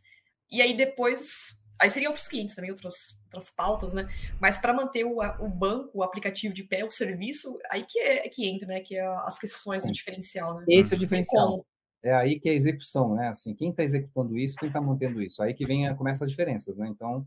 E 0.50 0.62
aí 0.62 0.74
depois 0.74 1.59
Aí 1.80 1.88
seriam 1.88 2.10
outros 2.10 2.28
clientes 2.28 2.54
também, 2.54 2.70
outras, 2.70 3.18
outras 3.24 3.50
pautas, 3.50 3.94
né? 3.94 4.06
Mas 4.38 4.58
para 4.58 4.72
manter 4.72 5.04
o, 5.04 5.18
o 5.40 5.48
banco, 5.48 5.90
o 5.94 6.02
aplicativo 6.02 6.52
de 6.52 6.62
pé, 6.62 6.84
o 6.84 6.90
serviço, 6.90 7.58
aí 7.70 7.84
que, 7.88 7.98
é, 7.98 8.28
que 8.28 8.46
entra, 8.46 8.66
né? 8.66 8.80
Que 8.80 8.96
é 8.96 9.06
as 9.06 9.38
questões 9.38 9.84
do 9.84 9.92
diferencial, 9.92 10.56
né? 10.56 10.64
Esse 10.68 10.92
é 10.92 10.96
o 10.96 11.00
diferencial. 11.00 11.64
É 12.02 12.12
aí 12.14 12.38
que 12.38 12.48
é 12.48 12.52
a 12.52 12.54
execução, 12.54 13.14
né? 13.14 13.28
Assim, 13.28 13.54
quem 13.54 13.70
está 13.70 13.82
executando 13.82 14.38
isso, 14.38 14.56
quem 14.58 14.68
está 14.68 14.80
mantendo 14.80 15.22
isso. 15.22 15.42
Aí 15.42 15.54
que 15.54 15.64
vem, 15.64 15.94
começa 15.96 16.24
as 16.24 16.30
diferenças, 16.30 16.76
né? 16.76 16.88
Então, 16.88 17.26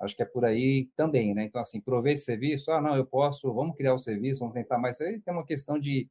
acho 0.00 0.14
que 0.14 0.22
é 0.22 0.26
por 0.26 0.44
aí 0.44 0.88
também, 0.96 1.34
né? 1.34 1.44
Então, 1.44 1.60
assim, 1.60 1.80
prover 1.80 2.12
esse 2.12 2.24
serviço, 2.24 2.70
ah, 2.72 2.80
não, 2.80 2.96
eu 2.96 3.06
posso, 3.06 3.52
vamos 3.52 3.76
criar 3.76 3.94
o 3.94 3.98
serviço, 3.98 4.40
vamos 4.40 4.54
tentar, 4.54 4.78
mas 4.78 5.00
aí 5.00 5.20
tem 5.20 5.32
uma 5.32 5.44
questão 5.44 5.78
de 5.78 6.08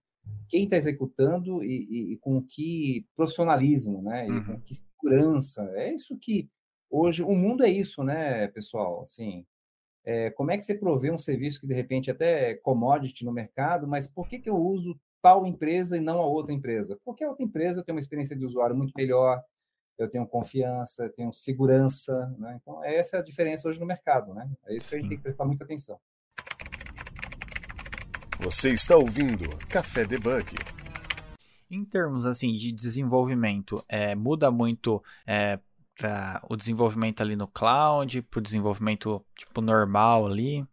quem 0.50 0.64
está 0.64 0.76
executando 0.76 1.64
e, 1.64 1.88
e, 1.90 2.14
e, 2.14 2.18
com 2.18 2.42
que 2.42 3.06
profissionalismo, 3.16 4.02
né? 4.02 4.28
E 4.28 4.32
uhum. 4.32 4.44
com 4.44 4.62
que 4.62 4.74
segurança. 4.74 5.62
É 5.76 5.94
isso 5.94 6.18
que 6.20 6.50
Hoje, 6.98 7.24
o 7.24 7.36
mundo 7.36 7.62
é 7.62 7.70
isso, 7.70 8.06
né, 8.06 8.48
pessoal? 8.48 9.02
Assim, 9.02 9.46
é, 10.06 10.30
como 10.32 10.52
é 10.52 10.58
que 10.58 10.64
você 10.64 10.74
provê 10.74 11.12
um 11.12 11.18
serviço 11.18 11.60
que, 11.60 11.68
de 11.68 11.74
repente, 11.74 12.10
até 12.10 12.52
é 12.52 12.56
commodity 12.56 13.26
no 13.26 13.34
mercado, 13.34 13.86
mas 13.86 14.08
por 14.08 14.30
que, 14.30 14.40
que 14.40 14.50
eu 14.50 14.56
uso 14.56 14.98
tal 15.22 15.46
empresa 15.46 15.98
e 15.98 16.00
não 16.00 16.20
a 16.20 16.26
outra 16.26 16.54
empresa? 16.54 16.98
Porque 17.04 17.22
a 17.22 17.28
outra 17.28 17.44
empresa 17.44 17.84
tem 17.84 17.94
uma 17.94 18.00
experiência 18.00 18.34
de 18.34 18.46
usuário 18.46 18.78
muito 18.78 18.94
melhor, 18.96 19.44
eu 19.98 20.10
tenho 20.10 20.26
confiança, 20.26 21.04
eu 21.04 21.12
tenho 21.12 21.34
segurança, 21.34 22.34
né? 22.40 22.58
Então, 22.62 22.82
essa 22.82 23.18
é 23.18 23.20
a 23.20 23.24
diferença 23.24 23.68
hoje 23.68 23.78
no 23.78 23.86
mercado, 23.86 24.34
né? 24.34 24.50
É 24.66 24.74
isso 24.78 24.88
Sim. 24.88 24.92
que 24.92 24.96
a 24.96 25.00
gente 25.02 25.10
tem 25.10 25.18
que 25.18 25.24
prestar 25.24 25.44
muita 25.44 25.66
atenção. 25.66 26.00
Você 28.40 28.70
está 28.70 28.96
ouvindo 28.96 29.50
Café 29.68 30.06
Debug. 30.06 30.56
Em 31.70 31.84
termos 31.84 32.26
assim 32.26 32.56
de 32.56 32.72
desenvolvimento, 32.72 33.84
é, 33.90 34.16
muda 34.16 34.50
muito 34.50 35.04
é, 35.28 35.60
para 35.98 36.42
o 36.50 36.56
desenvolvimento 36.56 37.22
ali 37.22 37.36
no 37.36 37.48
cloud, 37.48 38.22
para 38.24 38.40
o 38.40 38.42
desenvolvimento 38.44 39.26
tipo 39.36 39.62
normal 39.62 40.28
ali? 40.28 40.66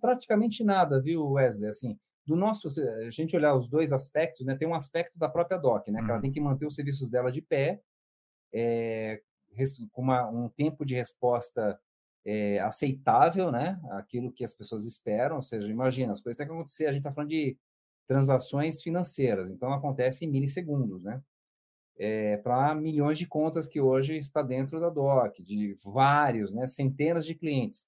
praticamente 0.00 0.62
nada, 0.64 1.00
viu, 1.00 1.32
Wesley? 1.32 1.68
Assim, 1.68 1.98
do 2.26 2.36
nosso, 2.36 2.68
a 2.80 3.10
gente 3.10 3.36
olhar 3.36 3.54
os 3.54 3.68
dois 3.68 3.92
aspectos, 3.92 4.46
né? 4.46 4.56
Tem 4.56 4.68
um 4.68 4.74
aspecto 4.74 5.18
da 5.18 5.28
própria 5.28 5.58
DOC, 5.58 5.90
né? 5.90 6.00
Que 6.00 6.04
ela 6.04 6.14
uhum. 6.16 6.20
tem 6.20 6.32
que 6.32 6.40
manter 6.40 6.66
os 6.66 6.74
serviços 6.74 7.10
dela 7.10 7.30
de 7.30 7.42
pé, 7.42 7.80
é, 8.52 9.20
com 9.90 10.02
uma, 10.02 10.28
um 10.28 10.48
tempo 10.48 10.84
de 10.84 10.94
resposta 10.94 11.78
é, 12.24 12.60
aceitável, 12.60 13.50
né? 13.50 13.80
Aquilo 13.92 14.32
que 14.32 14.44
as 14.44 14.54
pessoas 14.54 14.86
esperam, 14.86 15.36
ou 15.36 15.42
seja, 15.42 15.66
imagina, 15.68 16.12
as 16.12 16.20
coisas 16.20 16.36
têm 16.36 16.46
que 16.46 16.52
acontecer, 16.52 16.86
a 16.86 16.92
gente 16.92 17.00
está 17.00 17.12
falando 17.12 17.30
de 17.30 17.56
transações 18.06 18.82
financeiras, 18.82 19.50
então 19.50 19.72
acontece 19.72 20.24
em 20.24 20.30
milissegundos, 20.30 21.02
né? 21.02 21.22
É, 21.98 22.38
para 22.38 22.74
milhões 22.74 23.18
de 23.18 23.26
contas 23.26 23.68
que 23.68 23.80
hoje 23.80 24.16
está 24.16 24.42
dentro 24.42 24.80
da 24.80 24.88
DOC, 24.88 25.42
de 25.42 25.76
vários, 25.84 26.54
né, 26.54 26.66
centenas 26.66 27.26
de 27.26 27.34
clientes. 27.34 27.86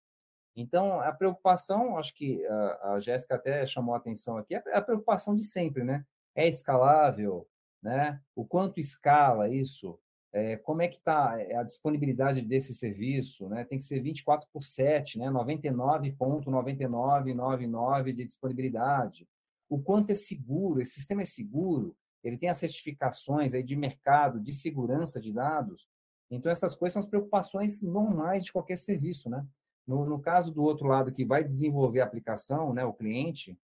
Então, 0.57 1.01
a 1.01 1.13
preocupação, 1.13 1.99
acho 1.99 2.15
que 2.15 2.45
a, 2.47 2.95
a 2.95 3.01
Jéssica 3.01 3.35
até 3.35 3.67
chamou 3.67 3.95
a 3.95 3.99
atenção 3.99 4.39
aqui, 4.39 4.55
é 4.55 4.63
a 4.73 4.83
preocupação 4.83 5.35
de 5.35 5.43
sempre, 5.43 5.83
né? 5.83 6.05
É 6.35 6.47
escalável, 6.47 7.49
né? 7.83 8.21
O 8.37 8.45
quanto 8.45 8.79
escala 8.79 9.49
isso? 9.49 9.99
É, 10.33 10.57
como 10.57 10.83
é 10.83 10.89
que 10.89 10.97
está 10.97 11.35
a 11.35 11.63
disponibilidade 11.63 12.43
desse 12.43 12.75
serviço? 12.75 13.49
Né? 13.49 13.65
Tem 13.65 13.79
que 13.79 13.85
ser 13.85 14.01
24 14.01 14.49
por 14.53 14.65
7, 14.65 15.19
né? 15.19 15.29
99,9999 15.29 18.13
de 18.13 18.25
disponibilidade. 18.25 19.29
O 19.69 19.81
quanto 19.81 20.11
é 20.11 20.15
seguro? 20.15 20.81
Esse 20.81 20.95
sistema 20.95 21.23
é 21.23 21.25
seguro? 21.25 21.97
Ele 22.25 22.39
tem 22.39 22.49
as 22.49 22.57
certificações 22.57 23.53
aí 23.55 23.63
de 23.63 23.77
mercado, 23.77 24.41
de 24.41 24.53
segurança 24.53 25.21
de 25.21 25.33
dados? 25.33 25.87
Então, 26.31 26.51
essas 26.51 26.75
coisas 26.75 26.95
são 26.95 27.01
as 27.01 27.07
preocupações 27.07 27.83
normais 27.83 28.45
de 28.45 28.53
qualquer 28.53 28.77
serviço, 28.77 29.29
né? 29.29 29.47
No, 29.87 30.07
no 30.07 30.19
caso 30.19 30.53
do 30.53 30.63
outro 30.63 30.87
lado, 30.89 31.13
que 31.13 31.25
vai 31.25 31.45
desenvolver 31.45 32.01
a 32.01 32.05
aplicação, 32.05 32.73
né, 32.73 32.85
o 32.85 32.95
cliente, 32.95 33.59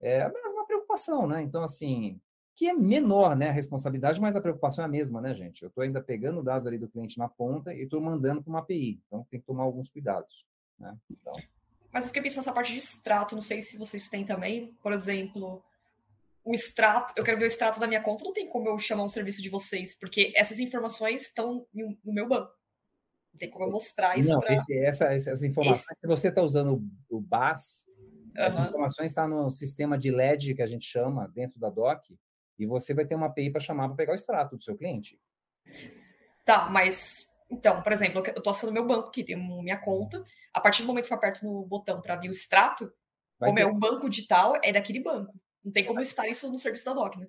é 0.00 0.22
a 0.22 0.32
mesma 0.32 0.66
preocupação, 0.66 1.26
né? 1.26 1.42
Então, 1.42 1.62
assim, 1.62 2.18
que 2.56 2.66
é 2.66 2.72
menor, 2.72 3.36
né, 3.36 3.50
a 3.50 3.52
responsabilidade, 3.52 4.20
mas 4.20 4.34
a 4.34 4.40
preocupação 4.40 4.82
é 4.82 4.86
a 4.86 4.90
mesma, 4.90 5.20
né, 5.20 5.34
gente? 5.34 5.62
Eu 5.62 5.68
estou 5.68 5.84
ainda 5.84 6.00
pegando 6.00 6.42
dados 6.42 6.66
ali 6.66 6.78
do 6.78 6.88
cliente 6.88 7.18
na 7.18 7.28
ponta 7.28 7.74
e 7.74 7.82
estou 7.82 8.00
mandando 8.00 8.42
para 8.42 8.50
uma 8.50 8.60
API, 8.60 9.00
então 9.06 9.26
tem 9.30 9.38
que 9.38 9.46
tomar 9.46 9.64
alguns 9.64 9.90
cuidados, 9.90 10.46
né? 10.78 10.96
Então... 11.10 11.34
Mas 11.92 12.04
eu 12.04 12.08
fiquei 12.08 12.22
pensando 12.22 12.38
nessa 12.38 12.52
parte 12.52 12.72
de 12.72 12.78
extrato, 12.78 13.34
não 13.34 13.42
sei 13.42 13.60
se 13.60 13.78
vocês 13.78 14.08
têm 14.08 14.24
também, 14.24 14.74
por 14.82 14.92
exemplo, 14.92 15.62
o 16.48 16.54
extrato, 16.54 17.12
eu 17.16 17.24
quero 17.24 17.38
ver 17.38 17.44
o 17.44 17.46
extrato 17.46 17.78
da 17.78 17.86
minha 17.86 18.02
conta, 18.02 18.24
não 18.24 18.32
tem 18.32 18.48
como 18.48 18.68
eu 18.68 18.78
chamar 18.78 19.04
um 19.04 19.08
serviço 19.08 19.42
de 19.42 19.48
vocês, 19.48 19.94
porque 19.94 20.32
essas 20.34 20.58
informações 20.58 21.22
estão 21.22 21.66
no 21.74 22.12
meu 22.12 22.26
banco 22.26 22.50
tem 23.38 23.48
como 23.48 23.64
eu 23.64 23.70
mostrar 23.70 24.18
isso 24.18 24.38
para. 24.40 24.54
Essa, 24.54 25.14
essas 25.14 25.42
informações, 25.42 25.86
esse... 25.90 26.00
se 26.00 26.06
você 26.06 26.28
está 26.28 26.42
usando 26.42 26.82
o 27.08 27.20
BAS, 27.20 27.86
uhum. 27.86 28.32
essas 28.34 28.68
informações 28.68 29.10
estão 29.10 29.24
tá 29.24 29.28
no 29.28 29.50
sistema 29.50 29.96
de 29.96 30.10
LED 30.10 30.54
que 30.54 30.62
a 30.62 30.66
gente 30.66 30.86
chama 30.86 31.28
dentro 31.28 31.58
da 31.58 31.70
DOC, 31.70 32.18
e 32.58 32.66
você 32.66 32.92
vai 32.92 33.06
ter 33.06 33.14
uma 33.14 33.26
API 33.26 33.50
para 33.50 33.60
chamar 33.60 33.86
para 33.88 33.96
pegar 33.96 34.12
o 34.12 34.16
extrato 34.16 34.56
do 34.56 34.62
seu 34.62 34.76
cliente. 34.76 35.18
Tá, 36.44 36.68
mas 36.68 37.28
então, 37.48 37.82
por 37.82 37.92
exemplo, 37.92 38.22
eu 38.26 38.32
estou 38.32 38.50
acessando 38.50 38.72
meu 38.72 38.86
banco 38.86 39.08
aqui, 39.08 39.22
tem 39.22 39.36
minha 39.36 39.78
conta. 39.78 40.22
A 40.52 40.60
partir 40.60 40.82
do 40.82 40.88
momento 40.88 41.06
que 41.06 41.12
eu 41.12 41.16
aperto 41.16 41.44
no 41.44 41.64
botão 41.64 42.00
para 42.00 42.16
ver 42.16 42.28
o 42.28 42.32
extrato, 42.32 42.92
vai 43.38 43.50
como 43.50 43.58
ter... 43.58 43.62
é 43.62 43.66
um 43.66 43.78
banco 43.78 44.10
digital, 44.10 44.58
é 44.62 44.72
daquele 44.72 45.00
banco. 45.00 45.38
Não 45.68 45.72
tem 45.72 45.84
como 45.84 46.00
estar 46.00 46.26
isso 46.26 46.50
no 46.50 46.58
serviço 46.58 46.86
da 46.86 46.94
DOC, 46.94 47.18
né? 47.18 47.28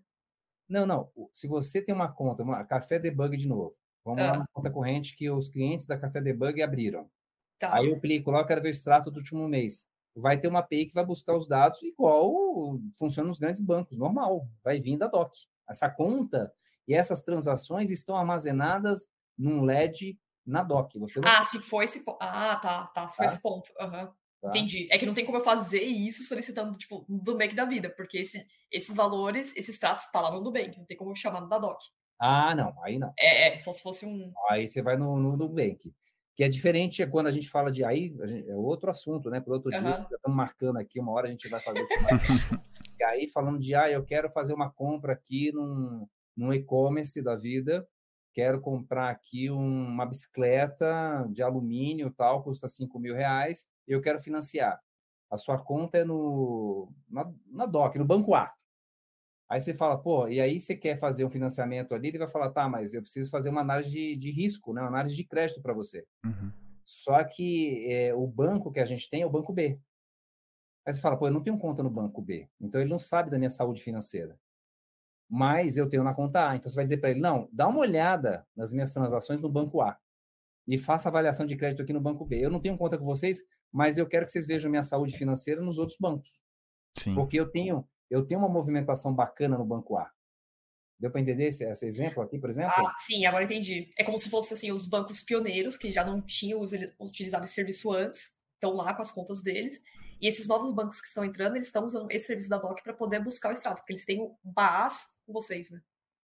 Não, 0.68 0.86
não. 0.86 1.12
Se 1.34 1.46
você 1.46 1.82
tem 1.82 1.94
uma 1.94 2.10
conta, 2.10 2.42
uma 2.42 2.64
Café 2.64 2.98
Debug 2.98 3.36
de 3.36 3.48
novo, 3.48 3.76
Vamos 4.06 4.24
ah. 4.24 4.32
lá 4.32 4.38
na 4.40 4.48
conta 4.54 4.72
corrente 4.72 5.14
que 5.14 5.30
os 5.30 5.50
clientes 5.50 5.86
da 5.86 5.98
Café 5.98 6.22
Debug 6.22 6.62
abriram. 6.62 7.10
Tá. 7.60 7.76
Aí 7.76 7.90
eu 7.90 8.00
clico 8.00 8.32
lá, 8.32 8.40
eu 8.40 8.46
quero 8.46 8.62
ver 8.62 8.70
o 8.70 8.72
extrato 8.72 9.12
do 9.12 9.18
último 9.18 9.46
mês. 9.48 9.86
Vai 10.16 10.40
ter 10.40 10.48
uma 10.48 10.60
API 10.60 10.86
que 10.86 10.94
vai 10.94 11.06
buscar 11.06 11.36
os 11.36 11.48
dados 11.48 11.82
igual 11.84 12.80
funciona 12.98 13.28
nos 13.28 13.40
grandes 13.40 13.62
bancos, 13.62 13.98
normal. 13.98 14.48
Vai 14.64 14.80
vir 14.80 14.98
da 14.98 15.08
DOC. 15.08 15.34
Essa 15.70 15.90
conta 15.90 16.52
e 16.88 16.94
essas 16.94 17.22
transações 17.22 17.92
estão 17.92 18.16
armazenadas 18.16 19.08
num 19.38 19.64
LED 19.64 20.18
na 20.46 20.64
DOC. 20.64 20.98
Você 21.00 21.20
não... 21.20 21.30
Ah, 21.30 21.44
se 21.44 21.60
for 21.60 21.84
esse 21.84 22.06
ponto. 22.06 22.18
Ah, 22.22 22.56
tá, 22.56 22.88
tá. 22.88 23.08
Se 23.08 23.18
for 23.18 23.26
tá? 23.26 23.26
esse 23.26 23.42
ponto. 23.42 23.70
Uhum. 23.80 24.14
Tá. 24.42 24.50
Entendi. 24.50 24.88
É 24.90 24.98
que 24.98 25.06
não 25.06 25.14
tem 25.14 25.26
como 25.26 25.38
eu 25.38 25.44
fazer 25.44 25.84
isso 25.84 26.24
solicitando, 26.24 26.78
tipo, 26.78 27.06
do 27.10 27.34
Nubank 27.34 27.54
da 27.54 27.66
vida, 27.66 27.90
porque 27.90 28.20
esse, 28.20 28.46
esses 28.72 28.96
valores, 28.96 29.56
esses 29.56 29.76
extratos, 29.76 30.06
tá 30.12 30.22
lá 30.22 30.32
no 30.32 30.42
Nubank, 30.42 30.78
não 30.78 30.86
tem 30.86 30.96
como 30.96 31.12
eu 31.12 31.16
chamar 31.16 31.42
da 31.42 31.60
DOC. 31.60 31.80
Ah, 32.20 32.54
não, 32.54 32.74
aí 32.84 33.00
não. 33.00 33.14
É, 33.18 33.54
é, 33.54 33.58
só 33.58 33.72
se 33.72 33.82
fosse 33.82 34.06
um. 34.06 34.32
Aí 34.50 34.68
você 34.68 34.82
vai 34.82 34.98
no, 34.98 35.18
no 35.18 35.38
Nubank. 35.38 35.94
Que 36.36 36.44
é 36.46 36.50
diferente 36.50 37.06
quando 37.08 37.28
a 37.28 37.32
gente 37.32 37.50
fala 37.50 37.70
de 37.70 37.84
aí, 37.84 38.16
gente, 38.26 38.50
é 38.50 38.56
outro 38.56 38.90
assunto, 38.90 39.30
né? 39.30 39.42
Por 39.42 39.56
outro 39.56 39.74
uhum. 39.74 39.82
dia, 39.82 39.92
já 39.92 40.16
estamos 40.16 40.38
marcando 40.38 40.78
aqui, 40.78 40.98
uma 41.00 41.12
hora 41.12 41.28
a 41.28 41.32
gente 41.32 41.50
vai 41.50 41.60
fazer 41.60 41.82
isso. 41.82 41.94
e 42.98 43.04
aí, 43.04 43.28
falando 43.28 43.60
de, 43.60 43.76
ah, 43.76 43.92
eu 43.92 44.06
quero 44.06 44.30
fazer 44.30 44.54
uma 44.54 44.70
compra 44.72 45.12
aqui 45.12 45.52
num, 45.52 46.08
num 46.38 46.54
e-commerce 46.54 47.22
da 47.22 47.36
vida, 47.36 47.86
quero 48.34 48.62
comprar 48.62 49.10
aqui 49.10 49.52
um, 49.52 49.88
uma 49.88 50.06
bicicleta 50.06 51.28
de 51.30 51.42
alumínio, 51.42 52.10
tal, 52.12 52.42
custa 52.42 52.70
5 52.70 52.98
mil 52.98 53.14
reais, 53.14 53.68
eu 53.94 54.02
quero 54.02 54.20
financiar. 54.20 54.80
A 55.30 55.38
sua 55.38 55.58
conta 55.58 56.00
é 56.00 56.04
no, 56.04 56.92
na, 57.08 57.32
na 57.48 57.66
DOC, 57.66 57.98
no 57.98 58.06
Banco 58.06 58.34
A. 58.34 58.52
Aí 59.50 59.60
você 59.60 59.74
fala, 59.74 59.98
pô, 59.98 60.28
e 60.28 60.40
aí 60.40 60.60
você 60.60 60.76
quer 60.76 60.98
fazer 60.98 61.26
um 61.26 61.30
financiamento 61.30 61.96
ali, 61.96 62.10
ele 62.10 62.20
vai 62.20 62.28
falar, 62.28 62.52
tá, 62.52 62.70
mas 62.70 62.94
eu 62.94 63.02
preciso 63.02 63.32
fazer 63.32 63.50
uma 63.50 63.62
análise 63.62 63.90
de, 63.90 64.16
de 64.16 64.32
risco, 64.32 64.74
né? 64.74 64.82
uma 64.82 64.90
análise 64.90 65.16
de 65.16 65.24
crédito 65.24 65.62
para 65.62 65.74
você. 65.74 66.06
Uhum. 66.24 66.52
Só 66.86 67.24
que 67.24 67.86
é, 67.92 68.14
o 68.14 68.28
banco 68.28 68.72
que 68.72 68.80
a 68.80 68.86
gente 68.86 69.10
tem 69.10 69.24
é 69.24 69.26
o 69.26 69.30
banco 69.30 69.52
B. 69.52 69.80
Aí 70.86 70.94
você 70.94 71.02
fala, 71.02 71.18
pô, 71.18 71.28
eu 71.28 71.32
não 71.32 71.42
tenho 71.42 71.58
conta 71.58 71.82
no 71.82 71.90
banco 71.90 72.22
B, 72.22 72.48
então 72.62 72.80
ele 72.80 72.90
não 72.90 73.00
sabe 73.00 73.32
da 73.32 73.38
minha 73.38 73.50
saúde 73.50 73.82
financeira. 73.82 74.40
Mas 75.28 75.78
eu 75.78 75.88
tenho 75.90 76.04
na 76.04 76.14
conta 76.14 76.50
A. 76.50 76.56
Então 76.56 76.70
você 76.70 76.76
vai 76.76 76.86
dizer 76.86 76.98
para 76.98 77.12
ele, 77.12 77.20
não, 77.20 77.48
dá 77.52 77.68
uma 77.68 77.80
olhada 77.80 78.48
nas 78.56 78.74
minhas 78.74 78.92
transações 78.92 79.42
no 79.42 79.50
banco 79.50 79.82
A 79.82 80.00
e 80.70 80.78
faça 80.78 81.10
avaliação 81.10 81.48
de 81.48 81.58
crédito 81.58 81.82
aqui 81.82 81.92
no 81.92 82.00
banco 82.00 82.24
B. 82.24 82.46
Eu 82.46 82.52
não 82.52 82.62
tenho 82.62 82.78
conta 82.78 82.96
com 82.96 83.04
vocês, 83.04 83.40
mas 83.74 83.98
eu 83.98 84.08
quero 84.08 84.26
que 84.28 84.32
vocês 84.32 84.46
vejam 84.46 84.70
minha 84.70 84.84
saúde 84.84 85.18
financeira 85.18 85.60
nos 85.62 85.80
outros 85.80 85.98
bancos. 86.00 86.30
Sim. 86.96 87.16
Porque 87.16 87.40
eu 87.40 87.50
tenho 87.50 87.84
eu 88.10 88.26
tenho 88.26 88.40
uma 88.40 88.50
movimentação 88.50 89.14
bacana 89.14 89.58
no 89.58 89.66
banco 89.66 89.98
A. 89.98 90.12
Deu 91.00 91.12
para 91.12 91.22
entender 91.22 91.48
esse, 91.48 91.64
esse, 91.64 91.86
exemplo 91.86 92.22
aqui, 92.22 92.38
por 92.38 92.50
exemplo? 92.50 92.72
Ah, 92.76 92.96
sim, 93.00 93.26
agora 93.26 93.44
entendi. 93.44 93.92
É 93.98 94.04
como 94.04 94.18
se 94.18 94.30
fossem 94.30 94.56
assim, 94.56 94.72
os 94.72 94.86
bancos 94.86 95.22
pioneiros, 95.22 95.78
que 95.78 95.92
já 95.92 96.04
não 96.04 96.22
tinham 96.22 96.60
utilizado 97.00 97.46
esse 97.46 97.54
serviço 97.54 97.92
antes, 97.94 98.32
estão 98.56 98.74
lá 98.74 98.94
com 98.94 99.02
as 99.02 99.12
contas 99.12 99.42
deles. 99.42 99.82
E 100.22 100.28
esses 100.28 100.48
novos 100.48 100.74
bancos 100.74 101.00
que 101.00 101.08
estão 101.08 101.24
entrando, 101.24 101.56
eles 101.56 101.68
estão 101.68 101.86
usando 101.86 102.12
esse 102.12 102.28
serviço 102.28 102.50
da 102.50 102.58
DOC 102.58 102.84
para 102.84 102.94
poder 102.94 103.24
buscar 103.24 103.50
o 103.50 103.54
extrato, 103.54 103.78
porque 103.78 103.94
eles 103.94 104.06
têm 104.06 104.20
o 104.20 104.36
BAS 104.44 105.06
com 105.26 105.32
vocês, 105.32 105.72
né? 105.72 105.80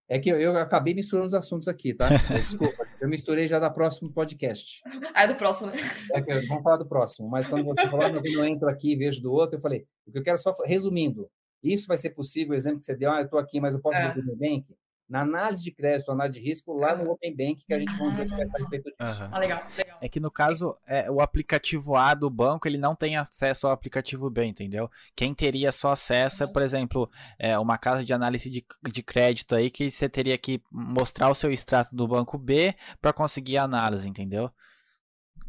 É 0.07 0.19
que 0.19 0.29
eu, 0.29 0.39
eu, 0.39 0.57
acabei 0.57 0.93
misturando 0.93 1.27
os 1.27 1.33
assuntos 1.33 1.67
aqui, 1.67 1.93
tá? 1.93 2.09
Desculpa, 2.49 2.84
eu 2.99 3.07
misturei 3.07 3.47
já 3.47 3.59
da 3.59 3.69
próximo 3.69 4.11
podcast. 4.11 4.81
Ah, 5.13 5.23
é 5.23 5.27
do 5.27 5.35
próximo, 5.35 5.71
né? 5.71 5.77
É 6.13 6.21
vamos 6.47 6.63
falar 6.63 6.77
do 6.77 6.85
próximo. 6.85 7.29
Mas 7.29 7.47
quando 7.47 7.65
você 7.65 7.87
falou, 7.89 8.07
eu 8.07 8.33
não 8.33 8.45
entro 8.45 8.69
aqui 8.69 8.93
e 8.93 8.95
vejo 8.95 9.21
do 9.21 9.31
outro, 9.31 9.57
eu 9.57 9.61
falei, 9.61 9.85
o 10.05 10.11
que 10.11 10.17
eu 10.17 10.23
quero 10.23 10.37
só, 10.37 10.53
resumindo, 10.63 11.29
isso 11.61 11.87
vai 11.87 11.97
ser 11.97 12.11
possível, 12.11 12.53
o 12.53 12.55
exemplo 12.55 12.79
que 12.79 12.85
você 12.85 12.95
deu, 12.95 13.11
ah, 13.11 13.19
eu 13.19 13.25
estou 13.25 13.39
aqui, 13.39 13.59
mas 13.59 13.73
eu 13.73 13.81
posso 13.81 13.97
é. 13.97 14.13
ver 14.13 14.23
no 14.23 14.35
Bank? 14.35 14.65
Na 15.07 15.21
análise 15.21 15.63
de 15.63 15.71
crédito, 15.71 16.11
análise 16.11 16.39
de 16.39 16.45
risco, 16.45 16.73
lá 16.73 16.95
no 16.95 17.11
Open 17.11 17.35
Bank, 17.35 17.63
que 17.65 17.73
a 17.73 17.79
gente 17.79 17.95
vai 17.95 18.25
ver 18.25 18.33
a 18.33 18.57
respeito 18.57 18.85
disso. 18.85 18.95
Uhum. 18.99 19.29
Ah, 19.31 19.39
legal, 19.39 19.63
legal. 19.77 19.97
É 20.01 20.09
que 20.09 20.19
no 20.19 20.31
caso, 20.31 20.75
é, 20.87 21.09
o 21.11 21.21
aplicativo 21.21 21.95
A 21.95 22.13
do 22.13 22.29
banco, 22.29 22.67
ele 22.67 22.77
não 22.77 22.95
tem 22.95 23.15
acesso 23.15 23.67
ao 23.67 23.73
aplicativo 23.73 24.29
B, 24.29 24.45
entendeu? 24.45 24.89
Quem 25.15 25.33
teria 25.33 25.71
só 25.71 25.91
acesso 25.91 26.43
é, 26.43 26.47
por 26.47 26.63
exemplo, 26.63 27.09
é, 27.37 27.57
uma 27.59 27.77
casa 27.77 28.03
de 28.03 28.13
análise 28.13 28.49
de, 28.49 28.65
de 28.91 29.03
crédito 29.03 29.53
aí, 29.53 29.69
que 29.69 29.91
você 29.91 30.09
teria 30.09 30.37
que 30.37 30.59
mostrar 30.71 31.29
o 31.29 31.35
seu 31.35 31.51
extrato 31.51 31.95
do 31.95 32.07
banco 32.07 32.37
B 32.37 32.73
para 32.99 33.13
conseguir 33.13 33.57
a 33.57 33.63
análise, 33.63 34.09
entendeu? 34.09 34.51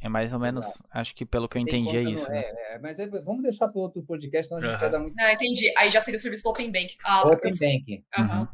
É 0.01 0.09
mais 0.09 0.33
ou 0.33 0.38
menos, 0.38 0.66
Exato. 0.66 0.88
acho 0.90 1.14
que 1.14 1.25
pelo 1.25 1.49
que 1.49 1.57
eu 1.57 1.62
entendi 1.62 1.97
é 1.97 2.03
isso. 2.03 2.30
Né? 2.30 2.41
É, 2.41 2.74
é, 2.74 2.78
mas 2.78 2.99
é, 2.99 3.07
vamos 3.07 3.43
deixar 3.43 3.68
para 3.68 3.80
outro 3.80 4.03
podcast, 4.03 4.49
senão 4.49 4.61
a 4.61 4.64
gente 4.64 4.74
uhum. 4.74 4.80
vai 4.80 4.91
dar 4.91 4.99
muito. 4.99 5.14
Não, 5.16 5.30
entendi. 5.30 5.72
Aí 5.76 5.91
já 5.91 6.01
seria 6.01 6.18
o 6.18 6.20
serviço 6.20 6.45
do 6.45 6.51
Open 6.51 6.70
Bank. 6.70 6.97
Ah, 7.05 7.22
Open 7.22 7.51
Bank. 7.59 8.05
Uhum. 8.18 8.49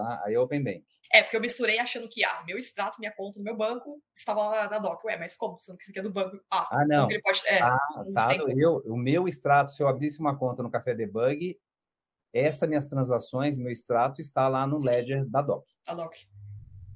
Tá? 0.00 0.22
Aí 0.24 0.32
é 0.32 0.40
Open 0.40 0.64
Bank. 0.64 0.82
É, 1.12 1.22
porque 1.22 1.36
eu 1.36 1.40
misturei 1.42 1.78
achando 1.78 2.08
que, 2.08 2.24
ah, 2.24 2.42
meu 2.46 2.56
extrato, 2.56 2.98
minha 2.98 3.12
conta 3.12 3.38
no 3.38 3.44
meu 3.44 3.54
banco 3.54 4.00
estava 4.14 4.40
lá 4.40 4.70
na 4.70 4.78
DOC. 4.78 5.04
Ué, 5.04 5.18
mas 5.18 5.36
como? 5.36 5.58
Sendo 5.58 5.76
que 5.76 5.82
isso 5.82 5.90
aqui 5.90 5.98
é 5.98 6.02
do 6.02 6.10
banco. 6.10 6.40
Ah, 6.50 6.68
ah 6.70 6.86
não. 6.86 7.10
Ele 7.10 7.20
pode... 7.20 7.42
é, 7.46 7.60
ah, 7.60 7.78
tá. 8.14 8.34
Eu, 8.56 8.82
o 8.86 8.96
meu 8.96 9.28
extrato, 9.28 9.72
se 9.72 9.82
eu 9.82 9.88
abrisse 9.88 10.18
uma 10.18 10.38
conta 10.38 10.62
no 10.62 10.70
Café 10.70 10.94
Debug, 10.94 11.58
essas 12.32 12.66
minhas 12.66 12.86
transações, 12.86 13.58
meu 13.58 13.70
extrato 13.70 14.22
está 14.22 14.48
lá 14.48 14.66
no 14.66 14.78
Sim. 14.78 14.88
Ledger 14.88 15.28
da 15.28 15.42
DOC. 15.42 15.66
Da 15.84 15.94
DOC. 15.94 16.16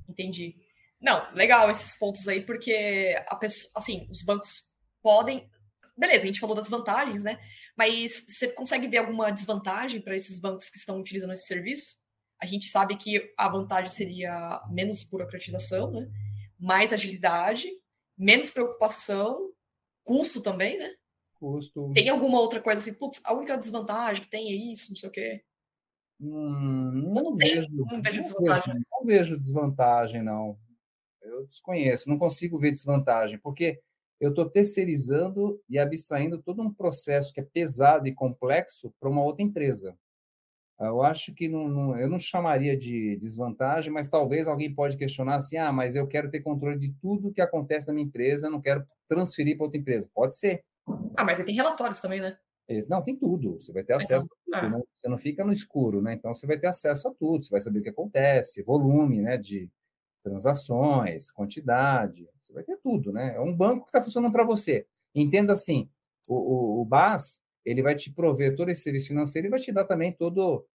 Entendi. 0.08 0.56
Não, 0.98 1.30
legal 1.34 1.70
esses 1.70 1.98
pontos 1.98 2.26
aí, 2.26 2.40
porque 2.40 3.14
a 3.28 3.36
pessoa, 3.36 3.70
assim, 3.76 4.08
os 4.10 4.22
bancos 4.22 4.72
podem. 5.02 5.50
Beleza, 5.98 6.22
a 6.22 6.26
gente 6.26 6.40
falou 6.40 6.56
das 6.56 6.70
vantagens, 6.70 7.22
né? 7.22 7.38
Mas 7.76 8.24
você 8.28 8.50
consegue 8.50 8.88
ver 8.88 8.98
alguma 8.98 9.30
desvantagem 9.30 10.00
para 10.00 10.16
esses 10.16 10.40
bancos 10.40 10.70
que 10.70 10.78
estão 10.78 10.98
utilizando 10.98 11.34
esses 11.34 11.46
serviços? 11.46 12.03
A 12.44 12.46
gente 12.46 12.66
sabe 12.66 12.96
que 12.96 13.32
a 13.36 13.48
vantagem 13.48 13.90
seria 13.90 14.62
menos 14.70 15.02
burocratização, 15.02 15.90
né? 15.90 16.10
Mais 16.60 16.92
agilidade, 16.92 17.68
menos 18.16 18.50
preocupação, 18.50 19.50
custo 20.04 20.42
também, 20.42 20.78
né? 20.78 20.94
custo. 21.44 21.92
Tem 21.92 22.08
alguma 22.08 22.40
outra 22.40 22.60
coisa 22.60 22.78
assim, 22.78 22.94
putz, 22.94 23.20
a 23.24 23.34
única 23.34 23.56
desvantagem 23.56 24.22
que 24.22 24.30
tem 24.30 24.48
é 24.50 24.54
isso, 24.54 24.90
não 24.90 24.96
sei 24.96 25.08
o 25.08 25.12
quê? 25.12 25.44
Hum, 26.20 26.90
não, 27.12 27.22
não, 27.24 27.36
tem, 27.36 27.54
vejo, 27.56 27.76
não 27.76 28.02
vejo 28.02 28.22
desvantagem. 28.22 28.74
Vejo, 28.74 28.86
não 28.90 29.04
vejo 29.04 29.38
desvantagem, 29.38 30.22
não. 30.22 30.58
Eu 31.20 31.46
desconheço, 31.46 32.08
não 32.08 32.18
consigo 32.18 32.58
ver 32.58 32.70
desvantagem, 32.70 33.38
porque 33.38 33.80
eu 34.20 34.30
estou 34.30 34.48
terceirizando 34.48 35.60
e 35.68 35.78
abstraindo 35.78 36.40
todo 36.40 36.62
um 36.62 36.72
processo 36.72 37.32
que 37.32 37.40
é 37.40 37.44
pesado 37.44 38.06
e 38.06 38.14
complexo 38.14 38.94
para 38.98 39.10
uma 39.10 39.22
outra 39.22 39.42
empresa. 39.42 39.96
Eu 40.80 41.02
acho 41.02 41.32
que 41.32 41.48
não, 41.48 41.68
não, 41.68 41.98
eu 41.98 42.08
não 42.08 42.18
chamaria 42.18 42.76
de 42.76 43.16
desvantagem, 43.16 43.92
mas 43.92 44.08
talvez 44.08 44.48
alguém 44.48 44.74
pode 44.74 44.96
questionar 44.96 45.36
assim, 45.36 45.56
ah, 45.56 45.72
mas 45.72 45.94
eu 45.94 46.06
quero 46.06 46.30
ter 46.30 46.40
controle 46.40 46.78
de 46.78 46.92
tudo 47.00 47.32
que 47.32 47.40
acontece 47.40 47.86
na 47.86 47.94
minha 47.94 48.06
empresa, 48.06 48.50
não 48.50 48.60
quero 48.60 48.84
transferir 49.08 49.56
para 49.56 49.66
outra 49.66 49.78
empresa. 49.78 50.10
Pode 50.12 50.36
ser. 50.36 50.64
Ah, 51.16 51.24
mas 51.24 51.38
aí 51.38 51.46
tem 51.46 51.54
relatórios 51.54 52.00
também, 52.00 52.20
né? 52.20 52.36
Não, 52.88 53.02
tem 53.02 53.14
tudo. 53.16 53.60
Você 53.60 53.72
vai 53.72 53.84
ter 53.84 53.92
acesso 53.92 54.26
então, 54.26 54.58
a 54.58 54.60
tudo. 54.60 54.74
Ah. 54.74 54.78
Né? 54.78 54.84
Você 54.94 55.08
não 55.08 55.18
fica 55.18 55.44
no 55.44 55.52
escuro, 55.52 56.00
né? 56.02 56.14
Então 56.14 56.32
você 56.32 56.46
vai 56.46 56.58
ter 56.58 56.66
acesso 56.66 57.08
a 57.08 57.14
tudo. 57.14 57.44
Você 57.44 57.50
vai 57.50 57.60
saber 57.60 57.80
o 57.80 57.82
que 57.82 57.90
acontece, 57.90 58.62
volume, 58.62 59.20
né? 59.20 59.36
De 59.36 59.70
transações, 60.22 61.30
quantidade. 61.30 62.26
Você 62.40 62.52
vai 62.52 62.64
ter 62.64 62.78
tudo, 62.82 63.12
né? 63.12 63.36
É 63.36 63.40
um 63.40 63.54
banco 63.54 63.84
que 63.84 63.90
está 63.90 64.00
funcionando 64.00 64.32
para 64.32 64.44
você. 64.44 64.86
Entenda 65.14 65.52
assim, 65.52 65.88
o, 66.26 66.34
o, 66.34 66.80
o 66.80 66.84
BAS 66.84 67.43
ele 67.64 67.82
vai 67.82 67.94
te 67.94 68.12
prover 68.12 68.54
todo 68.54 68.70
esse 68.70 68.82
serviço 68.82 69.08
financeiro 69.08 69.46
e 69.48 69.50
vai 69.50 69.60
te 69.60 69.72
dar 69.72 69.84
também 69.84 70.12
todo 70.12 70.66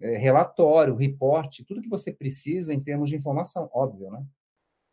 é, 0.00 0.16
relatório, 0.16 0.94
reporte, 0.94 1.64
tudo 1.64 1.82
que 1.82 1.88
você 1.88 2.12
precisa 2.12 2.72
em 2.72 2.80
termos 2.80 3.10
de 3.10 3.16
informação, 3.16 3.68
óbvio, 3.72 4.10
né? 4.10 4.24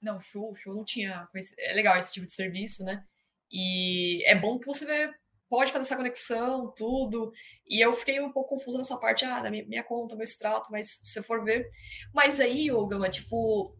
Não, 0.02 0.20
show, 0.20 0.54
show 0.56 0.74
não 0.74 0.84
tinha. 0.84 1.28
É 1.60 1.74
legal 1.74 1.98
esse 1.98 2.14
tipo 2.14 2.26
de 2.26 2.34
serviço, 2.34 2.84
né? 2.84 3.06
E 3.52 4.24
é 4.26 4.36
bom 4.36 4.60
que 4.60 4.66
você 4.66 4.86
vê, 4.86 5.14
pode 5.50 5.72
fazer 5.72 5.84
essa 5.84 5.96
conexão, 5.96 6.74
tudo. 6.76 7.32
E 7.68 7.80
eu 7.80 7.94
fiquei 7.94 8.20
um 8.20 8.32
pouco 8.32 8.56
confusa 8.56 8.78
nessa 8.78 8.98
parte, 8.98 9.24
ah, 9.24 9.40
da 9.40 9.52
minha, 9.52 9.66
minha 9.66 9.84
conta, 9.84 10.16
meu 10.16 10.24
extrato, 10.24 10.72
mas 10.72 10.96
se 11.02 11.06
você 11.06 11.24
for 11.24 11.44
ver. 11.44 11.70
Mas 12.14 12.40
aí, 12.40 12.68
Gama, 12.90 13.10
tipo, 13.10 13.74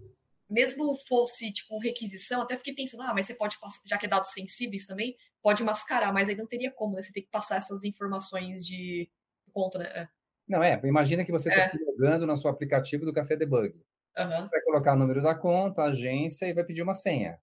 mesmo 0.50 0.96
fosse 1.08 1.52
tipo 1.52 1.80
requisição, 1.80 2.42
até 2.42 2.56
fiquei 2.56 2.76
pensando, 2.76 3.02
ah, 3.04 3.14
mas 3.14 3.26
você 3.26 3.34
pode 3.34 3.60
passar, 3.60 3.82
já 3.86 3.98
que 3.98 4.06
é 4.06 4.10
dados 4.10 4.32
sensíveis 4.32 4.86
também, 4.86 5.18
pode 5.44 5.62
mascarar, 5.62 6.14
mas 6.14 6.30
aí 6.30 6.36
não 6.36 6.48
teria 6.48 6.72
como, 6.72 6.96
né? 6.96 7.02
Você 7.02 7.12
tem 7.12 7.22
que 7.22 7.30
passar 7.30 7.58
essas 7.58 7.84
informações 7.84 8.66
de 8.66 9.12
conta, 9.52 9.78
né? 9.78 9.86
É. 9.94 10.08
Não, 10.48 10.64
é, 10.64 10.80
imagina 10.86 11.24
que 11.26 11.32
você 11.32 11.50
está 11.50 11.62
é. 11.62 11.68
se 11.68 11.78
logando 11.84 12.26
no 12.26 12.38
seu 12.38 12.50
aplicativo 12.50 13.06
do 13.06 13.14
Café 13.14 13.36
Debug. 13.36 13.76
Uhum. 14.18 14.30
Você 14.30 14.50
vai 14.50 14.62
colocar 14.62 14.94
o 14.94 14.98
número 14.98 15.22
da 15.22 15.36
conta, 15.36 15.82
a 15.82 15.88
agência 15.88 16.46
e 16.46 16.54
vai 16.54 16.64
pedir 16.64 16.82
uma 16.82 16.94
senha. 16.94 17.40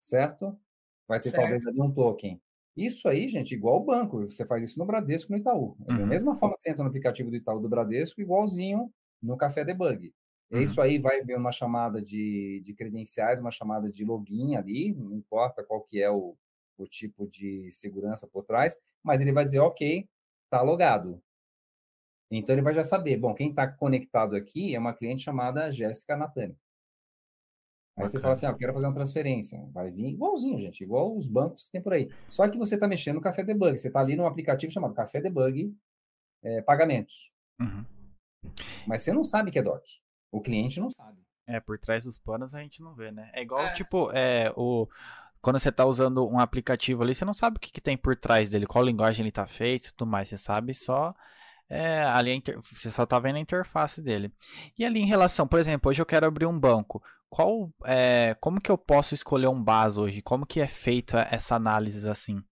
Certo? 0.00 0.58
Vai 1.08 1.18
ter 1.20 1.30
certo. 1.30 1.42
talvez 1.42 1.66
ali 1.66 1.80
um 1.80 1.92
token. 1.92 2.40
Isso 2.76 3.08
aí, 3.08 3.28
gente, 3.28 3.54
igual 3.54 3.80
o 3.80 3.84
banco. 3.84 4.30
Você 4.30 4.46
faz 4.46 4.64
isso 4.64 4.78
no 4.78 4.86
Bradesco 4.86 5.32
no 5.32 5.38
Itaú. 5.38 5.76
Uhum. 5.80 5.98
Da 5.98 6.06
mesma 6.06 6.36
forma 6.36 6.56
que 6.56 6.62
você 6.62 6.70
entra 6.70 6.82
no 6.82 6.88
aplicativo 6.88 7.30
do 7.30 7.36
Itaú 7.36 7.60
do 7.60 7.68
Bradesco, 7.68 8.20
igualzinho 8.20 8.92
no 9.20 9.36
Café 9.36 9.64
Debug. 9.64 10.12
Uhum. 10.50 10.60
Isso 10.60 10.80
aí 10.80 10.98
vai 10.98 11.22
ver 11.22 11.36
uma 11.36 11.52
chamada 11.52 12.00
de, 12.00 12.62
de 12.64 12.74
credenciais, 12.74 13.40
uma 13.40 13.50
chamada 13.50 13.90
de 13.90 14.04
login 14.04 14.56
ali, 14.56 14.94
não 14.94 15.12
importa 15.14 15.62
qual 15.62 15.82
que 15.82 16.02
é 16.02 16.10
o, 16.10 16.36
o 16.82 16.88
tipo 16.88 17.26
de 17.26 17.70
segurança 17.70 18.26
por 18.26 18.44
trás, 18.44 18.76
mas 19.02 19.20
ele 19.20 19.32
vai 19.32 19.44
dizer, 19.44 19.60
ok, 19.60 20.08
está 20.44 20.62
logado. 20.62 21.22
Então 22.30 22.54
ele 22.54 22.62
vai 22.62 22.72
já 22.72 22.82
saber, 22.82 23.16
bom, 23.16 23.34
quem 23.34 23.50
está 23.50 23.68
conectado 23.68 24.34
aqui 24.34 24.74
é 24.74 24.78
uma 24.78 24.94
cliente 24.94 25.22
chamada 25.22 25.70
Jéssica 25.70 26.16
Natani. 26.16 26.56
Aí 27.96 28.08
você 28.08 28.18
fala 28.18 28.32
assim, 28.32 28.46
ah, 28.46 28.50
eu 28.50 28.56
quero 28.56 28.72
fazer 28.72 28.86
uma 28.86 28.94
transferência. 28.94 29.68
Vai 29.70 29.90
vir 29.90 30.06
igualzinho, 30.06 30.58
gente, 30.58 30.82
igual 30.82 31.14
os 31.14 31.28
bancos 31.28 31.64
que 31.64 31.70
tem 31.70 31.82
por 31.82 31.92
aí. 31.92 32.10
Só 32.28 32.48
que 32.48 32.56
você 32.56 32.74
está 32.74 32.88
mexendo 32.88 33.16
no 33.16 33.20
Café 33.20 33.44
Debug. 33.44 33.76
Você 33.76 33.88
está 33.88 34.00
ali 34.00 34.16
num 34.16 34.26
aplicativo 34.26 34.72
chamado 34.72 34.94
Café 34.94 35.20
Debug 35.20 35.76
é, 36.42 36.62
Pagamentos. 36.62 37.30
Uhum. 37.60 37.84
Mas 38.86 39.02
você 39.02 39.12
não 39.12 39.24
sabe 39.24 39.50
que 39.50 39.58
é 39.58 39.62
DOC. 39.62 39.84
O 40.32 40.40
cliente 40.40 40.80
não 40.80 40.90
sabe. 40.90 41.20
É, 41.46 41.60
por 41.60 41.78
trás 41.78 42.04
dos 42.04 42.18
panos 42.18 42.54
a 42.54 42.60
gente 42.60 42.82
não 42.82 42.94
vê, 42.94 43.10
né? 43.10 43.30
É 43.34 43.42
igual, 43.42 43.60
é. 43.60 43.72
tipo, 43.74 44.10
é, 44.12 44.52
o, 44.56 44.88
quando 45.42 45.58
você 45.58 45.68
está 45.68 45.84
usando 45.84 46.26
um 46.26 46.38
aplicativo 46.38 47.02
ali, 47.02 47.14
você 47.14 47.24
não 47.24 47.34
sabe 47.34 47.56
o 47.56 47.60
que, 47.60 47.72
que 47.72 47.80
tem 47.80 47.96
por 47.96 48.16
trás 48.16 48.48
dele, 48.48 48.66
qual 48.66 48.84
linguagem 48.84 49.22
ele 49.22 49.28
está 49.28 49.46
feito 49.46 49.86
e 49.88 49.92
tudo 49.92 50.08
mais. 50.08 50.28
Você 50.28 50.38
sabe 50.38 50.72
só 50.72 51.12
é, 51.68 52.04
ali 52.04 52.32
inter... 52.32 52.60
você 52.60 52.90
só 52.90 53.02
está 53.02 53.18
vendo 53.18 53.36
a 53.36 53.40
interface 53.40 54.00
dele. 54.00 54.32
E 54.78 54.84
ali 54.84 55.00
em 55.00 55.06
relação, 55.06 55.48
por 55.48 55.58
exemplo, 55.58 55.90
hoje 55.90 56.00
eu 56.00 56.06
quero 56.06 56.26
abrir 56.26 56.46
um 56.46 56.58
banco. 56.58 57.02
Qual, 57.28 57.72
é, 57.84 58.36
como 58.40 58.60
que 58.60 58.70
eu 58.70 58.76
posso 58.78 59.14
escolher 59.14 59.48
um 59.48 59.62
base 59.62 59.98
hoje? 59.98 60.22
Como 60.22 60.46
que 60.46 60.60
é 60.60 60.66
feita 60.66 61.26
essa 61.30 61.56
análise 61.56 62.08
assim? 62.08 62.42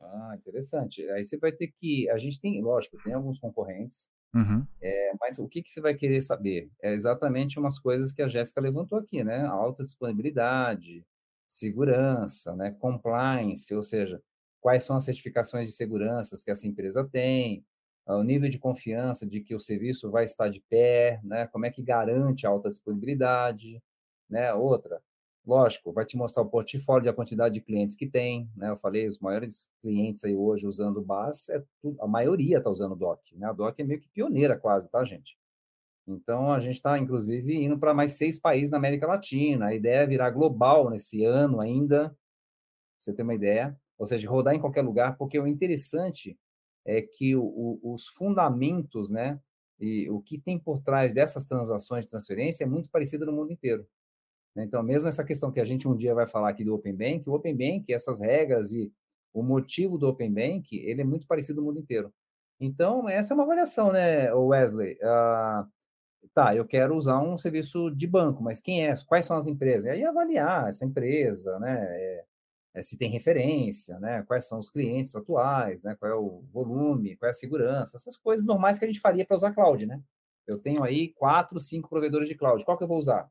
Ah, 0.00 0.34
interessante. 0.36 1.02
Aí 1.10 1.22
você 1.22 1.36
vai 1.36 1.52
ter 1.52 1.72
que, 1.78 2.08
a 2.08 2.16
gente 2.16 2.40
tem, 2.40 2.62
lógico, 2.62 2.96
tem 3.02 3.12
alguns 3.12 3.38
concorrentes, 3.38 4.08
uhum. 4.34 4.64
é, 4.80 5.12
mas 5.20 5.38
o 5.38 5.48
que 5.48 5.62
que 5.62 5.70
você 5.70 5.80
vai 5.80 5.94
querer 5.94 6.20
saber? 6.20 6.70
É 6.82 6.94
exatamente 6.94 7.58
umas 7.58 7.78
coisas 7.78 8.12
que 8.12 8.22
a 8.22 8.28
Jéssica 8.28 8.60
levantou 8.60 8.98
aqui, 8.98 9.22
né? 9.22 9.44
Alta 9.44 9.84
disponibilidade, 9.84 11.04
segurança, 11.50 12.54
né? 12.54 12.70
Compliance, 12.70 13.74
ou 13.74 13.82
seja, 13.82 14.22
quais 14.60 14.84
são 14.84 14.96
as 14.96 15.04
certificações 15.04 15.66
de 15.68 15.74
segurança 15.74 16.40
que 16.44 16.50
essa 16.50 16.66
empresa 16.66 17.04
tem, 17.04 17.64
o 18.06 18.22
nível 18.22 18.48
de 18.48 18.58
confiança 18.58 19.26
de 19.26 19.40
que 19.40 19.54
o 19.54 19.60
serviço 19.60 20.10
vai 20.10 20.24
estar 20.24 20.48
de 20.48 20.60
pé, 20.60 21.20
né? 21.24 21.46
Como 21.48 21.66
é 21.66 21.70
que 21.70 21.82
garante 21.82 22.46
a 22.46 22.50
alta 22.50 22.70
disponibilidade, 22.70 23.82
né? 24.28 24.54
Outra, 24.54 25.02
lógico, 25.44 25.92
vai 25.92 26.04
te 26.06 26.16
mostrar 26.16 26.42
o 26.42 26.48
portfólio 26.48 27.04
da 27.04 27.12
quantidade 27.12 27.54
de 27.54 27.60
clientes 27.60 27.96
que 27.96 28.06
tem, 28.06 28.48
né? 28.56 28.70
Eu 28.70 28.76
falei, 28.76 29.08
os 29.08 29.18
maiores 29.18 29.68
clientes 29.82 30.24
aí 30.24 30.34
hoje 30.36 30.66
usando 30.66 30.98
o 30.98 31.04
BAS, 31.04 31.48
é 31.50 31.62
tudo, 31.82 32.00
a 32.02 32.06
maioria 32.06 32.58
está 32.58 32.70
usando 32.70 32.92
o 32.92 32.96
DOC, 32.96 33.36
né? 33.36 33.48
A 33.48 33.52
DOC 33.52 33.80
é 33.80 33.84
meio 33.84 34.00
que 34.00 34.08
pioneira 34.08 34.56
quase, 34.58 34.90
tá, 34.90 35.04
gente? 35.04 35.38
Então, 36.06 36.52
a 36.52 36.58
gente 36.58 36.76
está, 36.76 36.98
inclusive, 36.98 37.54
indo 37.54 37.78
para 37.78 37.94
mais 37.94 38.12
seis 38.12 38.38
países 38.38 38.70
na 38.70 38.78
América 38.78 39.06
Latina. 39.06 39.66
A 39.66 39.74
ideia 39.74 39.98
é 39.98 40.06
virar 40.06 40.30
global 40.30 40.90
nesse 40.90 41.24
ano 41.24 41.60
ainda, 41.60 42.08
pra 42.08 42.16
você 42.98 43.12
ter 43.12 43.22
uma 43.22 43.34
ideia. 43.34 43.78
Ou 43.98 44.06
seja, 44.06 44.28
rodar 44.28 44.54
em 44.54 44.60
qualquer 44.60 44.82
lugar, 44.82 45.16
porque 45.16 45.38
o 45.38 45.46
interessante 45.46 46.38
é 46.86 47.02
que 47.02 47.36
o, 47.36 47.42
o, 47.44 47.94
os 47.94 48.08
fundamentos, 48.08 49.10
né, 49.10 49.38
e 49.78 50.08
o 50.10 50.20
que 50.20 50.38
tem 50.38 50.58
por 50.58 50.80
trás 50.82 51.14
dessas 51.14 51.44
transações 51.44 52.04
de 52.04 52.10
transferência 52.10 52.64
é 52.64 52.66
muito 52.66 52.88
parecido 52.90 53.24
no 53.26 53.32
mundo 53.32 53.52
inteiro. 53.52 53.86
Então, 54.56 54.82
mesmo 54.82 55.08
essa 55.08 55.24
questão 55.24 55.52
que 55.52 55.60
a 55.60 55.64
gente 55.64 55.86
um 55.86 55.94
dia 55.94 56.14
vai 56.14 56.26
falar 56.26 56.50
aqui 56.50 56.64
do 56.64 56.74
Open 56.74 56.94
Bank, 56.94 57.28
o 57.28 57.34
Open 57.34 57.56
Bank, 57.56 57.92
essas 57.92 58.20
regras 58.20 58.72
e 58.72 58.92
o 59.32 59.42
motivo 59.42 59.96
do 59.96 60.08
Open 60.08 60.32
Bank, 60.32 60.76
ele 60.76 61.02
é 61.02 61.04
muito 61.04 61.26
parecido 61.26 61.60
no 61.60 61.68
mundo 61.68 61.78
inteiro. 61.78 62.12
Então, 62.58 63.08
essa 63.08 63.32
é 63.32 63.34
uma 63.34 63.44
avaliação, 63.44 63.92
né, 63.92 64.32
Wesley? 64.34 64.94
Uh, 64.94 65.66
tá, 66.34 66.54
eu 66.54 66.66
quero 66.66 66.94
usar 66.96 67.20
um 67.20 67.36
serviço 67.38 67.90
de 67.90 68.06
banco, 68.06 68.42
mas 68.42 68.60
quem 68.60 68.86
é? 68.86 68.94
Quais 69.06 69.26
são 69.26 69.36
as 69.36 69.46
empresas? 69.46 69.86
E 69.86 69.90
aí 69.90 70.04
avaliar 70.04 70.68
essa 70.68 70.84
empresa, 70.84 71.58
né? 71.58 71.78
É, 71.80 72.24
é, 72.74 72.82
se 72.82 72.96
tem 72.96 73.10
referência, 73.10 73.98
né? 73.98 74.22
Quais 74.24 74.46
são 74.46 74.58
os 74.58 74.70
clientes 74.70 75.14
atuais, 75.16 75.82
né? 75.82 75.96
Qual 75.98 76.10
é 76.10 76.14
o 76.14 76.42
volume, 76.52 77.16
qual 77.16 77.28
é 77.28 77.30
a 77.30 77.34
segurança, 77.34 77.96
essas 77.96 78.16
coisas 78.16 78.46
normais 78.46 78.78
que 78.78 78.84
a 78.84 78.88
gente 78.88 79.00
faria 79.00 79.24
para 79.26 79.36
usar 79.36 79.52
cloud, 79.52 79.86
né? 79.86 80.00
Eu 80.46 80.58
tenho 80.58 80.82
aí 80.84 81.08
quatro, 81.14 81.60
cinco 81.60 81.88
provedores 81.88 82.28
de 82.28 82.34
cloud. 82.34 82.64
Qual 82.64 82.76
que 82.78 82.84
eu 82.84 82.88
vou 82.88 82.98
usar? 82.98 83.30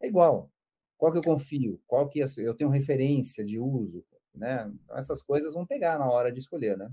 É 0.00 0.06
igual. 0.06 0.50
Qual 0.98 1.12
que 1.12 1.18
eu 1.18 1.22
confio? 1.22 1.80
Qual 1.86 2.08
que 2.08 2.20
eu 2.38 2.54
tenho 2.54 2.70
referência 2.70 3.44
de 3.44 3.58
uso, 3.58 4.04
né? 4.34 4.70
Então, 4.84 4.98
essas 4.98 5.22
coisas 5.22 5.54
vão 5.54 5.66
pegar 5.66 5.98
na 5.98 6.10
hora 6.10 6.32
de 6.32 6.38
escolher, 6.38 6.76
né? 6.76 6.90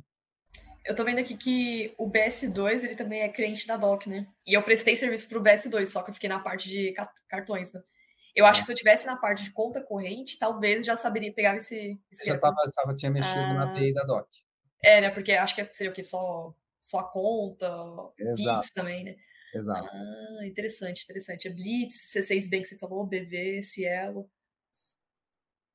Eu 0.85 0.95
tô 0.95 1.03
vendo 1.03 1.19
aqui 1.19 1.37
que 1.37 1.93
o 1.97 2.09
BS2, 2.09 2.83
ele 2.83 2.95
também 2.95 3.21
é 3.21 3.29
cliente 3.29 3.65
da 3.65 3.77
Doc, 3.77 4.05
né? 4.05 4.27
E 4.45 4.53
eu 4.53 4.61
prestei 4.61 4.95
serviço 4.95 5.29
pro 5.29 5.41
BS2, 5.41 5.87
só 5.87 6.03
que 6.03 6.09
eu 6.09 6.13
fiquei 6.13 6.29
na 6.29 6.39
parte 6.39 6.69
de 6.69 6.93
cartões, 7.29 7.73
né? 7.73 7.81
Eu 8.35 8.45
acho 8.45 8.61
que 8.61 8.65
se 8.65 8.71
eu 8.71 8.75
tivesse 8.75 9.05
na 9.05 9.15
parte 9.15 9.43
de 9.43 9.51
conta 9.51 9.81
corrente, 9.81 10.39
talvez 10.39 10.85
já 10.85 10.97
saberia 10.97 11.31
pegar 11.31 11.55
esse. 11.55 11.99
esse 12.11 12.25
já 12.25 12.37
tava, 12.37 12.55
tava, 12.73 12.95
tinha 12.95 13.11
mexido 13.11 13.39
ah, 13.39 13.53
na 13.53 13.73
TI 13.75 13.93
da 13.93 14.03
DOC. 14.03 14.27
É, 14.83 15.01
né? 15.01 15.09
Porque 15.11 15.31
acho 15.33 15.55
que 15.55 15.71
seria 15.71 15.91
o 15.91 15.95
quê? 15.95 16.03
Só, 16.03 16.53
só 16.81 16.99
a 16.99 17.11
conta, 17.11 17.67
Exato. 18.17 18.57
Blitz 18.57 18.71
também, 18.73 19.03
né? 19.03 19.15
Exato. 19.53 19.87
Ah, 19.87 20.45
interessante, 20.47 21.03
interessante. 21.03 21.47
É 21.47 21.51
Blitz, 21.51 22.11
C6 22.11 22.49
bem 22.49 22.61
que 22.63 22.67
você 22.67 22.77
falou, 22.77 23.05
BV, 23.05 23.61
Cielo. 23.61 24.27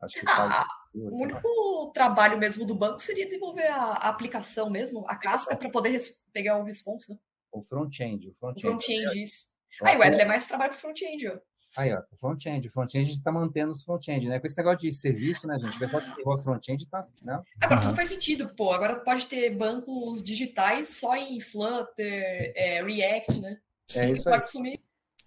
Acho 0.00 0.20
que 0.20 0.26
ah, 0.28 0.66
o 0.94 1.22
único 1.22 1.90
trabalho 1.92 2.38
mesmo 2.38 2.66
do 2.66 2.74
banco 2.74 3.00
seria 3.00 3.26
desenvolver 3.26 3.66
a, 3.66 3.82
a 3.82 4.08
aplicação 4.08 4.70
mesmo, 4.70 5.04
a 5.08 5.16
casca, 5.16 5.56
para 5.56 5.70
poder 5.70 5.98
pegar 6.32 6.58
o 6.58 6.64
response, 6.64 7.10
né? 7.10 7.18
O 7.52 7.62
front-end. 7.62 8.28
O 8.28 8.34
front-end, 8.34 8.60
front 8.60 9.16
isso. 9.16 9.46
Aí, 9.82 9.96
Wesley, 9.96 10.22
é 10.22 10.28
mais 10.28 10.46
trabalho 10.46 10.72
para 10.72 10.80
front-end, 10.80 11.28
ó. 11.28 11.38
Aí, 11.76 11.94
ó, 11.94 12.02
front-end. 12.16 12.68
Front-end 12.68 13.04
a 13.04 13.08
gente 13.08 13.18
está 13.18 13.30
mantendo 13.30 13.70
os 13.70 13.84
front-end, 13.84 14.28
né? 14.28 14.40
Com 14.40 14.46
esse 14.46 14.56
negócio 14.56 14.80
de 14.80 14.90
serviço, 14.90 15.46
né, 15.46 15.58
gente? 15.58 15.76
O 15.76 15.78
pessoal 15.78 16.02
que 16.02 16.10
desenvolve 16.10 16.42
front-end 16.42 16.86
tá. 16.88 17.06
Né? 17.22 17.40
Agora 17.60 17.80
tudo 17.80 17.94
faz 17.94 18.08
sentido, 18.08 18.48
pô. 18.54 18.72
Agora 18.72 18.96
pode 18.96 19.26
ter 19.26 19.54
bancos 19.54 20.22
digitais 20.22 20.88
só 20.88 21.14
em 21.16 21.40
Flutter, 21.40 22.52
é, 22.56 22.82
React, 22.82 23.40
né? 23.40 23.58
É 23.94 24.10
isso 24.10 24.28
aí. 24.28 24.40
Consumir. 24.40 24.80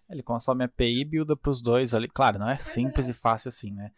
Ele 0.10 0.24
consome 0.24 0.66
API 0.66 1.02
e 1.02 1.06
builda 1.06 1.38
para 1.38 1.52
os 1.52 1.62
dois 1.62 1.94
ali. 1.94 2.10
Claro, 2.10 2.40
não 2.40 2.50
é 2.50 2.58
simples 2.58 3.08
é. 3.08 3.12
e 3.12 3.14
fácil 3.14 3.50
assim, 3.50 3.72
né? 3.72 3.92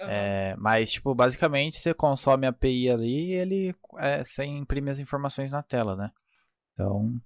Uhum. 0.00 0.08
É, 0.08 0.54
mas, 0.56 0.92
tipo, 0.92 1.14
basicamente 1.14 1.78
você 1.78 1.92
consome 1.92 2.46
a 2.46 2.50
API 2.50 2.90
ali 2.90 3.30
e 3.30 3.34
ele 3.34 3.74
é, 3.98 4.22
você 4.22 4.44
imprime 4.44 4.90
as 4.90 5.00
informações 5.00 5.50
na 5.50 5.62
tela, 5.62 5.96
né? 5.96 6.10
Então. 6.72 7.20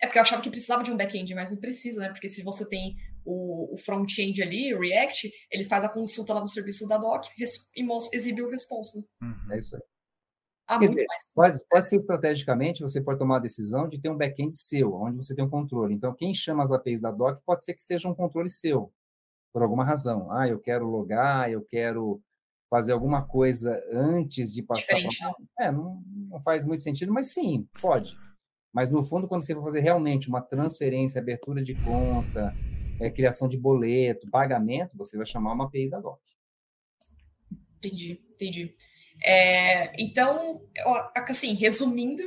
É 0.00 0.06
porque 0.06 0.18
eu 0.18 0.22
achava 0.22 0.42
que 0.42 0.50
precisava 0.50 0.82
de 0.82 0.90
um 0.90 0.96
back-end, 0.96 1.34
mas 1.34 1.50
não 1.50 1.58
precisa, 1.58 2.00
né? 2.00 2.08
Porque 2.10 2.28
se 2.28 2.42
você 2.42 2.68
tem 2.68 2.96
o, 3.24 3.74
o 3.74 3.76
front-end 3.76 4.42
ali, 4.42 4.74
o 4.74 4.80
React, 4.80 5.32
ele 5.50 5.64
faz 5.64 5.84
a 5.84 5.88
consulta 5.88 6.34
lá 6.34 6.40
no 6.40 6.48
serviço 6.48 6.86
da 6.86 6.96
doc 6.96 7.26
e 7.36 7.44
exibe 8.12 8.42
o 8.42 8.50
response. 8.50 8.98
Né? 8.98 9.04
Uhum. 9.22 9.52
É 9.52 9.58
isso 9.58 9.76
aí. 9.76 9.82
Ah, 10.66 10.78
dizer, 10.78 11.06
pode, 11.34 11.58
pode 11.68 11.88
ser 11.88 11.96
estrategicamente, 11.96 12.82
você 12.82 13.00
pode 13.00 13.18
tomar 13.18 13.36
a 13.36 13.40
decisão 13.40 13.88
de 13.88 14.00
ter 14.00 14.08
um 14.08 14.16
back-end 14.16 14.54
seu, 14.56 14.94
onde 14.94 15.16
você 15.16 15.34
tem 15.34 15.44
um 15.44 15.50
controle. 15.50 15.92
Então, 15.92 16.14
quem 16.14 16.32
chama 16.32 16.62
as 16.62 16.70
APIs 16.70 17.00
da 17.00 17.10
doc 17.10 17.40
pode 17.44 17.64
ser 17.64 17.74
que 17.74 17.82
seja 17.82 18.08
um 18.08 18.14
controle 18.14 18.48
seu 18.48 18.92
por 19.52 19.62
alguma 19.62 19.84
razão. 19.84 20.30
Ah, 20.32 20.48
eu 20.48 20.58
quero 20.58 20.86
logar, 20.86 21.50
eu 21.50 21.62
quero 21.62 22.20
fazer 22.70 22.92
alguma 22.92 23.26
coisa 23.26 23.82
antes 23.92 24.52
de 24.52 24.62
passar. 24.62 24.96
Pra... 24.96 25.66
É, 25.66 25.70
não, 25.70 26.02
não 26.06 26.40
faz 26.40 26.64
muito 26.64 26.82
sentido, 26.82 27.12
mas 27.12 27.26
sim, 27.28 27.68
pode. 27.80 28.16
Mas 28.72 28.88
no 28.88 29.02
fundo, 29.02 29.28
quando 29.28 29.44
você 29.44 29.54
for 29.54 29.62
fazer 29.62 29.80
realmente 29.80 30.28
uma 30.28 30.40
transferência, 30.40 31.20
abertura 31.20 31.62
de 31.62 31.74
conta, 31.74 32.54
é, 32.98 33.10
criação 33.10 33.46
de 33.46 33.58
boleto, 33.58 34.30
pagamento, 34.30 34.96
você 34.96 35.16
vai 35.16 35.26
chamar 35.26 35.52
uma 35.52 35.66
API 35.66 35.90
da 35.90 36.00
DOC. 36.00 36.18
Entendi, 37.76 38.22
entendi. 38.30 38.74
É, 39.22 39.92
então, 40.02 40.62
assim, 41.28 41.52
resumindo, 41.52 42.22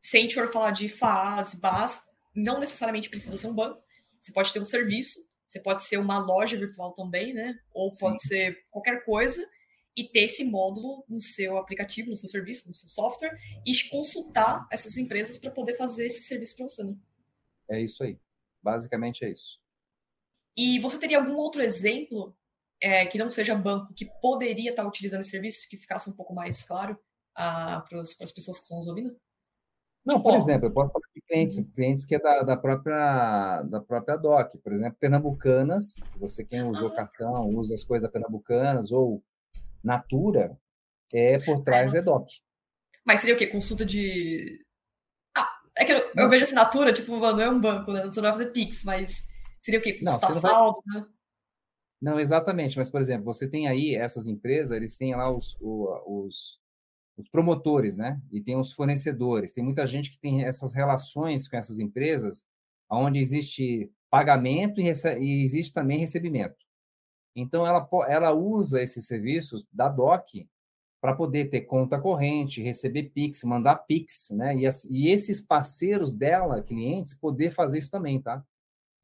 se 0.00 0.16
a 0.16 0.20
gente 0.20 0.34
for 0.34 0.50
falar 0.50 0.70
de 0.70 0.88
FAS, 0.88 1.54
BAS, 1.54 2.02
não 2.34 2.58
necessariamente 2.58 3.10
precisa 3.10 3.36
ser 3.36 3.48
um 3.48 3.54
banco. 3.54 3.82
Você 4.18 4.32
pode 4.32 4.52
ter 4.52 4.60
um 4.60 4.64
serviço 4.64 5.20
você 5.52 5.60
pode 5.60 5.82
ser 5.82 5.98
uma 5.98 6.18
loja 6.18 6.56
virtual 6.56 6.92
também, 6.92 7.34
né? 7.34 7.58
Ou 7.74 7.90
pode 7.92 8.22
Sim. 8.22 8.28
ser 8.28 8.64
qualquer 8.70 9.04
coisa 9.04 9.46
e 9.94 10.04
ter 10.04 10.20
esse 10.20 10.44
módulo 10.44 11.04
no 11.06 11.20
seu 11.20 11.58
aplicativo, 11.58 12.08
no 12.08 12.16
seu 12.16 12.28
serviço, 12.28 12.66
no 12.66 12.72
seu 12.72 12.88
software 12.88 13.36
e 13.66 13.74
consultar 13.90 14.66
essas 14.72 14.96
empresas 14.96 15.36
para 15.36 15.50
poder 15.50 15.74
fazer 15.74 16.06
esse 16.06 16.22
serviço 16.22 16.56
para 16.56 16.68
você. 16.68 16.84
Né? 16.84 16.96
É 17.68 17.82
isso 17.82 18.02
aí. 18.02 18.18
Basicamente 18.62 19.26
é 19.26 19.30
isso. 19.30 19.60
E 20.56 20.78
você 20.78 20.98
teria 20.98 21.18
algum 21.18 21.36
outro 21.36 21.62
exemplo 21.62 22.34
é, 22.80 23.04
que 23.04 23.18
não 23.18 23.30
seja 23.30 23.54
banco 23.54 23.92
que 23.92 24.06
poderia 24.22 24.70
estar 24.70 24.86
utilizando 24.86 25.20
esse 25.20 25.30
serviço 25.30 25.68
que 25.68 25.76
ficasse 25.76 26.08
um 26.08 26.16
pouco 26.16 26.34
mais 26.34 26.64
claro 26.64 26.98
ah, 27.36 27.84
para 27.86 28.00
as 28.00 28.32
pessoas 28.32 28.56
que 28.56 28.62
estão 28.62 28.78
nos 28.78 28.86
ouvindo? 28.86 29.14
Não, 30.04 30.20
por 30.22 30.34
exemplo, 30.34 30.66
eu 30.68 30.72
posso 30.72 30.90
falar 30.90 31.06
clientes, 31.32 31.58
uhum. 31.58 31.64
clientes 31.74 32.04
que 32.04 32.14
é 32.14 32.18
da, 32.18 32.42
da, 32.42 32.56
própria, 32.56 33.62
da 33.62 33.80
própria 33.80 34.16
DOC, 34.16 34.58
por 34.58 34.72
exemplo, 34.72 34.98
Pernambucanas, 35.00 35.98
você 36.18 36.44
quem 36.44 36.62
usou 36.62 36.88
ah. 36.88 36.94
cartão, 36.94 37.48
usa 37.48 37.74
as 37.74 37.82
coisas 37.82 38.10
Pernambucanas, 38.10 38.92
ou 38.92 39.22
Natura, 39.82 40.56
é 41.12 41.38
por 41.38 41.58
é, 41.58 41.62
trás 41.62 41.94
é, 41.94 41.98
é 41.98 42.02
DOC. 42.02 42.28
Mas 43.04 43.20
seria 43.20 43.34
o 43.34 43.38
quê? 43.38 43.46
Consulta 43.46 43.84
de. 43.84 44.64
Ah, 45.34 45.48
é 45.76 45.84
que 45.84 45.92
eu, 45.92 46.12
eu 46.16 46.28
vejo 46.28 46.44
assinatura, 46.44 46.92
tipo, 46.92 47.18
não 47.18 47.40
é 47.40 47.50
um 47.50 47.60
banco, 47.60 47.92
né? 47.92 48.02
Você 48.04 48.20
não 48.20 48.28
vai 48.28 48.38
fazer 48.38 48.52
Pix, 48.52 48.84
mas 48.84 49.26
seria 49.58 49.80
o 49.80 49.82
quê? 49.82 49.94
Consultar 49.94 50.30
não, 50.30 50.40
saldo, 50.40 50.82
vai... 50.86 51.00
né? 51.00 51.06
Não, 52.00 52.20
exatamente, 52.20 52.76
mas, 52.76 52.90
por 52.90 53.00
exemplo, 53.00 53.24
você 53.24 53.48
tem 53.48 53.68
aí 53.68 53.94
essas 53.94 54.26
empresas, 54.26 54.76
eles 54.76 54.96
têm 54.96 55.14
lá 55.14 55.30
os, 55.30 55.56
os 55.60 56.60
os 57.16 57.28
promotores, 57.28 57.96
né? 57.96 58.20
E 58.30 58.40
tem 58.40 58.56
os 58.56 58.72
fornecedores. 58.72 59.52
Tem 59.52 59.62
muita 59.62 59.86
gente 59.86 60.10
que 60.10 60.18
tem 60.18 60.44
essas 60.44 60.74
relações 60.74 61.48
com 61.48 61.56
essas 61.56 61.78
empresas, 61.78 62.44
onde 62.90 63.18
existe 63.18 63.90
pagamento 64.10 64.80
e, 64.80 64.90
e 65.20 65.42
existe 65.42 65.72
também 65.72 65.98
recebimento. 65.98 66.56
Então, 67.34 67.66
ela, 67.66 67.88
ela 68.08 68.32
usa 68.32 68.82
esses 68.82 69.06
serviços 69.06 69.66
da 69.72 69.88
DOC 69.88 70.46
para 71.00 71.14
poder 71.14 71.46
ter 71.46 71.62
conta 71.62 71.98
corrente, 71.98 72.62
receber 72.62 73.04
Pix, 73.04 73.42
mandar 73.42 73.76
Pix, 73.76 74.30
né? 74.30 74.56
E, 74.56 74.66
as, 74.66 74.84
e 74.84 75.08
esses 75.08 75.40
parceiros 75.40 76.14
dela, 76.14 76.62
clientes, 76.62 77.14
poder 77.14 77.50
fazer 77.50 77.78
isso 77.78 77.90
também, 77.90 78.20
tá? 78.20 78.44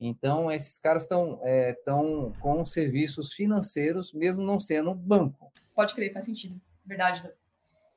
Então, 0.01 0.53
esses 0.53 0.79
caras 0.79 1.03
estão 1.03 1.41
é, 1.43 1.73
tão 1.85 2.33
com 2.41 2.65
serviços 2.65 3.33
financeiros, 3.33 4.13
mesmo 4.13 4.45
não 4.45 4.61
sendo 4.61 4.95
banco. 4.95 5.51
Pode 5.75 5.95
crer, 5.95 6.13
faz 6.13 6.27
sentido. 6.27 6.61
Verdade 6.85 7.29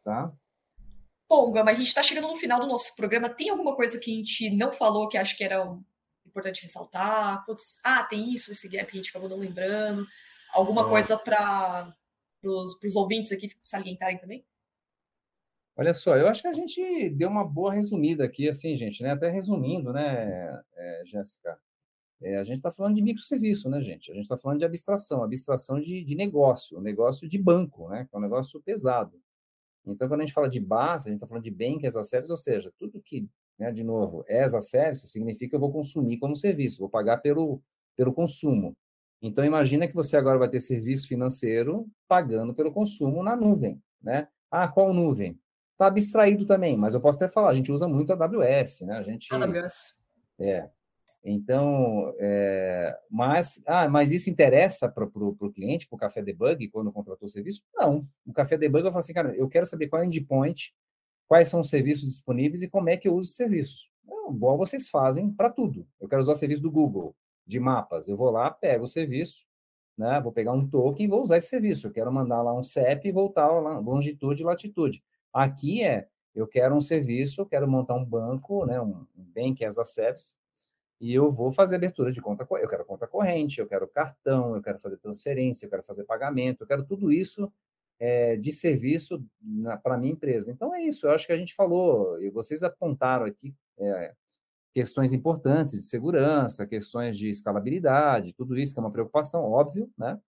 tá? 0.04 0.34
Bom, 1.30 1.52
Gama, 1.52 1.72
a 1.72 1.74
gente 1.74 1.88
está 1.88 2.04
chegando 2.04 2.28
no 2.28 2.36
final 2.36 2.60
do 2.60 2.68
nosso 2.68 2.95
programa. 2.95 3.30
Tem 3.30 3.49
alguma 3.49 3.76
coisa 3.76 3.99
que 3.99 4.12
a 4.12 4.16
gente 4.16 4.49
não 4.49 4.74
falou 4.74 5.08
que 5.08 5.18
acho 5.18 5.38
que 5.38 5.43
era 5.43 5.66
importante 6.26 6.64
ressaltar? 6.64 7.45
Putz, 7.45 7.80
ah, 7.84 8.04
tem 8.04 8.34
isso, 8.34 8.52
esse 8.52 8.68
gap 8.68 8.89
a 8.91 8.95
gente 8.97 9.10
acabou 9.10 9.30
não 9.30 9.38
lembrando. 9.38 10.06
Alguma 10.54 10.88
coisa 10.89 11.18
para 11.18 11.93
os 12.43 12.95
ouvintes 12.95 13.32
aqui 13.32 13.49
salientarem 13.62 14.18
também? 14.18 14.45
Olha 15.78 15.93
só, 15.93 16.18
eu 16.18 16.28
acho 16.28 16.41
que 16.41 16.47
a 16.49 16.54
gente 16.54 17.10
deu 17.12 17.30
uma 17.30 17.47
boa 17.47 17.74
resumida 17.74 18.26
aqui, 18.26 18.49
assim, 18.49 18.76
gente, 18.76 19.02
né? 19.02 19.12
Até 19.12 19.30
resumindo, 19.30 19.93
né, 19.93 20.62
é, 20.76 21.04
Jéssica? 21.06 21.58
É, 22.22 22.38
a 22.38 22.43
gente 22.43 22.58
está 22.58 22.70
falando 22.70 22.95
de 22.95 23.02
microserviço, 23.02 23.70
né, 23.70 23.82
gente? 23.82 24.12
A 24.12 24.14
gente 24.14 24.24
está 24.24 24.38
falando 24.38 24.60
de 24.60 24.66
abstração, 24.66 25.24
abstração 25.24 25.80
de, 25.80 26.04
de 26.04 26.14
negócio, 26.14 26.80
negócio 26.82 27.28
de 27.28 27.38
banco, 27.38 27.89
né? 27.89 28.06
Que 28.06 28.16
é 28.16 28.20
um 28.20 28.22
negócio 28.22 28.62
pesado. 28.62 29.20
Então, 29.86 30.08
quando 30.08 30.22
a 30.22 30.26
gente 30.26 30.34
fala 30.34 30.50
de 30.50 30.60
base, 30.60 31.10
a 31.10 31.12
gente 31.12 31.18
está 31.18 31.28
falando 31.28 31.44
de 31.44 31.52
Bank 31.52 31.86
as 31.86 31.96
a 31.96 32.04
Service, 32.04 32.32
ou 32.32 32.38
seja, 32.38 32.72
tudo 32.78 33.02
que, 33.02 33.28
né, 33.58 33.72
de 33.72 33.84
novo, 33.84 34.24
é 34.28 34.44
as 34.44 34.54
a 34.54 34.62
Service, 34.62 35.08
significa 35.08 35.50
que 35.50 35.56
eu 35.56 35.60
vou 35.60 35.72
consumir 35.72 36.18
como 36.18 36.36
serviço, 36.36 36.80
vou 36.80 36.90
pagar 36.90 37.18
pelo, 37.18 37.62
pelo 37.96 38.14
consumo. 38.14 38.76
Então, 39.22 39.46
imagina 39.46 39.88
que 39.88 39.96
você 39.96 40.18
agora 40.18 40.40
vai 40.40 40.50
ter 40.50 40.60
serviço 40.60 41.08
financeiro 41.08 41.88
pagando 42.08 42.54
pelo 42.54 42.72
consumo 42.72 43.24
na 43.24 43.36
nuvem, 43.36 43.82
né? 44.02 44.28
Ah, 44.50 44.68
qual 44.68 44.94
nuvem? 44.94 45.40
Está 45.74 45.88
abstraído 45.88 46.46
também, 46.46 46.76
mas 46.78 46.94
eu 46.94 47.02
posso 47.02 47.18
até 47.18 47.28
falar, 47.28 47.50
a 47.50 47.54
gente 47.54 47.72
usa 47.72 47.88
muito 47.88 48.12
a 48.12 48.16
AWS, 48.16 48.82
né? 48.82 48.98
A 48.98 49.04
gente... 49.04 49.34
AWS. 49.34 49.96
É, 50.40 50.70
então, 51.24 52.13
é, 52.19 52.97
mas, 53.09 53.61
ah, 53.67 53.88
mas 53.88 54.11
isso 54.11 54.30
interessa 54.30 54.89
para 54.89 55.05
o 55.05 55.51
cliente, 55.51 55.88
para 55.88 55.95
o 55.95 55.99
Café 55.99 56.22
Debug, 56.22 56.67
quando 56.69 56.91
contratou 56.91 57.28
o 57.28 57.30
serviço? 57.30 57.61
Não. 57.76 58.07
O 58.26 58.34
Café 58.34 58.57
Debug 58.57 58.84
vai 58.84 58.91
falar 58.91 59.01
assim, 59.01 59.13
cara, 59.13 59.36
eu 59.36 59.47
quero 59.47 59.65
saber 59.65 59.88
qual 59.88 60.01
é 60.01 60.05
o 60.05 60.07
endpoint, 60.07 60.74
quais 61.28 61.47
são 61.47 61.61
os 61.61 61.69
serviços 61.69 62.09
disponíveis 62.09 62.63
e 62.63 62.69
como 62.69 62.89
é 62.89 62.97
que 62.97 63.07
eu 63.07 63.13
uso 63.13 63.30
os 63.30 63.36
serviços. 63.36 63.89
É 64.09 64.32
igual 64.32 64.57
vocês 64.57 64.89
fazem 64.89 65.32
para 65.32 65.49
tudo. 65.49 65.88
Eu 65.99 66.09
quero 66.09 66.22
usar 66.22 66.32
o 66.32 66.36
serviço 66.36 66.61
do 66.61 66.72
Google, 66.72 67.15
de 67.45 67.59
mapas. 67.59 68.07
Eu 68.07 68.17
vou 68.17 68.32
lá, 68.32 68.49
pego 68.49 68.86
o 68.86 68.89
serviço, 68.89 69.45
né, 69.97 70.19
vou 70.22 70.32
pegar 70.32 70.53
um 70.53 70.67
token 70.67 71.05
e 71.05 71.09
vou 71.09 71.22
usar 71.22 71.38
esse 71.38 71.49
serviço. 71.49 71.88
Eu 71.88 71.91
quero 71.91 72.11
mandar 72.11 72.41
lá 72.41 72.53
um 72.53 72.63
CEP 72.63 73.07
e 73.07 73.11
voltar 73.11 73.47
lá, 73.47 73.78
longitude 73.78 74.41
e 74.41 74.45
latitude. 74.45 75.03
Aqui 75.32 75.84
é, 75.84 76.07
eu 76.34 76.47
quero 76.47 76.76
um 76.76 76.82
serviço, 76.82 77.41
eu 77.41 77.45
quero 77.45 77.69
montar 77.69 77.93
um 77.93 78.03
banco, 78.03 78.65
né, 78.65 78.82
um 78.82 79.05
Bank 79.13 79.63
as 79.63 79.78
a 79.78 79.86
Service, 79.86 80.36
e 81.02 81.16
eu 81.16 81.32
vou 81.32 81.52
fazer 81.52 81.78
abertura 81.78 82.12
de 82.12 82.22
conta, 82.22 82.47
eu 82.62 82.70
quero 82.70 82.86
conta 82.86 83.08
corrente, 83.08 83.60
eu 83.60 83.68
quero 83.68 83.88
cartão, 83.88 84.56
eu 84.56 84.62
quero 84.62 84.78
fazer 84.80 84.97
transferência, 84.97 85.66
eu 85.66 85.70
quero 85.72 85.82
fazer 85.82 86.04
pagamento, 86.04 86.62
eu 86.62 86.68
quero 86.68 86.86
tudo 86.86 87.12
isso 87.12 87.52
é, 87.99 88.36
de 88.36 88.54
serviço 88.54 89.26
para 89.82 89.95
a 89.95 89.97
minha 89.97 90.14
empresa. 90.14 90.52
Então 90.52 90.76
é 90.76 90.84
isso, 90.84 91.08
eu 91.08 91.12
acho 91.12 91.26
que 91.26 91.34
a 91.34 91.38
gente 91.38 91.56
falou, 91.56 92.22
e 92.22 92.30
vocês 92.30 92.62
apontaram 92.62 93.26
aqui 93.26 93.52
é, 93.80 94.14
questões 94.76 95.12
importantes 95.12 95.80
de 95.80 95.88
segurança, 95.88 96.68
questões 96.68 97.18
de 97.18 97.30
escalabilidade, 97.30 98.34
tudo 98.34 98.56
isso 98.56 98.72
que 98.72 98.80
é 98.80 98.84
uma 98.84 98.91
preocupação, 98.91 99.43
óbvio, 99.43 99.89
né? 99.97 100.20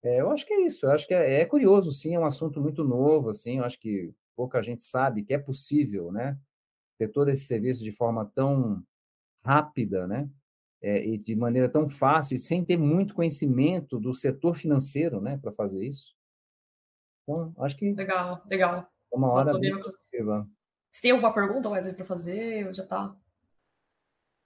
É, 0.00 0.20
eu 0.20 0.30
acho 0.30 0.46
que 0.46 0.54
é 0.54 0.60
isso, 0.64 0.86
eu 0.86 0.92
acho 0.92 1.08
que 1.08 1.14
é, 1.14 1.40
é, 1.40 1.44
curioso, 1.44 1.92
sim, 1.92 2.14
é 2.14 2.20
um 2.20 2.24
assunto 2.24 2.60
muito 2.60 2.84
novo, 2.84 3.30
assim, 3.30 3.58
eu 3.58 3.64
acho 3.64 3.80
que 3.80 4.14
pouca 4.36 4.62
gente 4.62 4.84
sabe 4.84 5.24
que 5.24 5.34
é 5.34 5.38
possível, 5.38 6.12
né? 6.12 6.38
Ter 6.98 7.08
todo 7.08 7.30
esse 7.30 7.46
serviço 7.46 7.82
de 7.82 7.90
forma 7.90 8.24
tão 8.32 8.80
rápida, 9.44 10.06
né? 10.06 10.28
É, 10.80 11.04
e 11.04 11.18
de 11.18 11.34
maneira 11.34 11.68
tão 11.68 11.88
fácil, 11.88 12.36
e 12.36 12.38
sem 12.38 12.64
ter 12.64 12.76
muito 12.76 13.14
conhecimento 13.14 13.98
do 13.98 14.14
setor 14.14 14.54
financeiro, 14.54 15.20
né, 15.20 15.36
para 15.36 15.50
fazer 15.50 15.84
isso. 15.84 16.14
Então, 17.22 17.52
acho 17.58 17.76
que. 17.76 17.92
Legal, 17.92 18.42
legal. 18.48 18.88
É 19.12 19.16
uma 19.16 19.32
hora. 19.32 19.52
Você 19.52 21.02
tem 21.02 21.10
alguma 21.10 21.34
pergunta, 21.34 21.68
Wesley, 21.68 21.94
para 21.94 22.04
fazer? 22.04 22.66
Ou 22.66 22.74
já 22.74 22.84
está? 22.84 23.16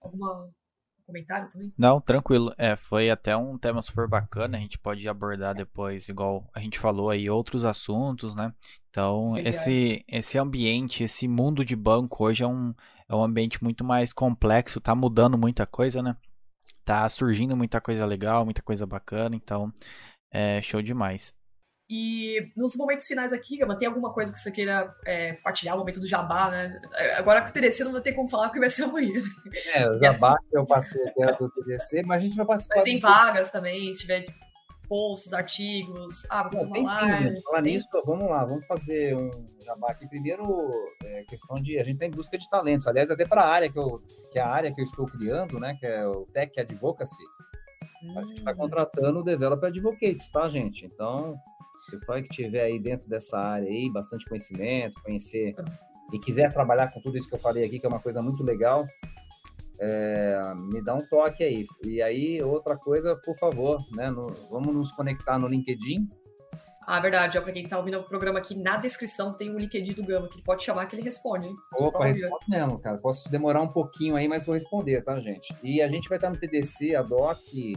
Alguma 0.01 0.51
comentário 1.07 1.49
também? 1.51 1.73
Não, 1.79 2.01
tranquilo. 2.01 2.55
É, 2.57 2.77
foi 2.77 3.11
até 3.11 3.37
um 3.37 3.59
tema 3.59 3.83
super 3.83 4.09
bacana. 4.09 4.57
A 4.57 4.61
gente 4.61 4.79
pode 4.79 5.09
abordar 5.09 5.55
depois, 5.55 6.09
igual 6.09 6.49
a 6.55 6.61
gente 6.61 6.79
falou 6.79 7.11
aí, 7.11 7.29
outros 7.29 7.65
assuntos, 7.65 8.35
né? 8.35 8.53
Então, 8.91 9.37
esse, 9.39 10.05
esse 10.07 10.39
ambiente, 10.39 11.05
esse 11.05 11.27
mundo 11.27 11.65
de 11.65 11.75
banco 11.75 12.25
hoje 12.25 12.43
é 12.43 12.47
um, 12.47 12.75
é 13.09 13.15
um 13.15 13.23
ambiente 13.23 13.63
muito 13.63 13.85
mais 13.85 14.13
complexo, 14.13 14.81
tá 14.81 14.95
mudando 14.95 15.39
muita 15.39 15.67
coisa, 15.67 16.03
né? 16.03 16.17
Tá 16.85 17.09
surgindo 17.09 17.57
muita 17.57 17.81
coisa 17.81 18.05
legal, 18.05 18.45
muita 18.45 18.61
coisa 18.61 18.87
bacana, 18.87 19.37
então 19.37 19.73
é 20.33 20.61
show 20.61 20.83
demais. 20.83 21.35
E 21.95 22.51
nos 22.57 22.75
momentos 22.75 23.07
finais 23.07 23.35
aqui, 23.35 23.59
Gama, 23.59 23.77
tem 23.77 23.87
alguma 23.87 24.15
coisa 24.15 24.33
que 24.33 24.39
você 24.39 24.51
queira 24.51 24.97
é, 25.05 25.35
partilhar, 25.35 25.75
o 25.75 25.79
momento 25.81 26.01
do 26.01 26.07
jabá, 26.07 26.51
né? 26.51 26.81
É, 26.95 27.17
agora 27.17 27.43
com 27.43 27.51
o 27.51 27.53
TDC 27.53 27.85
não 27.85 27.93
vai 27.93 28.01
ter 28.01 28.15
como 28.15 28.31
falar 28.31 28.45
porque 28.45 28.61
vai 28.61 28.71
ser 28.71 28.85
amanhã. 28.85 29.21
É, 29.75 29.91
o 29.91 29.99
jabá 29.99 30.39
que 30.49 30.57
eu 30.57 30.65
passei 30.65 31.05
dentro 31.15 31.49
do 31.49 31.51
TDC, 31.51 32.03
mas 32.07 32.23
a 32.23 32.25
gente 32.25 32.35
vai 32.35 32.47
participar. 32.47 32.77
Mas 32.77 32.85
tem 32.85 32.99
vagas 32.99 33.51
também, 33.51 33.93
se 33.93 34.01
tiver 34.01 34.25
posts, 34.89 35.35
artigos. 35.35 36.25
Ah, 36.31 36.45
fazer 36.45 36.67
Bom, 36.67 36.73
tem 36.73 36.87
sim, 36.87 37.17
gente. 37.17 37.43
Falar 37.43 37.63
Tem 37.63 37.75
nisso, 37.75 37.89
vamos 38.07 38.25
lá, 38.25 38.43
vamos 38.43 38.67
fazer 38.67 39.15
um 39.15 39.31
jabá 39.63 39.91
aqui. 39.91 40.09
Primeiro, 40.09 40.71
é, 41.05 41.25
questão 41.25 41.61
de. 41.61 41.79
A 41.79 41.85
gente 41.85 41.99
tá 41.99 42.07
em 42.07 42.11
busca 42.11 42.39
de 42.39 42.49
talentos. 42.49 42.87
Aliás, 42.87 43.11
até 43.11 43.27
para 43.27 43.43
a 43.43 43.51
área 43.51 43.71
que 43.71 43.79
eu, 43.79 44.03
que 44.33 44.39
é 44.39 44.43
a 44.43 44.49
área 44.49 44.73
que 44.75 44.81
eu 44.81 44.85
estou 44.87 45.05
criando, 45.05 45.61
né? 45.61 45.77
Que 45.79 45.85
é 45.85 46.07
o 46.07 46.25
Tech 46.33 46.59
Advocacy. 46.59 47.23
A 48.17 48.23
gente 48.23 48.39
está 48.39 48.53
Hum, 48.53 48.57
contratando 48.57 49.23
Developer 49.23 49.69
Advocates, 49.69 50.29
tá, 50.31 50.49
gente? 50.49 50.85
Então, 50.85 51.37
pessoal 51.93 52.23
que 52.23 52.29
tiver 52.29 52.63
aí 52.63 52.79
dentro 52.79 53.09
dessa 53.09 53.39
área 53.39 53.69
aí, 53.69 53.91
bastante 53.91 54.27
conhecimento, 54.29 55.01
conhecer 55.03 55.55
e 56.13 56.19
quiser 56.19 56.53
trabalhar 56.53 56.89
com 56.93 57.01
tudo 57.01 57.17
isso 57.17 57.29
que 57.29 57.35
eu 57.35 57.39
falei 57.39 57.65
aqui, 57.65 57.79
que 57.79 57.87
é 57.87 57.89
uma 57.89 58.01
coisa 58.01 58.21
muito 58.23 58.43
legal, 58.43 58.87
é, 59.79 60.41
me 60.57 60.81
dá 60.83 60.95
um 60.95 61.07
toque 61.07 61.43
aí. 61.43 61.67
E 61.85 62.01
aí, 62.03 62.43
outra 62.43 62.77
coisa, 62.77 63.17
por 63.17 63.37
favor, 63.37 63.79
né? 63.93 64.11
no- 64.11 64.33
vamos 64.51 64.75
nos 64.75 64.93
conectar 64.93 65.39
no 65.39 65.49
LinkedIn. 65.49 66.09
Ah, 66.85 66.99
verdade. 67.01 67.39
Ó, 67.39 67.43
pra 67.43 67.53
quem 67.53 67.67
tá 67.69 67.79
ouvindo 67.79 67.99
o 67.99 68.03
programa 68.03 68.39
aqui, 68.41 68.57
na 68.57 68.77
descrição 68.77 69.33
tem 69.33 69.51
o 69.55 69.59
LinkedIn 69.59 69.93
do 69.95 70.05
Gama, 70.05 70.29
que 70.29 70.35
ele 70.37 70.43
pode 70.43 70.65
chamar 70.65 70.87
que 70.87 70.97
ele 70.97 71.03
responde, 71.03 71.47
hein? 71.47 71.55
Opa, 71.79 72.07
responde 72.07 72.45
mesmo, 72.49 72.79
cara. 72.81 72.99
Posso 72.99 73.31
demorar 73.31 73.63
um 73.63 73.69
pouquinho 73.69 74.17
aí, 74.17 74.27
mas 74.27 74.45
vou 74.45 74.55
responder, 74.55 75.01
tá, 75.03 75.19
gente? 75.21 75.55
E 75.63 75.81
a 75.81 75.87
gente 75.89 76.09
vai 76.09 76.19
estar 76.19 76.29
no 76.31 76.37
TDC, 76.37 76.95
a 76.97 77.03
DOC, 77.03 77.77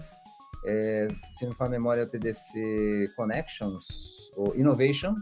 é, 0.66 1.08
se 1.32 1.46
não 1.46 1.54
for 1.54 1.66
a 1.66 1.70
memória, 1.70 2.02
é 2.02 2.04
o 2.04 2.10
TDC 2.10 3.14
Connections, 3.16 3.86
ou 4.36 4.56
Innovation, 4.56 5.16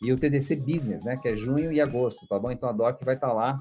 e 0.00 0.12
o 0.12 0.16
TDC 0.16 0.56
Business, 0.56 1.04
né, 1.04 1.16
que 1.16 1.28
é 1.28 1.36
junho 1.36 1.72
e 1.72 1.80
agosto, 1.80 2.26
tá 2.28 2.38
bom? 2.38 2.50
Então 2.50 2.68
a 2.68 2.72
DOC 2.72 3.04
vai 3.04 3.14
estar 3.16 3.32
lá 3.32 3.56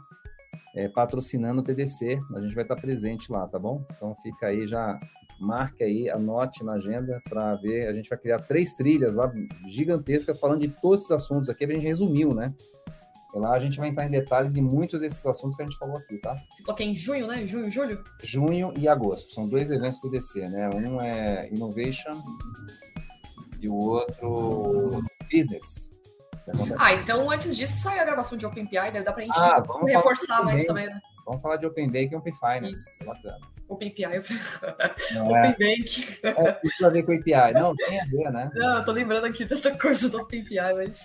é, 0.76 0.88
patrocinando 0.88 1.62
o 1.62 1.64
TDC, 1.64 2.20
a 2.36 2.42
gente 2.42 2.54
vai 2.54 2.64
estar 2.64 2.76
presente 2.76 3.32
lá, 3.32 3.48
tá 3.48 3.58
bom? 3.58 3.84
Então 3.92 4.14
fica 4.22 4.48
aí, 4.48 4.68
já 4.68 5.00
marque 5.40 5.84
aí, 5.84 6.10
anote 6.10 6.64
na 6.64 6.74
agenda 6.74 7.22
para 7.28 7.56
ver. 7.56 7.88
A 7.88 7.94
gente 7.94 8.10
vai 8.10 8.18
criar 8.18 8.40
três 8.40 8.74
trilhas 8.74 9.16
lá 9.16 9.32
gigantescas 9.68 10.40
falando 10.40 10.62
de 10.62 10.68
todos 10.68 11.02
esses 11.02 11.12
assuntos 11.12 11.50
aqui, 11.50 11.66
a 11.66 11.74
gente 11.74 11.86
resumiu, 11.88 12.34
né? 12.34 12.54
E 13.38 13.40
lá 13.40 13.54
a 13.54 13.60
gente 13.60 13.78
vai 13.78 13.90
entrar 13.90 14.06
em 14.08 14.10
detalhes 14.10 14.54
de 14.54 14.62
muitos 14.62 15.00
desses 15.00 15.24
assuntos 15.26 15.56
que 15.56 15.62
a 15.62 15.66
gente 15.66 15.78
falou 15.78 15.96
aqui, 15.96 16.18
tá? 16.18 16.36
Você 16.50 16.64
falou 16.64 16.76
que 16.76 16.84
é 16.84 16.88
em 16.88 16.96
junho, 16.96 17.28
né? 17.28 17.46
Junho, 17.46 17.70
julho? 17.70 18.04
Junho 18.24 18.74
e 18.76 18.88
agosto. 18.88 19.32
São 19.32 19.48
dois 19.48 19.70
eventos 19.70 20.02
do 20.02 20.10
DC, 20.10 20.50
né? 20.50 20.70
Um 20.74 21.00
é 21.00 21.48
Innovation 21.50 22.12
e 23.62 23.70
o 23.70 23.76
outro 23.76 25.04
Business. 25.32 25.92
Ah, 26.80 26.94
então 26.94 27.30
antes 27.30 27.56
disso 27.56 27.78
sai 27.78 28.00
a 28.00 28.06
gravação 28.06 28.38
de 28.38 28.46
OpenPI, 28.46 28.92
deve 28.92 29.04
dar 29.04 29.14
pra 29.14 29.22
gente 29.22 29.38
Ah, 29.38 29.62
reforçar 29.86 30.44
mais 30.44 30.66
também, 30.66 30.88
né? 30.88 31.00
Vamos 31.28 31.42
falar 31.42 31.58
de 31.58 31.66
Open 31.66 31.88
Bank 31.88 32.14
e 32.14 32.16
Open 32.16 32.34
Finance. 32.34 32.98
Bacana. 33.06 33.38
OpenPI, 33.68 34.04
Não 35.14 35.36
é, 35.36 35.50
OpenBank. 35.50 36.20
é 36.24 36.52
precisa 36.54 36.90
ver 36.90 37.04
com 37.04 37.12
API. 37.12 37.54
Não, 37.54 37.76
tem 37.76 38.00
a 38.00 38.06
ver, 38.06 38.32
né? 38.32 38.50
Não, 38.56 38.78
eu 38.78 38.86
tô 38.86 38.92
lembrando 38.94 39.26
aqui 39.26 39.44
dessa 39.44 39.78
coisa 39.78 40.10
do 40.10 40.22
OpenPI, 40.22 40.56
mas 40.74 41.02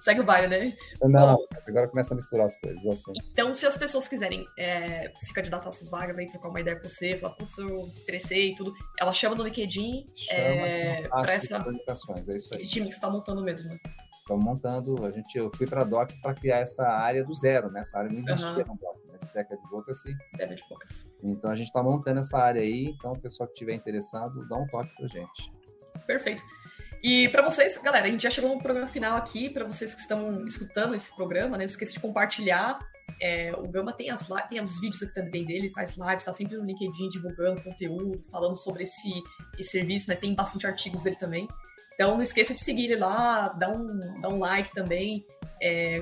segue 0.00 0.20
o 0.20 0.24
baile, 0.24 0.48
né? 0.48 0.76
Não, 1.02 1.38
agora 1.66 1.86
começa 1.86 2.14
a 2.14 2.16
misturar 2.16 2.46
as 2.46 2.56
coisas, 2.58 2.80
os 2.80 2.88
assuntos. 2.88 3.32
Então, 3.32 3.52
se 3.52 3.66
as 3.66 3.76
pessoas 3.76 4.08
quiserem 4.08 4.46
é, 4.58 5.12
se 5.18 5.34
candidatar 5.34 5.66
a 5.66 5.68
essas 5.68 5.90
vagas 5.90 6.16
aí, 6.16 6.24
trocar 6.26 6.48
uma 6.48 6.60
ideia 6.60 6.80
com 6.80 6.88
você, 6.88 7.18
falar, 7.18 7.34
putz, 7.34 7.58
eu 7.58 7.80
interessei 7.80 8.52
e 8.52 8.56
tudo, 8.56 8.72
ela 8.98 9.12
chama 9.12 9.36
no 9.36 9.44
LinkedIn 9.44 10.06
Chama 10.14 10.40
é, 10.40 11.02
faça 11.10 11.32
essa, 11.32 11.56
é 11.56 12.36
isso 12.36 12.54
aí. 12.54 12.56
esse 12.56 12.68
time 12.68 12.86
que 12.88 12.94
você 12.94 13.00
tá 13.02 13.10
montando 13.10 13.42
mesmo, 13.42 13.68
né? 13.68 13.78
Estamos 14.18 14.44
montando, 14.44 15.06
a 15.06 15.10
gente, 15.10 15.36
eu 15.38 15.50
fui 15.54 15.66
para 15.66 15.82
a 15.82 15.84
DOC 15.84 16.12
para 16.22 16.34
criar 16.34 16.58
essa 16.58 16.86
área 16.86 17.24
do 17.24 17.34
zero, 17.34 17.70
né? 17.70 17.80
Essa 17.80 17.98
área 17.98 18.10
não 18.10 18.18
existia 18.20 18.46
Aham. 18.46 18.58
no 18.58 18.76
DOC, 18.76 19.07
Tech 19.32 19.52
Advocacy. 19.52 20.14
De 20.14 20.68
poucas. 20.68 21.12
Então 21.22 21.50
a 21.50 21.56
gente 21.56 21.66
está 21.66 21.82
montando 21.82 22.20
essa 22.20 22.38
área 22.38 22.62
aí, 22.62 22.86
então 22.86 23.12
o 23.12 23.18
pessoal 23.18 23.46
que 23.46 23.54
estiver 23.54 23.74
interessado, 23.74 24.46
dá 24.48 24.56
um 24.56 24.66
toque 24.66 24.94
pra 24.96 25.06
gente. 25.08 25.52
Perfeito. 26.06 26.42
E 27.02 27.28
para 27.28 27.42
vocês, 27.42 27.78
galera, 27.78 28.06
a 28.06 28.10
gente 28.10 28.22
já 28.22 28.30
chegou 28.30 28.54
no 28.54 28.62
programa 28.62 28.88
final 28.88 29.16
aqui. 29.16 29.48
Para 29.48 29.64
vocês 29.64 29.94
que 29.94 30.00
estão 30.00 30.44
escutando 30.44 30.94
esse 30.94 31.14
programa, 31.14 31.56
né? 31.56 31.64
Não 31.64 31.66
esqueça 31.66 31.92
de 31.92 32.00
compartilhar. 32.00 32.78
É, 33.20 33.52
o 33.56 33.68
Gama 33.68 33.92
tem, 33.92 34.10
as, 34.10 34.28
tem 34.48 34.60
os 34.60 34.80
vídeos 34.80 35.02
aqui 35.02 35.14
também 35.14 35.44
dele, 35.44 35.70
faz 35.70 35.96
lives, 35.96 36.22
está 36.22 36.32
sempre 36.32 36.56
no 36.56 36.64
LinkedIn 36.64 37.08
divulgando 37.08 37.62
conteúdo, 37.62 38.22
falando 38.30 38.56
sobre 38.56 38.84
esse, 38.84 39.10
esse 39.58 39.70
serviço, 39.70 40.08
né? 40.08 40.16
Tem 40.16 40.34
bastante 40.34 40.66
artigos 40.66 41.02
dele 41.02 41.16
também. 41.16 41.48
Então 41.94 42.14
não 42.14 42.22
esqueça 42.22 42.54
de 42.54 42.62
seguir 42.62 42.84
ele 42.84 42.96
lá, 42.96 43.48
dá 43.48 43.70
um, 43.70 44.20
dá 44.20 44.28
um 44.28 44.38
like 44.38 44.72
também. 44.72 45.24
É, 45.60 46.00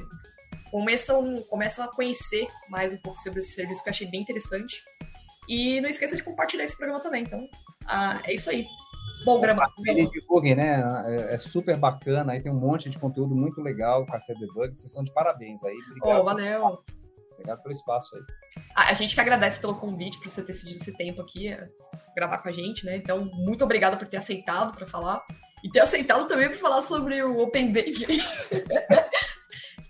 começam, 0.70 1.42
começam 1.48 1.84
a 1.84 1.88
conhecer 1.88 2.46
mais 2.68 2.92
um 2.92 2.98
pouco 2.98 3.18
sobre 3.20 3.40
esse 3.40 3.54
serviço 3.54 3.82
que 3.82 3.88
eu 3.88 3.92
achei 3.92 4.06
bem 4.06 4.20
interessante. 4.20 4.82
E 5.48 5.80
não 5.80 5.88
esqueça 5.88 6.16
de 6.16 6.24
compartilhar 6.24 6.64
esse 6.64 6.76
programa 6.76 7.00
também. 7.00 7.22
Então, 7.22 7.48
ah, 7.86 8.20
é 8.24 8.34
isso 8.34 8.50
aí. 8.50 8.66
Bom, 9.24 9.40
Grama, 9.40 9.68
Ele 9.86 10.06
divulguem, 10.08 10.54
né? 10.54 10.84
É, 11.06 11.34
é 11.34 11.38
super 11.38 11.76
bacana, 11.76 12.32
aí 12.32 12.42
tem 12.42 12.52
um 12.52 12.58
monte 12.58 12.90
de 12.90 12.98
conteúdo 12.98 13.34
muito 13.34 13.60
legal, 13.62 14.04
Café 14.06 14.34
Debug, 14.34 14.74
vocês 14.74 14.84
estão 14.84 15.02
de 15.02 15.12
parabéns 15.12 15.64
aí. 15.64 15.74
Obrigado, 15.90 16.20
oh, 16.20 16.24
valeu. 16.24 16.78
obrigado 17.32 17.62
pelo 17.62 17.72
espaço 17.72 18.14
aí. 18.14 18.22
A, 18.74 18.90
a 18.90 18.94
gente 18.94 19.14
que 19.14 19.20
agradece 19.20 19.60
pelo 19.60 19.76
convite, 19.76 20.18
por 20.18 20.28
você 20.28 20.44
ter 20.44 20.52
cedido 20.52 20.76
esse 20.76 20.92
tempo 20.96 21.22
aqui, 21.22 21.48
é, 21.48 21.66
gravar 22.14 22.38
com 22.38 22.48
a 22.48 22.52
gente, 22.52 22.84
né? 22.84 22.96
Então, 22.96 23.24
muito 23.34 23.64
obrigada 23.64 23.96
por 23.96 24.06
ter 24.06 24.18
aceitado 24.18 24.76
para 24.76 24.86
falar. 24.86 25.24
E 25.64 25.70
ter 25.70 25.80
aceitado 25.80 26.28
também 26.28 26.48
para 26.48 26.58
falar 26.58 26.82
sobre 26.82 27.22
o 27.22 27.40
Open 27.40 27.72
Bank. 27.72 28.06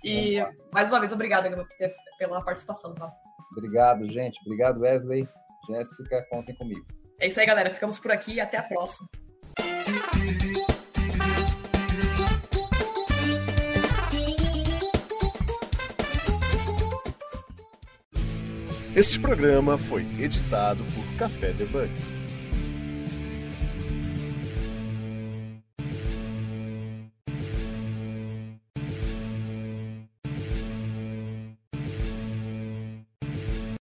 e, 0.05 0.45
mais 0.73 0.89
uma 0.89 1.01
vez, 1.01 1.13
obrigada, 1.13 1.49
Gama, 1.49 1.67
pela 2.19 2.45
participação, 2.45 2.95
tá? 2.95 3.13
Obrigado, 3.53 4.09
gente. 4.09 4.41
Obrigado, 4.45 4.81
Wesley. 4.81 5.29
Jéssica, 5.67 6.25
contem 6.31 6.55
comigo. 6.55 6.85
É 7.21 7.27
isso 7.27 7.41
aí, 7.41 7.47
galera. 7.47 7.71
Ficamos 7.71 7.99
por 7.99 8.13
aqui 8.13 8.35
e 8.35 8.41
até 8.41 8.57
a 8.59 8.63
próxima. 8.63 9.09
Este 18.95 19.21
programa 19.21 19.77
foi 19.77 20.03
editado 20.19 20.83
por 20.95 21.19
Café 21.19 21.53
Debug. 21.53 21.91